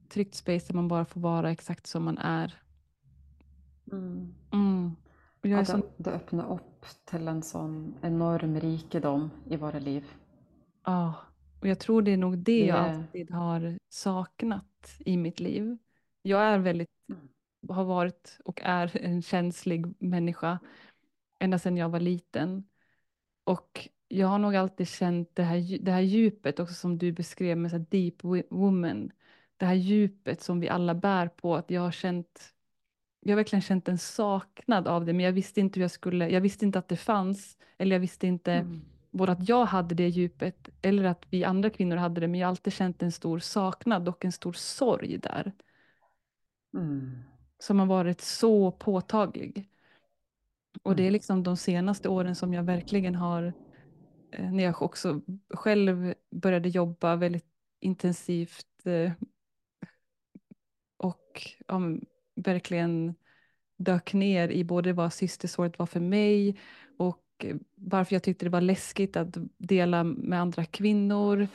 tryggt 0.09 0.36
space 0.36 0.68
där 0.68 0.76
man 0.76 0.88
bara 0.88 1.05
får 1.05 1.22
vara 1.22 1.51
exakt 1.51 1.88
som 1.88 2.03
man 2.03 2.18
är. 2.18 2.61
Mm. 4.51 4.95
Ja, 5.50 5.64
det, 5.64 5.82
det 5.98 6.12
öppnar 6.12 6.54
upp 6.54 6.86
till 7.06 7.28
en 7.28 7.43
sån 7.43 7.95
enorm 8.02 8.60
rikedom 8.60 9.30
i 9.50 9.56
våra 9.56 9.80
liv. 9.80 10.06
Ja, 10.86 11.14
och 11.62 11.68
jag 11.68 11.80
tror 11.80 12.02
det 12.02 12.12
är 12.12 12.18
nog 12.18 12.38
det, 12.38 12.62
det... 12.62 12.68
jag 12.68 12.78
alltid 12.78 13.32
har 13.32 13.78
saknat 13.89 14.95
i 15.00 15.18
mitt 15.18 15.39
liv. 15.39 15.78
Jag 16.22 16.41
är 16.41 16.58
väldigt, 16.58 16.89
mm. 17.10 17.30
har 17.70 17.84
varit 17.84 18.39
och 18.45 18.62
är 18.64 18.98
en 18.98 19.22
känslig 19.22 19.93
människa 20.00 20.60
ända 21.39 21.60
sedan 21.60 21.78
jag 21.78 21.89
var 21.89 22.00
liten. 22.00 22.64
Och 23.43 23.89
jag 24.08 24.28
har 24.28 24.39
nog 24.39 24.56
alltid 24.56 24.88
känt 24.88 25.36
det 25.36 25.43
här, 25.43 25.78
det 25.80 25.91
här 25.91 26.02
djupet 26.02 26.60
också 26.60 26.74
som 26.74 26.98
du 26.98 27.12
beskrev 27.12 27.58
med 27.58 27.72
så 27.72 27.78
deep 27.78 28.24
woman. 28.50 29.12
Det 29.58 29.66
här 29.66 29.74
djupet 29.74 30.41
som 30.41 30.60
vi 30.60 30.70
alla 30.70 30.95
bär 30.95 31.28
på. 31.28 31.56
Att 31.56 31.72
jag 31.72 31.82
har 31.82 31.91
känt 31.91 32.54
jag 33.28 33.34
har 33.34 33.38
verkligen 33.38 33.61
känt 33.61 33.88
en 33.88 33.97
saknad 33.97 34.88
av 34.88 35.05
det, 35.05 35.13
men 35.13 35.25
jag 35.25 35.32
visste 35.32 35.59
inte 35.59 35.80
hur 35.80 35.84
jag 35.84 35.91
skulle, 35.91 36.30
jag 36.30 36.41
visste 36.41 36.65
inte 36.65 36.80
att 36.80 36.88
det 36.88 36.95
fanns, 36.95 37.57
eller 37.78 37.95
jag 37.95 37.99
visste 37.99 38.28
inte 38.28 38.53
mm. 38.53 38.82
både 39.11 39.32
att 39.32 39.49
jag 39.49 39.65
hade 39.65 39.95
det 39.95 40.07
djupet, 40.07 40.69
eller 40.82 41.03
att 41.03 41.25
vi 41.30 41.43
andra 41.43 41.69
kvinnor 41.69 41.95
hade 41.95 42.21
det, 42.21 42.28
men 42.28 42.39
jag 42.39 42.47
har 42.47 42.49
alltid 42.49 42.73
känt 42.73 43.03
en 43.03 43.11
stor 43.11 43.39
saknad 43.39 44.09
och 44.09 44.25
en 44.25 44.32
stor 44.32 44.53
sorg 44.53 45.17
där. 45.17 45.51
Mm. 46.73 47.23
Som 47.59 47.80
har 47.80 47.86
varit 47.86 48.21
så 48.21 48.71
påtaglig. 48.71 49.69
Och 50.84 50.95
det 50.95 51.03
är 51.03 51.07
mm. 51.07 51.13
liksom 51.13 51.43
de 51.43 51.57
senaste 51.57 52.09
åren 52.09 52.36
som 52.36 52.53
jag 52.53 52.63
verkligen 52.63 53.15
har, 53.15 53.53
eh, 54.32 54.51
när 54.51 54.63
jag 54.63 54.82
också 54.82 55.21
själv 55.49 56.13
började 56.32 56.69
jobba 56.69 57.15
väldigt 57.15 57.45
intensivt 57.80 58.86
eh, 58.86 59.11
och 60.97 61.41
um, 61.67 62.05
verkligen 62.38 63.16
dök 63.78 64.14
ner 64.14 64.50
i 64.50 64.64
både 64.64 64.94
vad 64.94 65.14
systersåret 65.14 65.80
var 65.80 65.86
för 65.86 66.00
mig 66.00 66.60
och 66.98 67.46
varför 67.76 68.16
jag 68.16 68.24
tyckte 68.24 68.46
det 68.46 68.50
var 68.50 68.62
läskigt 68.62 69.18
att 69.18 69.38
dela 69.58 70.04
med 70.04 70.42
andra 70.42 70.66
kvinnor. 70.66 71.48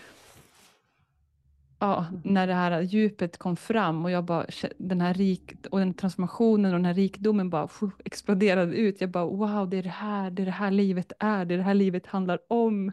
Ja, 1.78 2.06
när 2.24 2.46
det 2.46 2.54
här 2.54 2.80
djupet 2.80 3.38
kom 3.38 3.56
fram 3.56 4.04
och 4.04 4.10
jag 4.10 4.24
bara, 4.24 4.46
den 4.78 5.00
här 5.00 5.14
rik, 5.14 5.54
och 5.70 5.78
den 5.78 5.94
transformationen 5.94 6.72
och 6.72 6.78
den 6.78 6.84
här 6.84 6.94
rikdomen 6.94 7.50
bara 7.50 7.68
exploderade 8.04 8.76
ut. 8.76 9.00
Jag 9.00 9.10
bara, 9.10 9.24
wow, 9.24 9.70
det 9.70 9.76
är 9.76 9.82
det 9.82 9.88
här, 9.88 10.30
det 10.30 10.42
är 10.42 10.46
det 10.46 10.52
här 10.52 10.70
livet 10.70 11.12
är, 11.18 11.44
det 11.44 11.54
är 11.54 11.58
det 11.58 11.64
här 11.64 11.74
livet 11.74 12.06
handlar 12.06 12.38
om. 12.48 12.92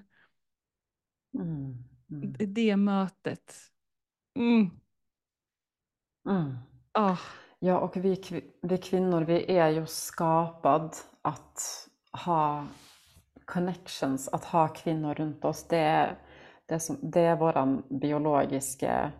Mm, 1.33 1.83
mm. 2.11 2.35
Det 2.39 2.77
mötet. 2.77 3.53
Mm. 4.35 4.69
Mm. 6.29 6.55
Oh. 6.93 7.19
Ja, 7.61 7.79
och 7.79 7.97
vi, 7.97 8.21
vi 8.61 8.77
kvinnor, 8.77 9.21
vi 9.21 9.57
är 9.57 9.69
ju 9.69 9.85
skapade 9.85 10.89
att 11.21 11.87
ha 12.25 12.65
connections, 13.45 14.27
att 14.27 14.45
ha 14.45 14.67
kvinnor 14.67 15.13
runt 15.13 15.45
oss. 15.45 15.67
Det 15.67 15.77
är, 15.77 16.17
det 16.65 16.73
är, 16.73 16.79
som, 16.79 16.97
det 17.01 17.21
är 17.21 17.35
vår 17.35 17.81
biologiska 17.99 19.11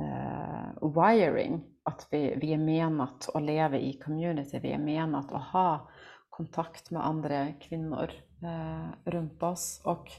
eh, 0.00 0.88
wiring, 0.88 1.64
att 1.82 2.08
vi, 2.10 2.34
vi 2.40 2.52
är 2.52 2.58
menat 2.58 3.28
att 3.34 3.42
leva 3.42 3.76
i 3.76 3.92
community, 3.92 4.58
vi 4.58 4.72
är 4.72 4.78
menat 4.78 5.32
att 5.32 5.42
ha 5.42 5.90
kontakt 6.30 6.90
med 6.90 7.06
andra 7.06 7.52
kvinnor 7.52 8.10
eh, 8.42 9.10
runt 9.10 9.42
oss. 9.42 9.82
Och 9.84 10.10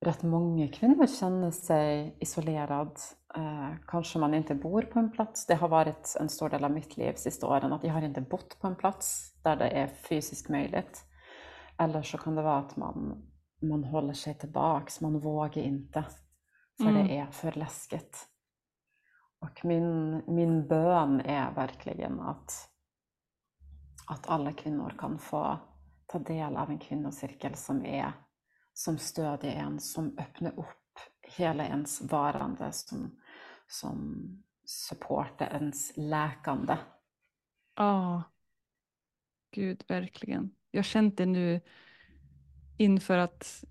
rätt 0.00 0.22
många 0.22 0.68
kvinnor 0.68 1.06
känner 1.06 1.50
sig 1.50 2.16
isolerade 2.20 2.90
Eh, 3.36 3.74
kanske 3.86 4.18
man 4.18 4.34
inte 4.34 4.54
bor 4.54 4.82
på 4.82 4.98
en 4.98 5.10
plats. 5.10 5.46
Det 5.46 5.54
har 5.54 5.68
varit 5.68 6.16
en 6.20 6.28
stor 6.28 6.48
del 6.48 6.64
av 6.64 6.70
mitt 6.70 6.96
liv 6.96 7.12
sista 7.12 7.46
åren 7.46 7.72
att 7.72 7.84
jag 7.84 7.92
har 7.92 8.02
inte 8.02 8.20
bott 8.20 8.60
på 8.60 8.66
en 8.66 8.76
plats 8.76 9.34
där 9.42 9.56
det 9.56 9.68
är 9.68 9.86
fysiskt 9.86 10.48
möjligt. 10.48 11.04
Eller 11.78 12.02
så 12.02 12.18
kan 12.18 12.34
det 12.34 12.42
vara 12.42 12.58
att 12.58 12.76
man, 12.76 13.22
man 13.62 13.84
håller 13.84 14.12
sig 14.12 14.34
tillbaks, 14.34 15.00
man 15.00 15.20
vågar 15.20 15.62
inte. 15.62 16.04
För 16.82 16.88
mm. 16.88 17.06
det 17.06 17.18
är 17.18 17.26
för 17.26 17.52
läskigt. 17.52 18.26
Och 19.40 19.64
min, 19.64 20.22
min 20.26 20.68
bön 20.68 21.20
är 21.20 21.54
verkligen 21.54 22.20
att, 22.20 22.52
att 24.08 24.28
alla 24.28 24.52
kvinnor 24.52 24.94
kan 24.98 25.18
få 25.18 25.58
ta 26.06 26.18
del 26.18 26.56
av 26.56 26.70
en 26.70 26.78
kvinnocirkel 26.78 27.54
som, 27.54 27.84
är, 27.84 28.12
som 28.80 28.98
stödjer 28.98 29.52
en, 29.52 29.80
som 29.80 30.18
öppnar 30.18 30.58
upp 30.58 30.98
hela 31.36 31.66
ens 31.66 32.02
varande, 32.02 32.72
som 32.72 33.16
som 33.70 34.26
supportar 34.64 35.46
ens 35.46 35.92
läkande. 35.96 36.76
Ja, 37.76 38.22
gud 39.50 39.84
verkligen. 39.88 40.50
Jag 40.70 40.78
har 40.78 40.84
känt 40.84 41.16
det 41.16 41.26
nu 41.26 41.60
inför 42.76 43.18
att 43.18 43.64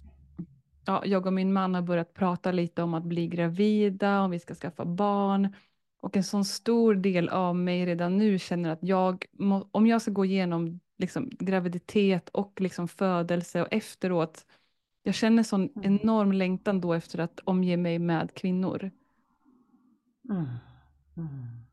ja, 0.86 1.06
jag 1.06 1.26
och 1.26 1.34
min 1.34 1.54
man 1.54 1.76
har 1.76 1.82
börjat 1.82 2.14
prata 2.14 2.52
lite 2.52 2.84
om 2.84 2.94
att 2.94 3.04
bli 3.04 3.28
gravida, 3.28 4.22
om 4.22 4.32
vi 4.32 4.40
ska 4.40 4.56
skaffa 4.56 4.86
barn. 4.86 5.56
Och 6.02 6.18
en 6.18 6.24
sån 6.24 6.46
stor 6.46 6.96
del 6.96 7.30
av 7.30 7.56
mig 7.56 7.86
redan 7.86 8.18
nu 8.18 8.40
känner 8.40 8.70
att 8.70 8.84
jag, 8.84 9.26
om 9.72 9.88
jag 9.88 10.02
ska 10.02 10.12
gå 10.12 10.26
igenom 10.26 10.80
liksom, 10.98 11.30
graviditet 11.40 12.30
och 12.30 12.62
liksom 12.62 12.88
födelse 12.88 13.62
och 13.62 13.68
efteråt 13.72 14.46
jag 15.04 15.16
känner 15.16 15.44
sån 15.44 15.70
Mm. 15.76 16.00
enorm 16.02 16.32
längtan 16.32 16.82
då 16.82 16.94
efter 16.94 17.20
att 17.20 17.40
omge 17.46 17.78
mig 17.78 18.00
med 18.00 18.34
kvinnor. 18.34 18.92
Mm. 20.30 20.46
Mm. 21.18 21.66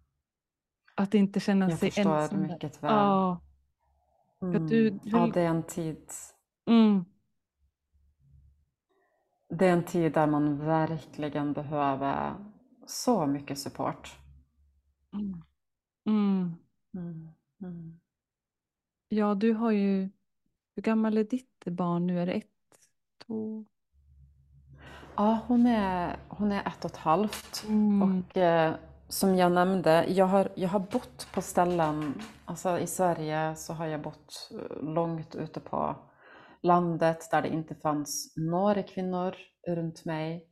Att 0.94 1.14
inte 1.14 1.40
känna 1.40 1.70
Jag 1.70 1.78
sig 1.78 1.90
förstår 1.90 2.16
ensam. 2.22 2.42
där. 2.42 2.48
mycket 2.48 2.82
väl. 2.82 2.90
Ja, 2.92 3.40
att 4.54 4.68
du, 4.68 4.86
Mm. 4.86 4.98
du, 5.02 5.10
Ja, 5.10 5.26
det 5.26 5.40
är 5.40 5.48
en 5.48 5.62
tid 5.62 6.10
mm, 6.66 7.04
Det 9.48 9.66
är 9.66 9.72
en 9.72 9.84
tid 9.84 10.12
där 10.12 10.26
man 10.26 10.58
verkligen 10.58 11.52
behöver 11.52 12.34
så 12.86 13.26
mycket 13.26 13.58
support. 13.58 14.16
mm, 15.12 15.42
mm. 16.06 16.54
Mm. 16.96 17.28
Mm. 17.62 18.00
Ja, 19.08 19.34
du 19.34 19.52
har 19.52 19.70
ju, 19.70 20.10
hur 20.74 20.82
gammal 20.82 21.18
är 21.18 21.24
ditt 21.24 21.64
barn 21.66 22.06
nu? 22.06 22.20
Är 22.20 22.26
det 22.26 22.32
ett, 22.32 22.50
två? 23.26 23.64
Ja, 25.16 25.38
hon 25.46 25.66
är, 25.66 26.16
hon 26.28 26.52
är 26.52 26.66
ett 26.66 26.84
och 26.84 26.90
ett 26.90 26.96
halvt. 26.96 27.64
Mm. 27.68 28.02
Och 28.02 28.36
eh, 28.36 28.74
som 29.08 29.36
jag 29.36 29.52
nämnde, 29.52 30.04
jag 30.08 30.26
har, 30.26 30.48
jag 30.54 30.68
har 30.68 30.80
bott 30.80 31.28
på 31.34 31.42
ställen, 31.42 32.14
alltså 32.44 32.78
i 32.78 32.86
Sverige 32.86 33.56
så 33.56 33.72
har 33.72 33.86
jag 33.86 34.02
bott 34.02 34.50
eh, 34.52 34.94
långt 34.94 35.34
ute 35.34 35.60
på 35.60 35.96
landet 36.62 37.28
där 37.30 37.42
det 37.42 37.48
inte 37.48 37.74
fanns 37.74 38.34
några 38.36 38.82
kvinnor 38.82 39.34
runt 39.68 40.04
mig. 40.04 40.48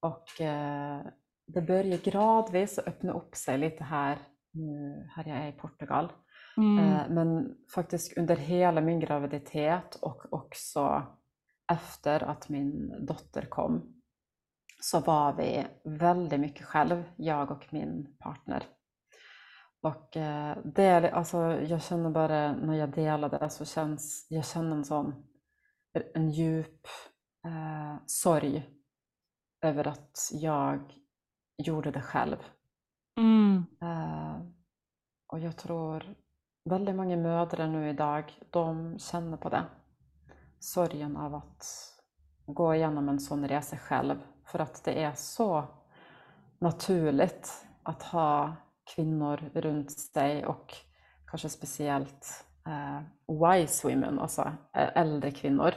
Och 0.00 0.40
eh, 0.40 1.00
det 1.46 1.62
börjar 1.62 1.98
gradvis 1.98 2.78
öppna 2.78 3.12
upp 3.12 3.34
sig 3.36 3.58
lite 3.58 3.84
här, 3.84 4.18
nu 4.52 5.08
här 5.16 5.28
jag 5.28 5.38
är 5.38 5.48
i 5.48 5.52
Portugal. 5.52 6.12
Mm. 6.56 6.78
Eh, 6.78 7.08
Men 7.08 7.54
faktiskt 7.74 8.18
under 8.18 8.36
hela 8.36 8.80
min 8.80 9.00
graviditet 9.00 9.98
och 10.02 10.32
också 10.32 11.02
efter 11.72 12.22
att 12.22 12.48
min 12.48 12.96
dotter 13.06 13.42
kom 13.42 14.02
så 14.80 15.00
var 15.00 15.32
vi 15.32 15.66
väldigt 15.84 16.40
mycket 16.40 16.66
själv, 16.66 17.04
jag 17.16 17.50
och 17.50 17.66
min 17.70 18.16
partner. 18.18 18.62
Och 19.82 20.16
eh, 20.16 20.56
det, 20.64 21.10
alltså, 21.10 21.38
jag 21.60 21.82
känner 21.82 22.10
bara 22.10 22.52
när 22.52 22.74
jag 22.74 22.90
delar 22.90 23.28
det 23.28 23.50
så 23.50 23.64
känns, 23.64 24.26
jag 24.30 24.46
känner 24.46 24.76
en 24.76 24.84
sån 24.84 25.24
en 26.14 26.30
djup 26.30 26.86
eh, 27.46 27.96
sorg 28.06 28.68
över 29.64 29.88
att 29.88 30.30
jag 30.32 30.92
gjorde 31.58 31.90
det 31.90 32.02
själv. 32.02 32.36
Mm. 33.18 33.64
Eh, 33.82 34.40
och 35.26 35.38
jag 35.38 35.56
tror 35.56 36.14
väldigt 36.70 36.96
många 36.96 37.16
mödrar 37.16 37.68
nu 37.68 37.90
idag, 37.90 38.38
de 38.50 38.98
känner 38.98 39.36
på 39.36 39.48
det. 39.48 39.64
Sorgen 40.62 41.16
av 41.16 41.34
att 41.34 41.66
gå 42.46 42.74
igenom 42.74 43.08
en 43.08 43.20
sån 43.20 43.48
resa 43.48 43.76
själv. 43.76 44.16
För 44.46 44.58
att 44.58 44.84
det 44.84 45.02
är 45.02 45.12
så 45.14 45.64
naturligt 46.58 47.66
att 47.82 48.02
ha 48.02 48.56
kvinnor 48.94 49.50
runt 49.54 49.92
sig 49.92 50.46
och 50.46 50.74
kanske 51.26 51.48
speciellt 51.48 52.44
eh, 52.66 53.00
wise 53.52 53.88
women, 53.88 54.18
alltså 54.18 54.42
eh, 54.76 54.88
äldre 54.94 55.30
kvinnor. 55.30 55.74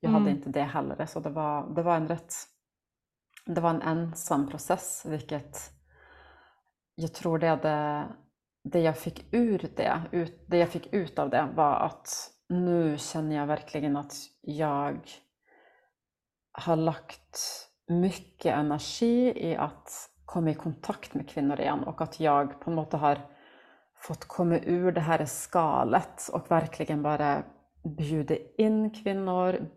Jag 0.00 0.10
hade 0.10 0.24
Mm. 0.30 0.36
inte 0.36 0.50
det 0.50 0.62
heller, 0.62 1.06
så 1.06 1.20
det 1.20 1.30
var, 1.30 1.74
det 1.74 1.82
var 1.82 1.96
en 1.96 2.08
rätt 2.08 2.32
det 3.46 3.60
var 3.60 3.70
en 3.70 3.82
ensam 3.82 4.48
process, 4.48 5.06
vilket 5.08 5.58
jag 6.94 7.14
tror 7.14 7.38
det, 7.38 7.56
det, 7.56 8.04
det 8.64 8.80
jag 8.80 8.98
fick 8.98 9.34
ur 9.34 9.70
det, 9.76 10.02
ut, 10.12 10.44
det 10.46 10.58
jag 10.58 10.68
fick 10.68 10.92
ut 10.92 11.18
av 11.18 11.30
det 11.30 11.48
var 11.56 11.74
att 11.74 12.30
nu 12.48 12.98
känner 12.98 13.36
jag 13.36 13.46
verkligen 13.46 13.96
att 13.96 14.14
jag 14.40 15.00
har 16.52 16.76
lagt 16.76 17.38
mycket 17.88 18.54
energi 18.54 19.32
i 19.50 19.56
att 19.56 20.10
komma 20.24 20.50
i 20.50 20.54
kontakt 20.54 21.14
med 21.14 21.28
kvinnor 21.28 21.60
igen 21.60 21.84
och 21.84 22.00
att 22.00 22.20
jag 22.20 22.60
på 22.60 22.70
något 22.70 22.90
sätt 22.90 23.00
har 23.00 23.20
fått 23.98 24.24
komma 24.24 24.58
ur 24.58 24.92
det 24.92 25.00
här 25.00 25.24
skalet 25.24 26.28
och 26.32 26.50
verkligen 26.50 27.02
bara 27.02 27.42
bjuda 27.98 28.36
in 28.58 28.90
kvinnor. 28.90 29.68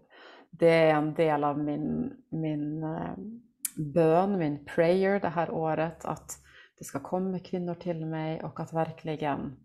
Det 0.51 0.70
är 0.70 0.95
en 0.95 1.13
del 1.13 1.43
av 1.43 1.59
min, 1.59 2.13
min 2.30 2.84
eh, 2.84 3.17
bön, 3.93 4.38
min 4.38 4.65
prayer 4.65 5.20
det 5.20 5.30
här 5.30 5.51
året, 5.51 6.05
att 6.05 6.32
det 6.78 6.84
ska 6.84 6.99
komma 6.99 7.39
kvinnor 7.39 7.76
till 7.76 8.05
mig 8.05 8.43
och 8.43 8.59
att 8.59 8.74
verkligen 8.74 9.57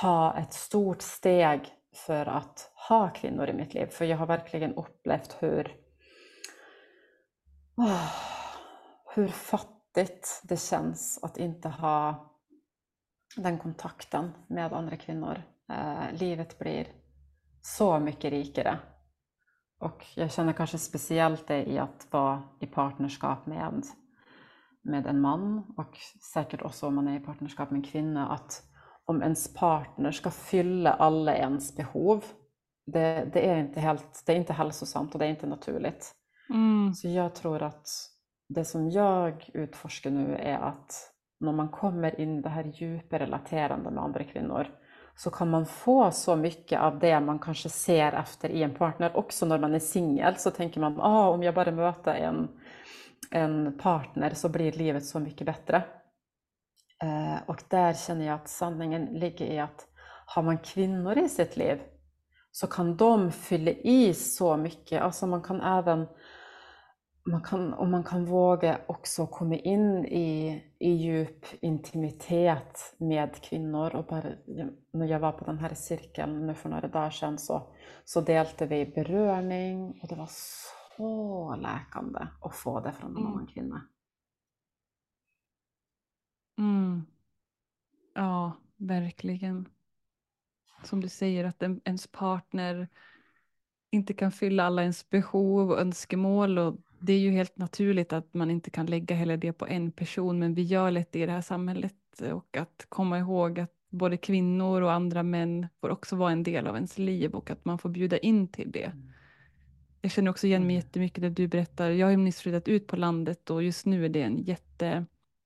ta 0.00 0.34
ett 0.38 0.52
stort 0.52 1.02
steg 1.02 1.72
för 1.92 2.26
att 2.26 2.72
ha 2.88 3.10
kvinnor 3.10 3.48
i 3.48 3.52
mitt 3.52 3.74
liv. 3.74 3.86
För 3.86 4.04
jag 4.04 4.16
har 4.16 4.26
verkligen 4.26 4.74
upplevt 4.74 5.36
hur, 5.40 5.76
oh, 7.76 8.10
hur 9.14 9.28
fattigt 9.28 10.42
det 10.44 10.56
känns 10.56 11.18
att 11.22 11.36
inte 11.36 11.68
ha 11.68 12.28
den 13.36 13.58
kontakten 13.58 14.32
med 14.46 14.72
andra 14.72 14.96
kvinnor. 14.96 15.42
Eh, 15.68 16.12
livet 16.12 16.58
blir 16.58 16.86
så 17.62 17.98
mycket 17.98 18.30
rikare. 18.30 18.78
Och 19.78 20.06
jag 20.14 20.32
känner 20.32 20.52
kanske 20.52 20.78
speciellt 20.78 21.46
det 21.46 21.64
i 21.64 21.78
att 21.78 22.06
vara 22.10 22.42
i 22.60 22.66
partnerskap 22.66 23.46
med, 23.46 23.82
med 24.82 25.06
en 25.06 25.20
man 25.20 25.74
och 25.76 25.96
säkert 26.32 26.62
också 26.62 26.86
om 26.86 26.94
man 26.94 27.08
är 27.08 27.16
i 27.16 27.24
partnerskap 27.24 27.70
med 27.70 27.78
en 27.78 27.84
kvinna, 27.84 28.28
att 28.28 28.62
om 29.04 29.22
ens 29.22 29.54
partner 29.54 30.10
ska 30.10 30.30
fylla 30.30 30.92
alla 30.92 31.36
ens 31.36 31.76
behov, 31.76 32.24
det, 32.86 33.30
det, 33.32 33.48
är, 33.48 33.56
inte 33.56 33.80
helt, 33.80 34.22
det 34.26 34.32
är 34.32 34.36
inte 34.36 34.52
hälsosamt 34.52 35.12
och 35.12 35.18
det 35.18 35.26
är 35.26 35.30
inte 35.30 35.46
naturligt. 35.46 36.12
Mm. 36.50 36.94
Så 36.94 37.08
jag 37.08 37.34
tror 37.34 37.62
att 37.62 37.88
det 38.48 38.64
som 38.64 38.90
jag 38.90 39.50
utforskar 39.54 40.10
nu 40.10 40.36
är 40.36 40.58
att 40.58 41.12
när 41.40 41.52
man 41.52 41.68
kommer 41.68 42.20
in 42.20 42.38
i 42.38 42.42
det 42.42 42.48
här 42.48 42.72
djupa 42.74 43.18
relaterande 43.18 43.90
med 43.90 44.04
andra 44.04 44.24
kvinnor 44.24 44.66
så 45.14 45.30
kan 45.30 45.50
man 45.50 45.66
få 45.66 46.10
så 46.10 46.36
mycket 46.36 46.80
av 46.80 46.98
det 46.98 47.20
man 47.20 47.38
kanske 47.38 47.68
ser 47.68 48.12
efter 48.12 48.48
i 48.48 48.62
en 48.62 48.74
partner. 48.74 49.16
Också 49.16 49.46
när 49.46 49.58
man 49.58 49.74
är 49.74 49.78
singel 49.78 50.36
så 50.36 50.50
tänker 50.50 50.80
man 50.80 51.00
ah, 51.00 51.28
om 51.28 51.42
jag 51.42 51.54
bara 51.54 51.70
möter 51.70 52.14
en, 52.14 52.48
en 53.30 53.78
partner 53.78 54.30
så 54.34 54.48
blir 54.48 54.72
livet 54.72 55.04
så 55.04 55.20
mycket 55.20 55.46
bättre. 55.46 55.82
Eh, 57.02 57.36
och 57.46 57.62
där 57.68 57.94
känner 57.94 58.26
jag 58.26 58.34
att 58.34 58.48
sanningen 58.48 59.04
ligger 59.04 59.46
i 59.46 59.58
att 59.58 59.86
har 60.26 60.42
man 60.42 60.58
kvinnor 60.58 61.18
i 61.18 61.28
sitt 61.28 61.56
liv 61.56 61.80
så 62.50 62.66
kan 62.66 62.96
de 62.96 63.32
fylla 63.32 63.70
i 63.70 64.14
så 64.14 64.56
mycket. 64.56 65.02
Alltså 65.02 65.26
man 65.26 65.42
kan 65.42 65.60
även 65.60 66.06
man 67.24 67.40
kan, 67.42 67.72
och 67.72 67.88
man 67.88 68.04
kan 68.04 68.24
våga 68.24 68.80
också 68.86 69.26
komma 69.26 69.54
in 69.56 70.04
i, 70.04 70.62
i 70.78 70.90
djup 70.90 71.46
intimitet 71.60 72.94
med 72.98 73.42
kvinnor. 73.42 73.94
Och 73.96 74.04
bara, 74.04 74.24
när 74.92 75.06
jag 75.06 75.20
var 75.20 75.32
på 75.32 75.44
den 75.44 75.58
här 75.58 75.74
cirkeln 75.74 76.46
nu 76.46 76.54
för 76.54 76.68
några 76.68 76.88
dagar 76.88 77.10
sedan 77.10 77.38
så, 77.38 77.62
så 78.04 78.20
delte 78.20 78.66
vi 78.66 78.86
beröring 78.86 80.00
och 80.02 80.08
det 80.08 80.14
var 80.14 80.28
så 80.96 81.54
läkande 81.56 82.20
att 82.40 82.54
få 82.54 82.80
det 82.80 82.92
från 82.92 83.10
en 83.10 83.16
Mm. 83.16 83.32
annan 83.32 83.46
kvinna. 83.46 83.82
Mm. 86.62 87.02
Ja, 88.14 88.52
verkligen. 88.76 89.68
Som 90.84 91.00
du 91.00 91.08
säger 91.08 91.44
att 91.44 91.62
en, 91.62 91.80
ens 91.84 92.06
partner 92.06 92.88
inte 93.90 94.14
kan 94.14 94.32
fylla 94.32 94.64
alla 94.64 94.82
ens 94.82 95.10
behov 95.10 95.70
och 95.70 95.80
önskemål 95.80 96.58
och 96.58 96.76
det 97.00 97.12
är 97.12 97.18
ju 97.18 97.30
helt 97.30 97.56
naturligt 97.56 98.12
att 98.12 98.34
man 98.34 98.50
inte 98.50 98.70
kan 98.70 98.86
lägga 98.86 99.16
hela 99.16 99.36
det 99.36 99.52
på 99.52 99.66
en 99.66 99.92
person 99.92 100.38
men 100.38 100.54
vi 100.54 100.62
gör 100.62 100.90
lätt 100.90 101.12
det 101.12 101.18
i 101.18 101.26
det 101.26 101.32
här 101.32 101.42
samhället 101.42 101.94
och 102.32 102.56
att 102.56 102.86
komma 102.88 103.18
ihåg 103.18 103.60
att 103.60 103.72
både 103.90 104.16
kvinnor 104.16 104.82
och 104.82 104.92
andra 104.92 105.22
män 105.22 105.68
får 105.80 105.90
också 105.90 106.16
vara 106.16 106.32
en 106.32 106.42
del 106.42 106.66
av 106.66 106.74
ens 106.74 106.98
liv 106.98 107.34
och 107.34 107.50
att 107.50 107.64
man 107.64 107.78
får 107.78 107.88
bjuda 107.88 108.18
in 108.18 108.48
till 108.48 108.72
det. 108.72 108.84
Mm. 108.84 109.12
Jag 110.00 110.12
känner 110.12 110.30
också 110.30 110.46
igen 110.46 110.66
mig 110.66 110.76
Mm. 110.76 110.86
jättemycket 110.86 111.22
det 111.22 111.30
du 111.30 111.48
berättar. 111.48 111.90
Jag 111.90 112.06
har 112.06 112.10
ju 112.10 112.16
nyss 112.16 112.40
flyttat 112.40 112.68
ut 112.68 112.86
på 112.86 112.96
landet 112.96 113.50
och 113.50 113.62
just 113.62 113.86
nu 113.86 114.04
är 114.04 114.08
det 114.08 114.22
en 114.22 114.42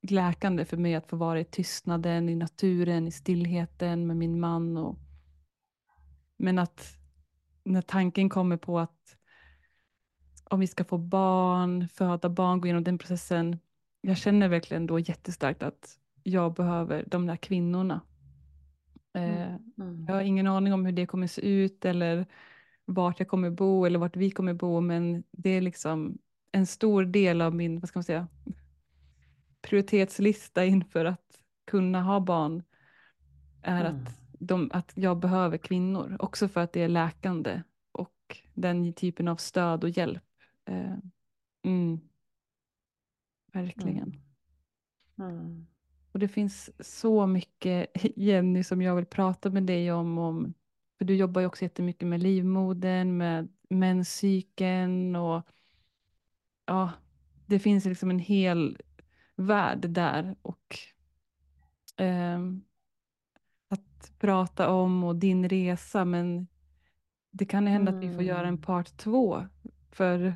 jätteläkande 0.06 0.64
för 0.64 0.76
mig 0.76 0.94
att 0.94 1.10
få 1.10 1.16
vara 1.16 1.40
i 1.40 1.44
tystnaden, 1.44 2.28
i 2.28 2.34
naturen, 2.36 3.08
i 3.08 3.10
stillheten 3.10 4.06
med 4.06 4.16
min 4.16 4.40
man. 4.40 4.76
Och... 4.76 4.98
Men 6.38 6.58
att 6.58 6.98
när 7.64 7.82
tanken 7.82 8.28
kommer 8.28 8.56
på 8.56 8.78
att 8.78 9.16
om 10.50 10.60
vi 10.60 10.66
ska 10.66 10.84
få 10.84 10.98
barn, 10.98 11.88
föda 11.88 12.28
barn, 12.28 12.60
gå 12.60 12.66
igenom 12.66 12.84
den 12.84 12.98
processen. 12.98 13.58
Jag 14.00 14.16
känner 14.16 14.48
verkligen 14.48 14.86
då 14.86 14.98
jättestarkt 14.98 15.62
att 15.62 15.98
jag 16.22 16.54
behöver 16.54 17.04
de 17.06 17.26
där 17.26 17.36
kvinnorna. 17.36 18.00
Eh, 19.14 19.56
Mm. 19.78 20.06
jag 20.06 20.14
har 20.14 20.22
ingen 20.22 20.46
aning 20.46 20.72
om 20.72 20.84
hur 20.84 20.92
det 20.92 21.06
kommer 21.06 21.26
se 21.26 21.40
ut 21.42 21.84
eller 21.84 22.26
vart 22.86 23.18
jag 23.18 23.28
kommer 23.28 23.50
bo 23.50 23.84
eller 23.86 23.98
vart 23.98 24.16
vi 24.16 24.30
kommer 24.30 24.54
bo 24.54 24.80
men 24.80 25.24
det 25.32 25.50
är 25.50 25.60
liksom 25.60 26.18
en 26.52 26.66
stor 26.66 27.04
del 27.04 27.40
av 27.40 27.54
min, 27.54 27.80
vad 27.80 27.88
ska 27.88 27.98
man 27.98 28.04
säga, 28.04 28.28
prioritetslista 29.66 30.64
inför 30.64 31.04
att 31.04 31.42
kunna 31.66 32.02
ha 32.02 32.20
barn 32.20 32.62
är 33.62 33.84
Mm. 33.84 33.96
att, 33.96 34.20
de, 34.38 34.70
att 34.72 34.92
jag 34.94 35.18
behöver 35.18 35.58
kvinnor. 35.58 36.16
Också 36.18 36.48
för 36.48 36.60
att 36.60 36.72
det 36.72 36.82
är 36.82 36.88
läkande 36.88 37.62
och 37.92 38.42
den 38.54 38.92
typen 38.92 39.28
av 39.28 39.36
stöd 39.36 39.84
och 39.84 39.90
hjälp. 39.90 40.24
Eh, 40.64 40.96
mm. 41.62 42.00
Verkligen. 43.52 44.20
Mm. 45.18 45.30
Mm. 45.30 45.66
Och 46.12 46.18
det 46.18 46.28
finns 46.28 46.70
så 46.80 47.26
mycket, 47.26 47.90
Jenny, 48.16 48.64
som 48.64 48.82
jag 48.82 48.96
vill 48.96 49.06
prata 49.06 49.50
med 49.50 49.62
dig 49.62 49.92
om. 49.92 50.18
om 50.18 50.54
för 50.98 51.04
du 51.04 51.16
jobbar 51.16 51.40
ju 51.40 51.46
också 51.46 51.64
jättemycket 51.64 52.08
med 52.08 52.22
livmodern, 52.22 53.16
med 53.16 53.48
menscykeln 53.68 55.16
och 55.16 55.42
ja, 56.66 56.92
det 57.46 57.58
finns 57.58 57.84
liksom 57.84 58.10
en 58.10 58.18
hel 58.18 58.78
värld 59.36 59.90
där. 59.90 60.36
Och 60.42 60.78
eh, 61.96 62.40
att 63.68 64.12
prata 64.18 64.70
om 64.70 65.04
och 65.04 65.16
din 65.16 65.48
resa, 65.48 66.04
men 66.04 66.46
det 67.30 67.44
kan 67.44 67.66
hända 67.66 67.92
mm. 67.92 67.98
att 67.98 68.10
vi 68.10 68.14
får 68.14 68.22
göra 68.22 68.40
en 68.40 68.48
mm. 68.48 68.62
part 68.62 68.96
två. 68.96 69.46
För 69.90 70.34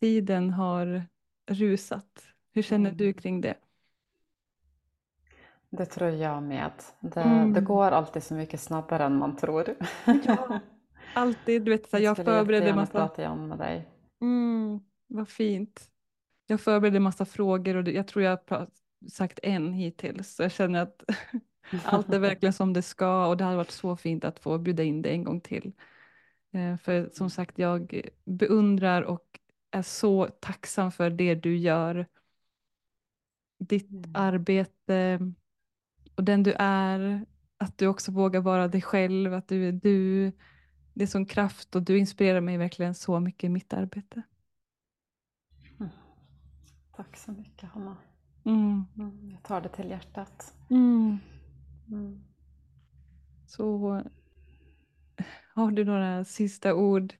tiden 0.00 0.50
har 0.50 1.06
rusat. 1.46 2.24
Hur 2.52 2.62
känner 2.62 2.90
mm. 2.90 2.96
du 2.96 3.12
kring 3.12 3.40
det? 3.40 3.54
Det 5.70 5.86
tror 5.86 6.10
jag 6.10 6.42
med. 6.42 6.72
Det, 7.00 7.22
mm. 7.22 7.52
det, 7.52 7.60
går 7.60 7.90
alltid 7.90 8.22
så 8.22 8.34
mycket 8.34 8.60
snabbare 8.60 9.04
än 9.04 9.18
man 9.18 9.36
tror. 9.36 9.74
Ja, 10.24 10.60
alltid. 11.14 11.62
Du 11.62 11.70
vet, 11.70 11.90
så 11.90 11.96
jag, 11.96 12.02
jag 12.02 12.16
förberedde 12.16 12.74
massa... 12.74 12.92
prata 12.92 13.22
igen 13.22 13.48
med 13.48 13.58
dig. 13.58 13.88
Mm, 14.20 14.80
vad 15.06 15.28
fint. 15.28 15.89
Jag 16.50 16.60
förberedde 16.60 17.00
massa 17.00 17.24
frågor 17.24 17.76
och 17.76 17.88
jag 17.88 18.08
tror 18.08 18.24
jag 18.24 18.38
har 18.48 18.68
sagt 19.12 19.38
en 19.42 19.72
hittills. 19.72 20.34
Så 20.34 20.42
jag 20.42 20.52
känner 20.52 20.82
att 20.82 21.04
allt 21.84 22.14
är 22.14 22.18
verkligen 22.18 22.52
som 22.52 22.72
det 22.72 22.82
ska 22.82 23.26
och 23.26 23.36
det 23.36 23.44
hade 23.44 23.56
varit 23.56 23.70
så 23.70 23.96
fint 23.96 24.24
att 24.24 24.38
få 24.38 24.58
bjuda 24.58 24.82
in 24.82 25.02
dig 25.02 25.12
en 25.12 25.24
gång 25.24 25.40
till. 25.40 25.72
Eh, 26.52 26.76
för 26.76 27.10
som 27.12 27.30
sagt, 27.30 27.58
jag 27.58 28.00
beundrar 28.24 29.02
och 29.02 29.40
är 29.70 29.82
så 29.82 30.26
tacksam 30.26 30.92
för 30.92 31.10
det 31.10 31.34
du 31.34 31.56
gör. 31.56 32.06
Ditt 33.58 33.90
mm. 33.90 34.10
arbete 34.14 35.18
och 36.14 36.24
den 36.24 36.42
du 36.42 36.52
är, 36.58 37.26
att 37.56 37.78
du 37.78 37.86
också 37.86 38.12
vågar 38.12 38.40
vara 38.40 38.68
dig 38.68 38.82
själv, 38.82 39.34
att 39.34 39.48
du 39.48 39.68
är 39.68 39.72
du. 39.72 40.32
Det 40.94 41.04
är 41.04 41.06
sån 41.06 41.26
kraft 41.26 41.76
och 41.76 41.82
du 41.82 41.98
inspirerar 41.98 42.40
mig 42.40 42.56
verkligen 42.56 42.94
så 42.94 43.20
mycket 43.20 43.44
i 43.44 43.48
mitt 43.48 43.72
arbete. 43.72 44.22
Tack 47.00 47.16
så 47.16 47.32
mycket 47.32 47.70
Hanna. 47.70 47.96
Mm. 48.44 48.84
Mm, 48.96 49.30
jag 49.30 49.42
tar 49.42 49.60
det 49.60 49.68
till 49.68 49.90
hjärtat. 49.90 50.54
Mm. 50.70 51.18
mm. 51.88 52.24
Så 53.46 54.02
har 55.54 55.70
du 55.70 55.84
några 55.84 56.24
sista 56.24 56.74
ord 56.74 57.14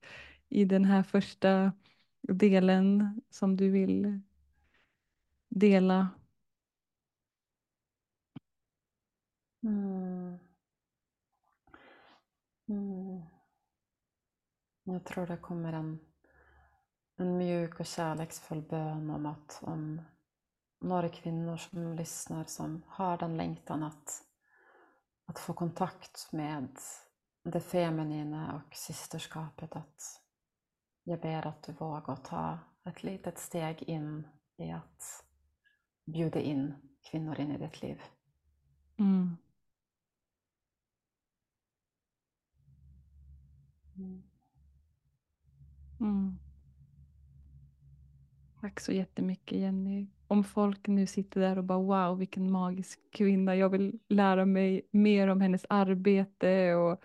i 0.49 0.65
den 0.65 0.85
här 0.85 1.03
första 1.03 1.73
delen 2.21 3.21
som 3.31 3.57
du 3.57 3.71
vill 3.71 4.21
dela? 5.49 6.09
Mm. 9.63 10.39
Mm. 12.69 13.23
Jag 14.85 15.05
tror 15.05 15.27
det 15.27 15.37
kommer 15.37 15.73
en, 15.73 15.99
en 17.21 17.37
mjuk 17.37 17.81
och 17.81 17.87
kärleksfull 17.87 18.63
bön 18.63 19.11
om 19.11 19.27
att 19.27 19.59
om 19.63 20.03
några 20.81 21.09
kvinnor 21.09 21.57
som 21.57 21.93
lyssnar 21.93 22.45
som 22.45 22.83
har 22.87 23.19
den 23.19 23.37
längtan 23.37 23.83
att, 23.83 24.23
att 25.27 25.39
få 25.39 25.53
kontakt 25.53 26.33
med 26.33 26.69
det 27.43 27.61
feminina 27.61 28.55
och 28.55 28.75
systerskapet 28.75 29.77
att 29.77 30.23
jag 31.05 31.21
ber 31.21 31.47
att 31.47 31.63
du 31.63 31.73
vågar 31.73 32.17
ta 32.17 32.59
ett 32.85 33.03
litet 33.03 33.39
steg 33.39 33.83
in 33.83 34.29
i 34.57 34.71
att 34.71 35.25
bjuda 36.05 36.41
in 36.41 36.75
kvinnor 37.11 37.41
in 37.41 37.51
i 37.51 37.59
ditt 37.59 37.83
liv. 37.83 38.03
Mm. 38.99 39.37
Mm. 46.01 46.50
Tack 48.61 48.81
så 48.81 48.93
jättemycket 48.93 49.59
Jenny. 49.59 50.07
Om 50.29 50.45
folk 50.45 50.87
nu 50.87 51.07
sitter 51.07 51.41
där 51.41 51.59
och 51.59 51.65
bara 51.65 51.79
wow 51.79 52.19
vilken 52.19 52.53
magisk 52.53 53.01
kvinna, 53.11 53.57
jag 53.57 53.69
vill 53.69 53.99
lära 54.09 54.45
mig 54.45 54.89
mer 54.91 55.29
om 55.29 55.41
hennes 55.41 55.67
arbete 55.69 56.75
och 56.75 57.05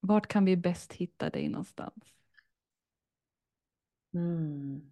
vart 0.00 0.26
kan 0.26 0.44
vi 0.44 0.56
bäst 0.56 0.92
hitta 0.92 1.30
dig 1.30 1.48
någonstans? 1.48 2.04
Mm. 4.14 4.90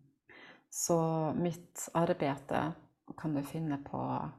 Så 0.70 1.32
mitt 1.38 1.88
arbete 1.94 2.72
kan 3.16 3.34
du 3.34 3.42
finna 3.42 3.76
på, 3.76 4.30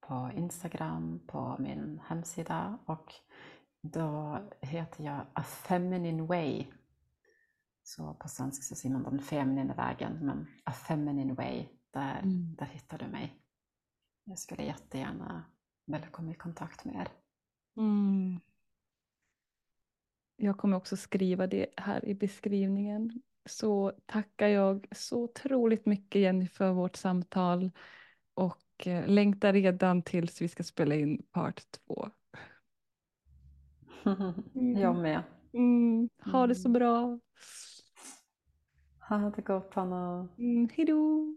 på 0.00 0.30
Instagram, 0.36 1.20
på 1.26 1.56
min 1.58 2.00
hemsida 2.06 2.78
och 2.84 3.14
då 3.82 4.38
heter 4.60 5.04
jag 5.04 5.20
A 5.32 5.42
Feminine 5.42 6.26
Way. 6.26 6.66
Så 7.88 8.14
på 8.14 8.28
svenska 8.28 8.62
så 8.62 8.74
säger 8.74 8.92
man 8.94 9.02
den 9.02 9.18
feminina 9.18 9.74
vägen, 9.74 10.26
men 10.26 10.46
A 10.64 10.72
Feminine 10.72 11.34
Way, 11.34 11.66
där, 11.90 12.18
mm. 12.18 12.54
där 12.54 12.66
hittar 12.66 12.98
du 12.98 13.06
mig. 13.06 13.42
Jag 14.24 14.38
skulle 14.38 14.62
jättegärna 14.62 15.44
vilja 15.86 16.08
komma 16.10 16.30
i 16.30 16.34
kontakt 16.34 16.84
med 16.84 16.94
er. 16.94 17.08
Mm. 17.76 18.40
Jag 20.36 20.58
kommer 20.58 20.76
också 20.76 20.96
skriva 20.96 21.46
det 21.46 21.66
här 21.76 22.04
i 22.04 22.14
beskrivningen. 22.14 23.22
Så 23.48 23.92
tackar 24.06 24.48
jag 24.48 24.86
så 24.92 25.22
otroligt 25.22 25.86
mycket 25.86 26.22
Jenny 26.22 26.46
för 26.46 26.72
vårt 26.72 26.96
samtal 26.96 27.70
och 28.34 28.86
eh, 28.86 29.08
längtar 29.08 29.52
redan 29.52 30.02
tills 30.02 30.42
vi 30.42 30.48
ska 30.48 30.62
spela 30.62 30.94
in 30.94 31.22
part 31.30 31.62
två. 31.70 32.08
Mm. 34.04 34.76
Jag 34.80 34.96
med. 34.96 35.22
Mm. 35.52 36.08
Ha 36.32 36.46
det 36.46 36.54
så 36.54 36.68
mm. 36.68 36.72
bra. 36.72 37.18
Ha 39.08 39.30
det 39.36 39.42
gott 39.42 39.74
Hanna. 39.74 40.28
Mm, 40.38 40.68
hejdå. 40.72 41.34